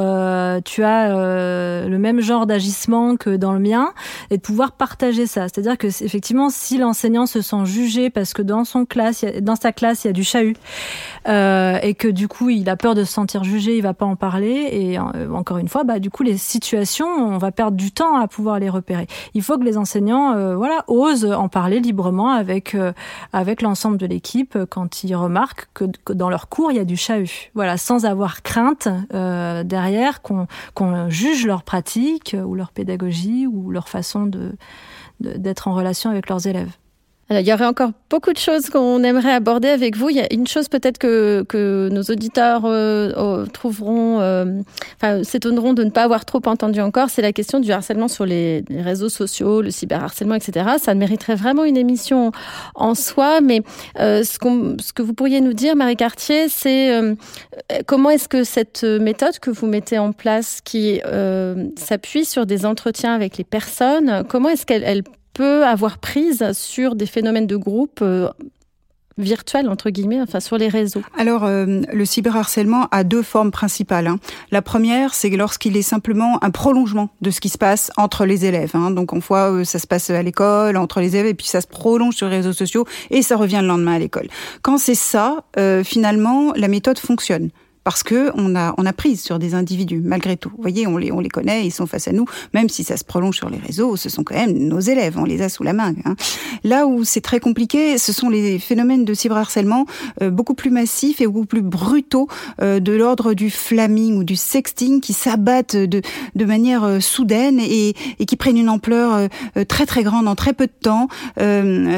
tu 0.64 0.84
as 0.84 1.86
le 1.88 1.98
même 1.98 2.20
genre 2.20 2.46
d'agissement 2.46 3.16
que 3.16 3.36
dans 3.36 3.54
le 3.54 3.60
mien 3.60 3.94
et 4.30 4.36
de 4.36 4.42
pouvoir 4.42 4.72
partager 4.72 5.26
ça? 5.26 5.44
C'est-à-dire 5.44 5.78
que 5.78 5.86
effectivement, 5.86 6.50
si 6.50 6.76
l'enseignant 6.76 7.24
se 7.24 7.40
sent 7.40 7.64
jugé 7.64 8.10
parce 8.10 8.34
que 8.34 8.42
dans 8.42 8.64
son 8.64 8.84
classe, 8.84 9.24
dans 9.46 9.56
sa 9.56 9.72
classe, 9.72 10.04
il 10.04 10.08
y 10.08 10.10
a 10.10 10.12
du 10.12 10.24
chahut, 10.24 10.56
euh, 11.26 11.78
et 11.82 11.94
que 11.94 12.08
du 12.08 12.28
coup, 12.28 12.50
il 12.50 12.68
a 12.68 12.76
peur 12.76 12.94
de 12.94 13.04
se 13.04 13.12
sentir 13.12 13.44
jugé, 13.44 13.78
il 13.78 13.82
va 13.82 13.94
pas 13.94 14.04
en 14.04 14.16
parler. 14.16 14.68
Et 14.72 14.98
euh, 14.98 15.30
encore 15.32 15.56
une 15.56 15.68
fois, 15.68 15.84
bah, 15.84 15.98
du 15.98 16.10
coup, 16.10 16.22
les 16.22 16.36
situations, 16.36 17.06
on 17.06 17.38
va 17.38 17.52
perdre 17.52 17.76
du 17.76 17.92
temps 17.92 18.16
à 18.16 18.28
pouvoir 18.28 18.58
les 18.58 18.68
repérer. 18.68 19.06
Il 19.32 19.42
faut 19.42 19.56
que 19.56 19.64
les 19.64 19.78
enseignants, 19.78 20.34
euh, 20.34 20.56
voilà, 20.56 20.84
osent 20.88 21.24
en 21.24 21.48
parler 21.48 21.80
librement 21.80 22.30
avec 22.30 22.76
avec 23.32 23.62
l'ensemble 23.62 23.96
de 23.96 24.06
l'équipe 24.06 24.58
quand 24.68 25.04
ils 25.04 25.14
remarquent 25.14 25.68
que, 25.72 25.84
dans 26.12 26.28
leur 26.28 26.48
cours, 26.48 26.72
il 26.72 26.76
y 26.76 26.80
a 26.80 26.84
du 26.84 26.96
chahut. 26.96 27.50
Voilà, 27.54 27.76
sans 27.76 28.04
avoir 28.04 28.42
crainte 28.42 28.88
derrière 29.12 30.20
qu'on 30.22 31.08
juge 31.08 31.46
leur 31.46 31.62
pratique 31.62 32.36
ou 32.44 32.56
leur 32.56 32.72
pédagogie 32.72 33.46
ou 33.46 33.70
leur 33.70 33.88
façon 33.88 34.28
d'être 35.20 35.68
en 35.68 35.74
relation 35.74 36.10
avec 36.10 36.28
leurs 36.28 36.46
élèves 36.48 36.72
il 37.30 37.40
y 37.40 37.52
aurait 37.52 37.66
encore 37.66 37.90
beaucoup 38.08 38.32
de 38.32 38.38
choses 38.38 38.70
qu'on 38.70 39.02
aimerait 39.02 39.32
aborder 39.32 39.68
avec 39.68 39.96
vous. 39.96 40.10
Il 40.10 40.16
y 40.16 40.20
a 40.20 40.32
une 40.32 40.46
chose 40.46 40.68
peut-être 40.68 40.98
que, 40.98 41.88
nos 41.90 42.02
auditeurs 42.02 42.64
euh, 42.64 43.10
euh, 43.16 43.46
trouveront, 43.46 44.20
euh, 44.20 44.60
enfin, 44.96 45.24
s'étonneront 45.24 45.72
de 45.72 45.82
ne 45.82 45.90
pas 45.90 46.04
avoir 46.04 46.24
trop 46.24 46.40
entendu 46.46 46.80
encore, 46.80 47.10
c'est 47.10 47.22
la 47.22 47.32
question 47.32 47.58
du 47.58 47.72
harcèlement 47.72 48.06
sur 48.06 48.26
les, 48.26 48.64
réseaux 48.70 49.08
sociaux, 49.08 49.60
le 49.60 49.70
cyberharcèlement, 49.70 50.36
etc. 50.36 50.76
Ça 50.78 50.94
mériterait 50.94 51.34
vraiment 51.34 51.64
une 51.64 51.76
émission 51.76 52.30
en 52.74 52.94
soi, 52.94 53.40
mais 53.40 53.62
ce, 53.96 54.22
ce 54.22 54.92
que 54.92 55.02
vous 55.02 55.14
pourriez 55.14 55.40
nous 55.40 55.52
dire, 55.52 55.74
Marie 55.74 55.96
Cartier, 55.96 56.48
c'est 56.48 56.92
comment 57.86 58.10
est-ce 58.10 58.28
que 58.28 58.44
cette 58.44 58.84
méthode 58.84 59.38
que 59.40 59.50
vous 59.50 59.66
mettez 59.66 59.98
en 59.98 60.12
place, 60.12 60.60
qui 60.62 61.00
s'appuie 61.76 62.24
sur 62.24 62.46
des 62.46 62.66
entretiens 62.66 63.14
avec 63.14 63.38
les 63.38 63.44
personnes, 63.44 64.24
comment 64.28 64.48
est-ce 64.50 64.66
qu'elle 64.66 64.84
elle 64.84 65.02
peut 65.36 65.66
avoir 65.66 65.98
prise 65.98 66.52
sur 66.54 66.94
des 66.94 67.04
phénomènes 67.04 67.46
de 67.46 67.56
groupe 67.56 67.98
euh, 68.00 68.30
virtuels 69.18 69.68
entre 69.68 69.90
guillemets, 69.90 70.22
enfin 70.22 70.40
sur 70.40 70.56
les 70.56 70.68
réseaux 70.68 71.02
Alors 71.18 71.44
euh, 71.44 71.82
le 71.92 72.04
cyberharcèlement 72.06 72.88
a 72.90 73.04
deux 73.04 73.22
formes 73.22 73.50
principales. 73.50 74.06
Hein. 74.06 74.18
La 74.50 74.62
première, 74.62 75.12
c'est 75.12 75.28
lorsqu'il 75.28 75.76
est 75.76 75.82
simplement 75.82 76.42
un 76.42 76.50
prolongement 76.50 77.10
de 77.20 77.30
ce 77.30 77.42
qui 77.42 77.50
se 77.50 77.58
passe 77.58 77.92
entre 77.98 78.24
les 78.24 78.46
élèves. 78.46 78.70
Hein. 78.72 78.90
Donc 78.92 79.12
on 79.12 79.18
voit 79.18 79.52
euh, 79.52 79.64
ça 79.64 79.78
se 79.78 79.86
passe 79.86 80.08
à 80.08 80.22
l'école 80.22 80.78
entre 80.78 81.00
les 81.00 81.16
élèves 81.16 81.26
et 81.26 81.34
puis 81.34 81.46
ça 81.46 81.60
se 81.60 81.66
prolonge 81.66 82.14
sur 82.14 82.30
les 82.30 82.36
réseaux 82.36 82.54
sociaux 82.54 82.86
et 83.10 83.20
ça 83.20 83.36
revient 83.36 83.58
le 83.60 83.68
lendemain 83.68 83.96
à 83.96 83.98
l'école. 83.98 84.28
Quand 84.62 84.78
c'est 84.78 84.94
ça, 84.94 85.44
finalement 85.84 86.52
la 86.56 86.68
méthode 86.68 86.98
fonctionne 86.98 87.50
parce 87.86 88.02
que 88.02 88.32
on 88.34 88.56
a 88.56 88.74
on 88.78 88.84
a 88.84 88.92
prise 88.92 89.22
sur 89.22 89.38
des 89.38 89.54
individus 89.54 90.00
malgré 90.02 90.36
tout. 90.36 90.50
Vous 90.56 90.60
voyez, 90.60 90.88
on 90.88 90.96
les 90.96 91.12
on 91.12 91.20
les 91.20 91.28
connaît, 91.28 91.64
ils 91.64 91.70
sont 91.70 91.86
face 91.86 92.08
à 92.08 92.12
nous, 92.12 92.24
même 92.52 92.68
si 92.68 92.82
ça 92.82 92.96
se 92.96 93.04
prolonge 93.04 93.36
sur 93.36 93.48
les 93.48 93.58
réseaux, 93.58 93.94
ce 93.94 94.08
sont 94.08 94.24
quand 94.24 94.34
même 94.34 94.58
nos 94.58 94.80
élèves, 94.80 95.16
on 95.16 95.24
les 95.24 95.40
a 95.40 95.48
sous 95.48 95.62
la 95.62 95.72
main. 95.72 95.94
Hein. 96.04 96.16
Là 96.64 96.88
où 96.88 97.04
c'est 97.04 97.20
très 97.20 97.38
compliqué, 97.38 97.96
ce 97.96 98.12
sont 98.12 98.28
les 98.28 98.58
phénomènes 98.58 99.04
de 99.04 99.14
cyberharcèlement 99.14 99.86
euh, 100.20 100.30
beaucoup 100.30 100.54
plus 100.54 100.70
massifs 100.70 101.20
et 101.20 101.28
beaucoup 101.28 101.46
plus 101.46 101.62
brutaux 101.62 102.26
euh, 102.60 102.80
de 102.80 102.90
l'ordre 102.90 103.34
du 103.34 103.50
flaming 103.50 104.16
ou 104.16 104.24
du 104.24 104.34
sexting 104.34 105.00
qui 105.00 105.12
s'abattent 105.12 105.76
de 105.76 106.02
de 106.34 106.44
manière 106.44 106.82
euh, 106.82 106.98
soudaine 106.98 107.60
et, 107.60 107.94
et 108.18 108.26
qui 108.26 108.34
prennent 108.34 108.58
une 108.58 108.68
ampleur 108.68 109.28
très 109.68 109.86
très 109.86 110.02
grande 110.02 110.26
en 110.26 110.34
très 110.34 110.54
peu 110.54 110.66
de 110.66 110.72
temps 110.72 111.06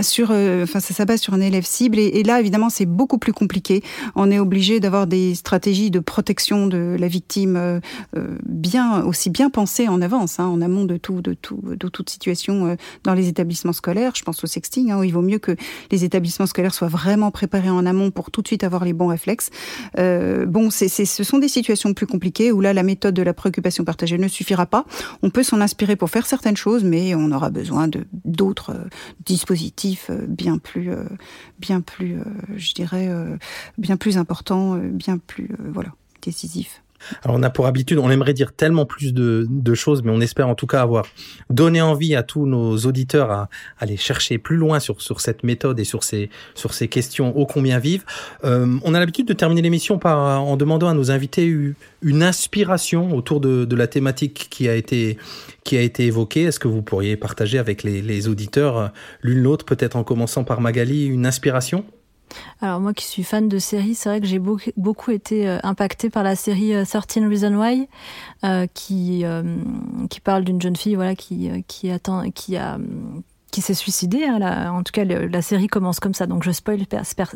sur 0.03 0.33
enfin 0.33 0.81
ça 0.81 0.93
s'abat 0.93 1.17
sur 1.17 1.33
un 1.33 1.41
élève 1.41 1.65
cible 1.65 1.99
et 1.99 2.23
là 2.25 2.41
évidemment 2.41 2.69
c'est 2.69 2.85
beaucoup 2.85 3.17
plus 3.17 3.33
compliqué. 3.33 3.83
On 4.17 4.31
est 4.31 4.39
obligé 4.39 4.81
d'avoir 4.81 5.07
des 5.07 5.35
stratégies 5.35 5.78
de 5.91 6.01
protection 6.01 6.67
de 6.67 6.97
la 6.99 7.09
victime 7.09 7.57
euh, 7.57 7.81
euh, 8.17 8.39
bien 8.45 9.03
aussi 9.05 9.31
bien 9.31 9.51
pensée 9.51 9.89
en 9.89 10.03
avance, 10.03 10.41
hein, 10.41 10.47
en 10.47 10.61
amont 10.61 10.85
de 10.85 10.97
tout, 10.97 11.23
de 11.23 11.35
tout, 11.35 11.61
de 11.65 11.89
toute 11.89 12.11
situation 12.11 12.67
euh, 12.67 12.77
dans 13.05 13.15
les 13.15 13.29
établissements 13.29 13.73
scolaires. 13.73 14.13
Je 14.15 14.23
pense 14.23 14.43
au 14.45 14.47
sexting, 14.47 14.91
hein, 14.91 14.99
où 14.99 15.05
il 15.05 15.13
vaut 15.13 15.23
mieux 15.23 15.39
que 15.39 15.57
les 15.91 16.05
établissements 16.05 16.47
scolaires 16.47 16.75
soient 16.75 16.89
vraiment 16.89 17.31
préparés 17.31 17.71
en 17.71 17.87
amont 17.87 18.11
pour 18.11 18.31
tout 18.31 18.43
de 18.43 18.49
suite 18.49 18.65
avoir 18.65 18.85
les 18.85 18.93
bons 18.93 19.09
réflexes. 19.09 19.51
bon, 19.97 20.71
c'est, 20.71 20.89
ce 20.89 21.25
sont 21.25 21.39
des 21.39 21.49
situations 21.49 21.95
plus 21.95 22.07
compliquées 22.07 22.53
où 22.53 22.61
là 22.61 22.73
la 22.73 22.83
méthode 22.83 23.15
de 23.15 23.23
la 23.23 23.35
préoccupation 23.35 23.85
partagée 23.85 24.19
ne 24.19 24.29
suffira 24.29 24.67
pas. 24.67 24.85
On 25.23 25.31
peut 25.31 25.43
s'en 25.43 25.61
inspirer 25.61 25.97
pour 25.97 26.11
faire 26.11 26.27
certaines 26.27 26.57
choses, 26.57 26.85
mais 26.85 27.15
on 27.15 27.31
aura 27.33 27.51
besoin 27.51 27.89
de 27.89 28.05
d'autres 28.25 28.75
dispositifs 29.25 30.11
bien 30.29 30.59
plus, 30.59 30.91
bien 31.59 31.81
plus, 31.81 32.17
je 32.57 32.75
dirais, 32.75 33.09
bien 33.77 33.97
plus 33.97 34.19
importants, 34.19 34.77
bien 34.77 35.19
plus 35.19 35.49
voilà, 35.73 35.91
décisif. 36.23 36.83
Alors 37.25 37.37
on 37.37 37.43
a 37.43 37.51
pour 37.51 37.67
habitude, 37.67 37.99
on 37.99 38.11
aimerait 38.11 38.35
dire 38.35 38.53
tellement 38.53 38.87
plus 38.87 39.13
de, 39.15 39.75
choses, 39.75 40.03
mais 40.03 40.11
on 40.11 40.21
espère 40.21 40.49
en 40.49 40.55
tout 40.55 40.67
cas 40.67 40.83
avoir 40.83 41.07
donné 41.51 41.81
envie 41.81 42.15
à 42.17 42.23
tous 42.23 42.47
nos 42.47 42.77
auditeurs 42.79 43.31
à, 43.31 43.49
aller 43.79 43.97
chercher 43.97 44.39
plus 44.39 44.57
loin 44.57 44.81
sur, 44.81 45.01
sur 45.01 45.21
cette 45.21 45.45
méthode 45.45 45.79
et 45.79 45.85
sur 45.85 46.03
ces, 46.03 46.31
sur 46.55 46.75
ces 46.75 46.89
questions 46.89 47.37
ô 47.39 47.47
combien 47.47 47.79
vives. 47.79 48.05
Euh, 48.45 48.79
on 48.83 48.95
a 48.95 48.99
l'habitude 48.99 49.29
de 49.29 49.33
terminer 49.33 49.63
l'émission 49.63 50.01
en 50.05 50.57
demandant 50.57 50.89
à 50.89 50.95
nos 50.95 51.11
invités 51.11 51.45
une 52.03 52.23
inspiration 52.23 53.15
autour 53.15 53.41
de, 53.41 53.77
la 53.79 53.87
thématique 53.87 54.49
qui 54.51 54.69
a 54.69 54.75
été 54.75 55.19
qui 55.63 55.77
a 55.77 55.83
été 55.83 56.07
évoquée. 56.07 56.45
Est-ce 56.45 56.59
que 56.59 56.67
vous 56.67 56.83
pourriez 56.83 57.17
partager 57.17 57.59
avec 57.59 57.85
les, 57.85 58.03
les 58.03 58.27
auditeurs 58.27 58.79
euh, 58.79 58.89
l'une 59.23 59.43
l'autre, 59.43 59.65
peut-être 59.65 59.95
en 59.95 60.03
commençant 60.03 60.43
par 60.43 60.61
Magali, 60.61 61.07
une 61.07 61.27
inspiration? 61.27 61.85
Alors 62.61 62.81
moi 62.81 62.95
qui 62.95 63.05
suis 63.05 63.23
fan 63.23 63.49
de 63.49 63.59
séries, 63.59 63.95
c'est 63.95 64.09
vrai 64.09 64.21
que 64.21 64.27
j'ai 64.27 64.39
beaucoup, 64.39 65.11
été 65.11 65.49
euh, 65.49 65.59
impactée 65.63 66.11
par 66.11 66.23
la 66.23 66.37
série 66.37 66.73
13 66.85 66.95
euh, 66.97 67.29
Reasons 67.29 67.55
Why, 67.55 67.89
euh, 68.45 68.67
qui 68.75 69.25
parle 70.23 70.45
d'une 70.45 70.61
jeune 70.61 70.77
fille 70.77 70.95
voilà 70.95 71.15
qui 71.15 71.91
attend 71.91 72.31
qui 72.31 72.57
a 72.57 72.79
qui 73.51 73.61
s'est 73.61 73.75
suicidé. 73.75 74.25
Hein, 74.25 74.71
en 74.73 74.83
tout 74.83 74.93
cas, 74.93 75.05
la 75.05 75.43
série 75.43 75.69
commence 75.69 76.01
comme 76.01 76.15
ça, 76.15 76.27
donc 76.27 76.43
je 76.43 76.51
spoil 76.51 76.81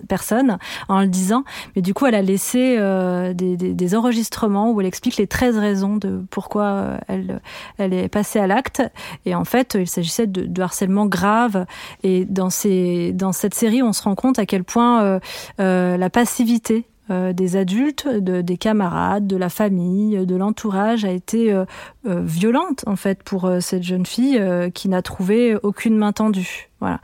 personne 0.08 0.58
en 0.88 1.00
le 1.00 1.06
disant. 1.06 1.44
Mais 1.74 1.82
du 1.82 1.94
coup, 1.94 2.06
elle 2.06 2.14
a 2.14 2.22
laissé 2.22 2.76
euh, 2.78 3.32
des, 3.32 3.56
des, 3.56 3.74
des, 3.74 3.94
enregistrements 3.94 4.70
où 4.70 4.80
elle 4.80 4.86
explique 4.86 5.16
les 5.16 5.26
13 5.26 5.58
raisons 5.58 5.96
de 5.96 6.22
pourquoi 6.30 6.64
euh, 6.64 6.98
elle, 7.08 7.40
elle 7.78 7.92
est 7.92 8.08
passée 8.08 8.38
à 8.38 8.46
l'acte. 8.46 8.82
Et 9.26 9.34
en 9.34 9.44
fait, 9.44 9.76
il 9.78 9.88
s'agissait 9.88 10.26
de, 10.26 10.44
de, 10.44 10.62
harcèlement 10.62 11.06
grave. 11.06 11.66
Et 12.02 12.24
dans, 12.24 12.50
ces, 12.50 13.12
dans 13.12 13.32
cette 13.32 13.54
série, 13.54 13.82
on 13.82 13.92
se 13.92 14.02
rend 14.02 14.14
compte 14.14 14.38
à 14.38 14.46
quel 14.46 14.64
point 14.64 15.02
euh, 15.02 15.20
euh 15.60 15.96
la 15.96 16.10
passivité 16.10 16.86
euh, 17.12 17.32
des 17.34 17.56
adultes, 17.56 18.08
de, 18.08 18.40
des 18.40 18.56
camarades, 18.56 19.26
de 19.26 19.36
la 19.36 19.50
famille, 19.50 20.24
de 20.24 20.34
l'entourage 20.34 21.04
a 21.04 21.10
été 21.10 21.52
euh, 21.52 21.66
euh, 22.06 22.22
violente 22.22 22.84
en 22.86 22.96
fait 22.96 23.22
pour 23.22 23.50
cette 23.60 23.82
jeune 23.82 24.06
fille 24.06 24.40
qui 24.74 24.88
n'a 24.88 25.02
trouvé 25.02 25.56
aucune 25.62 25.96
main 25.96 26.12
tendue. 26.12 26.68
Voilà. 26.80 27.00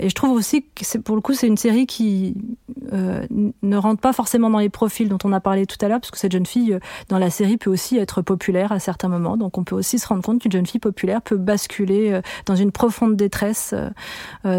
et 0.00 0.08
je 0.08 0.14
trouve 0.14 0.30
aussi 0.30 0.62
que 0.62 0.84
c'est 0.84 1.00
pour 1.00 1.16
le 1.16 1.20
coup 1.20 1.32
c'est 1.32 1.48
une 1.48 1.56
série 1.56 1.84
qui 1.84 2.36
ne 2.92 3.76
rentre 3.76 4.00
pas 4.00 4.12
forcément 4.12 4.50
dans 4.50 4.60
les 4.60 4.68
profils 4.68 5.08
dont 5.08 5.18
on 5.24 5.32
a 5.32 5.40
parlé 5.40 5.66
tout 5.66 5.78
à 5.80 5.88
l'heure, 5.88 5.98
parce 5.98 6.12
que 6.12 6.18
cette 6.18 6.30
jeune 6.30 6.46
fille 6.46 6.78
dans 7.08 7.18
la 7.18 7.28
série 7.28 7.56
peut 7.56 7.70
aussi 7.70 7.96
être 7.96 8.22
populaire 8.22 8.70
à 8.70 8.78
certains 8.78 9.08
moments. 9.08 9.36
Donc 9.36 9.58
on 9.58 9.64
peut 9.64 9.74
aussi 9.74 9.98
se 9.98 10.06
rendre 10.06 10.22
compte 10.22 10.42
qu'une 10.42 10.52
jeune 10.52 10.66
fille 10.66 10.78
populaire 10.78 11.22
peut 11.22 11.36
basculer 11.36 12.20
dans 12.46 12.54
une 12.54 12.70
profonde 12.70 13.16
détresse 13.16 13.74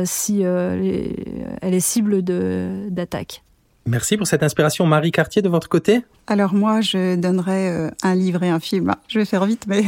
si 0.04 0.42
elle 0.42 1.14
est 1.62 1.80
cible 1.80 2.22
d'attaque. 2.22 3.45
Merci 3.88 4.18
pour 4.18 4.26
cette 4.26 4.42
inspiration. 4.42 4.86
Marie 4.88 5.12
Cartier, 5.12 5.42
de 5.42 5.50
votre 5.50 5.70
côté? 5.70 6.04
Alors 6.28 6.56
moi, 6.56 6.82
je 6.82 7.16
donnerais 7.16 7.70
euh, 7.70 7.90
un 8.02 8.16
livre 8.16 8.42
et 8.42 8.50
un 8.50 8.60
film. 8.60 8.90
Ah, 8.90 9.00
je 9.08 9.20
vais 9.20 9.26
faire 9.26 9.46
vite, 9.46 9.66
mais 9.68 9.84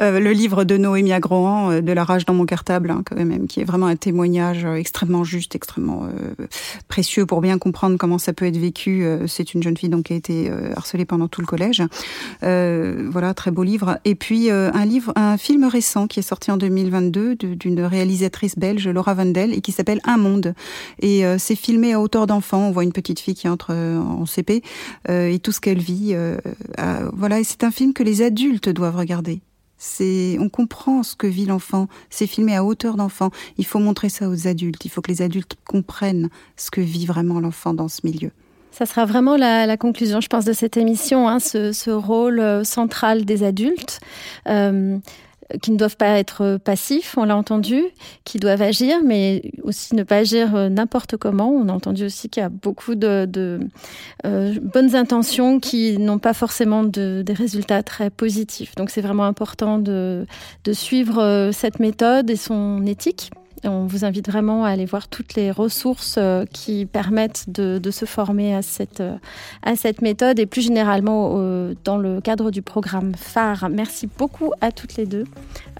euh, 0.00 0.20
le 0.20 0.32
livre 0.32 0.64
de 0.64 0.78
Noémie 0.78 1.12
Agrohan, 1.12 1.70
euh, 1.70 1.80
De 1.82 1.92
la 1.92 2.04
rage 2.04 2.24
dans 2.24 2.32
mon 2.32 2.46
cartable, 2.46 2.90
hein, 2.90 3.02
quand 3.04 3.16
même, 3.16 3.46
qui 3.46 3.60
est 3.60 3.64
vraiment 3.64 3.86
un 3.86 3.96
témoignage 3.96 4.64
extrêmement 4.64 5.24
juste, 5.24 5.54
extrêmement 5.54 6.08
précieux 6.88 7.26
pour 7.26 7.40
bien 7.40 7.58
comprendre 7.58 7.96
comment 7.98 8.18
ça 8.18 8.32
peut 8.32 8.46
être 8.46 8.56
vécu. 8.56 9.04
C'est 9.26 9.54
une 9.54 9.62
jeune 9.62 9.76
fille 9.76 9.88
donc 9.88 10.04
qui 10.04 10.12
a 10.12 10.16
été 10.16 10.50
harcelée 10.76 11.04
pendant 11.04 11.28
tout 11.28 11.40
le 11.40 11.46
collège. 11.46 11.82
voilà, 12.40 13.34
très 13.34 13.50
beau 13.50 13.62
livre. 13.62 13.98
Et 14.04 14.14
puis 14.14 14.50
un 14.50 14.84
livre, 14.84 15.12
un 15.16 15.36
film 15.36 15.64
récent 15.64 16.06
qui 16.06 16.20
est 16.20 16.22
sorti 16.22 16.50
en 16.50 16.56
2022 16.56 17.34
d'une 17.36 17.80
réalisatrice 17.80 18.58
belge, 18.58 18.88
Laura 18.88 19.14
Vandel, 19.14 19.52
et 19.52 19.60
qui 19.60 19.72
s'appelle 19.72 20.00
Un 20.04 20.16
monde. 20.16 20.54
Et 21.00 21.22
c'est 21.38 21.56
filmé 21.56 21.92
à 21.92 22.00
hauteur 22.00 22.26
d'enfant. 22.26 22.68
On 22.68 22.70
voit 22.70 22.84
une 22.84 22.92
petite 22.92 23.20
fille 23.20 23.34
qui 23.34 23.48
entre 23.48 23.72
en 23.72 24.26
CP 24.26 24.62
et 25.08 25.38
tout 25.40 25.52
ce 25.52 25.60
qu'elle 25.60 25.81
Euh, 25.90 26.36
voilà, 27.12 27.42
c'est 27.44 27.64
un 27.64 27.70
film 27.70 27.92
que 27.92 28.02
les 28.02 28.22
adultes 28.22 28.68
doivent 28.68 28.96
regarder. 28.96 29.40
C'est, 29.78 30.36
on 30.38 30.48
comprend 30.48 31.02
ce 31.02 31.16
que 31.16 31.26
vit 31.26 31.46
l'enfant. 31.46 31.88
C'est 32.08 32.28
filmé 32.28 32.54
à 32.54 32.64
hauteur 32.64 32.96
d'enfant. 32.96 33.30
Il 33.58 33.66
faut 33.66 33.80
montrer 33.80 34.08
ça 34.08 34.28
aux 34.28 34.46
adultes. 34.46 34.84
Il 34.84 34.90
faut 34.90 35.00
que 35.00 35.10
les 35.10 35.22
adultes 35.22 35.56
comprennent 35.66 36.28
ce 36.56 36.70
que 36.70 36.80
vit 36.80 37.04
vraiment 37.04 37.40
l'enfant 37.40 37.74
dans 37.74 37.88
ce 37.88 38.00
milieu. 38.04 38.30
Ça 38.70 38.86
sera 38.86 39.04
vraiment 39.04 39.36
la, 39.36 39.76
conclusion, 39.76 40.20
je 40.20 40.28
pense, 40.28 40.44
de 40.44 40.52
cette 40.52 40.76
émission, 40.76 41.28
hein, 41.28 41.40
ce, 41.40 41.90
rôle 41.90 42.40
euh, 42.40 42.64
central 42.64 43.24
des 43.24 43.42
adultes. 43.42 44.00
Euh, 44.48 44.98
qui 45.60 45.70
ne 45.70 45.76
doivent 45.76 45.96
pas 45.96 46.18
être 46.18 46.58
passifs, 46.64 47.16
on 47.18 47.24
l'a 47.24 47.36
entendu, 47.36 47.82
qui 48.24 48.38
doivent 48.38 48.62
agir, 48.62 48.98
mais 49.04 49.42
aussi 49.62 49.94
ne 49.94 50.02
pas 50.02 50.18
agir 50.18 50.54
euh, 50.54 50.68
n'importe 50.68 51.16
comment. 51.16 51.50
On 51.50 51.68
a 51.68 51.72
entendu 51.72 52.04
aussi 52.04 52.28
qu'il 52.28 52.42
y 52.42 52.46
a 52.46 52.48
beaucoup 52.48 52.94
de, 52.94 53.60
euh, 54.24 54.54
bonnes 54.62 54.94
intentions 54.94 55.60
qui 55.60 55.98
n'ont 55.98 56.18
pas 56.18 56.34
forcément 56.34 56.84
des 56.84 57.24
résultats 57.28 57.82
très 57.82 58.10
positifs. 58.10 58.74
Donc 58.76 58.90
c'est 58.90 59.00
vraiment 59.00 59.24
important 59.24 59.78
de, 59.78 60.26
suivre 60.72 61.18
euh, 61.18 61.52
cette 61.52 61.80
méthode 61.80 62.30
et 62.30 62.36
son 62.36 62.86
éthique 62.86 63.30
on 63.64 63.86
vous 63.86 64.04
invite 64.04 64.28
vraiment 64.28 64.64
à 64.64 64.70
aller 64.70 64.86
voir 64.86 65.08
toutes 65.08 65.34
les 65.34 65.50
ressources 65.50 66.16
euh, 66.18 66.44
qui 66.52 66.86
permettent 66.86 67.44
de, 67.48 67.90
se 67.90 68.04
former 68.04 68.54
à 68.54 68.62
cette, 68.62 69.00
euh, 69.00 69.16
à 69.62 69.76
cette 69.76 70.02
méthode 70.02 70.38
et 70.38 70.46
plus 70.46 70.62
généralement 70.62 71.12
dans 71.84 71.98
le 71.98 72.20
cadre 72.20 72.50
du 72.50 72.62
programme 72.62 73.12
phare. 73.14 73.68
Merci 73.70 74.08
beaucoup 74.18 74.52
à 74.60 74.72
toutes 74.72 74.96
les 74.96 75.06
deux 75.06 75.24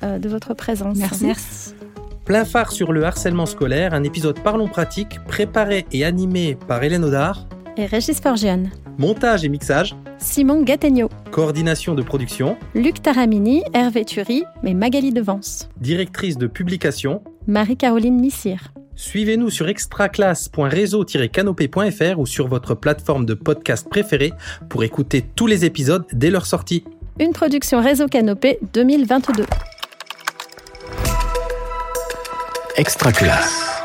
euh, 0.02 0.18
de 0.18 0.28
votre 0.28 0.54
présence. 0.54 0.96
Merci. 0.96 1.74
Plein 2.24 2.44
phare 2.44 2.70
sur 2.70 2.92
le 2.92 3.04
harcèlement 3.04 3.46
scolaire, 3.46 3.94
un 3.94 4.04
épisode 4.04 4.38
Parlons 4.40 4.68
pratique 4.68 5.18
préparé 5.24 5.86
et 5.92 6.04
animé 6.04 6.56
par 6.68 6.82
Hélène 6.82 7.04
Audard 7.04 7.46
et 7.76 7.86
Régis 7.86 8.20
Forgione. 8.20 8.70
Montage 8.98 9.44
et 9.44 9.48
mixage 9.48 9.94
Simon 10.18 10.62
Gattegno. 10.62 11.08
Coordination 11.30 11.94
de 11.94 12.02
production 12.02 12.56
Luc 12.74 13.02
Taramini, 13.02 13.62
Hervé 13.74 14.04
Thury 14.04 14.44
et 14.64 14.74
Magali 14.74 15.12
Devance. 15.12 15.68
Directrice 15.80 16.38
de 16.38 16.46
publication 16.46 17.22
Marie-Caroline 17.46 18.20
Missire. 18.20 18.72
Suivez-nous 18.94 19.50
sur 19.50 19.68
extraclasse.réseau-canopé.fr 19.68 22.18
ou 22.18 22.26
sur 22.26 22.46
votre 22.46 22.74
plateforme 22.74 23.26
de 23.26 23.34
podcast 23.34 23.88
préférée 23.88 24.32
pour 24.68 24.84
écouter 24.84 25.24
tous 25.34 25.46
les 25.46 25.64
épisodes 25.64 26.04
dès 26.12 26.30
leur 26.30 26.46
sortie. 26.46 26.84
Une 27.18 27.32
production 27.32 27.80
Réseau 27.80 28.06
Canopé 28.06 28.58
2022. 28.72 29.44
Extraclasse. 32.76 33.81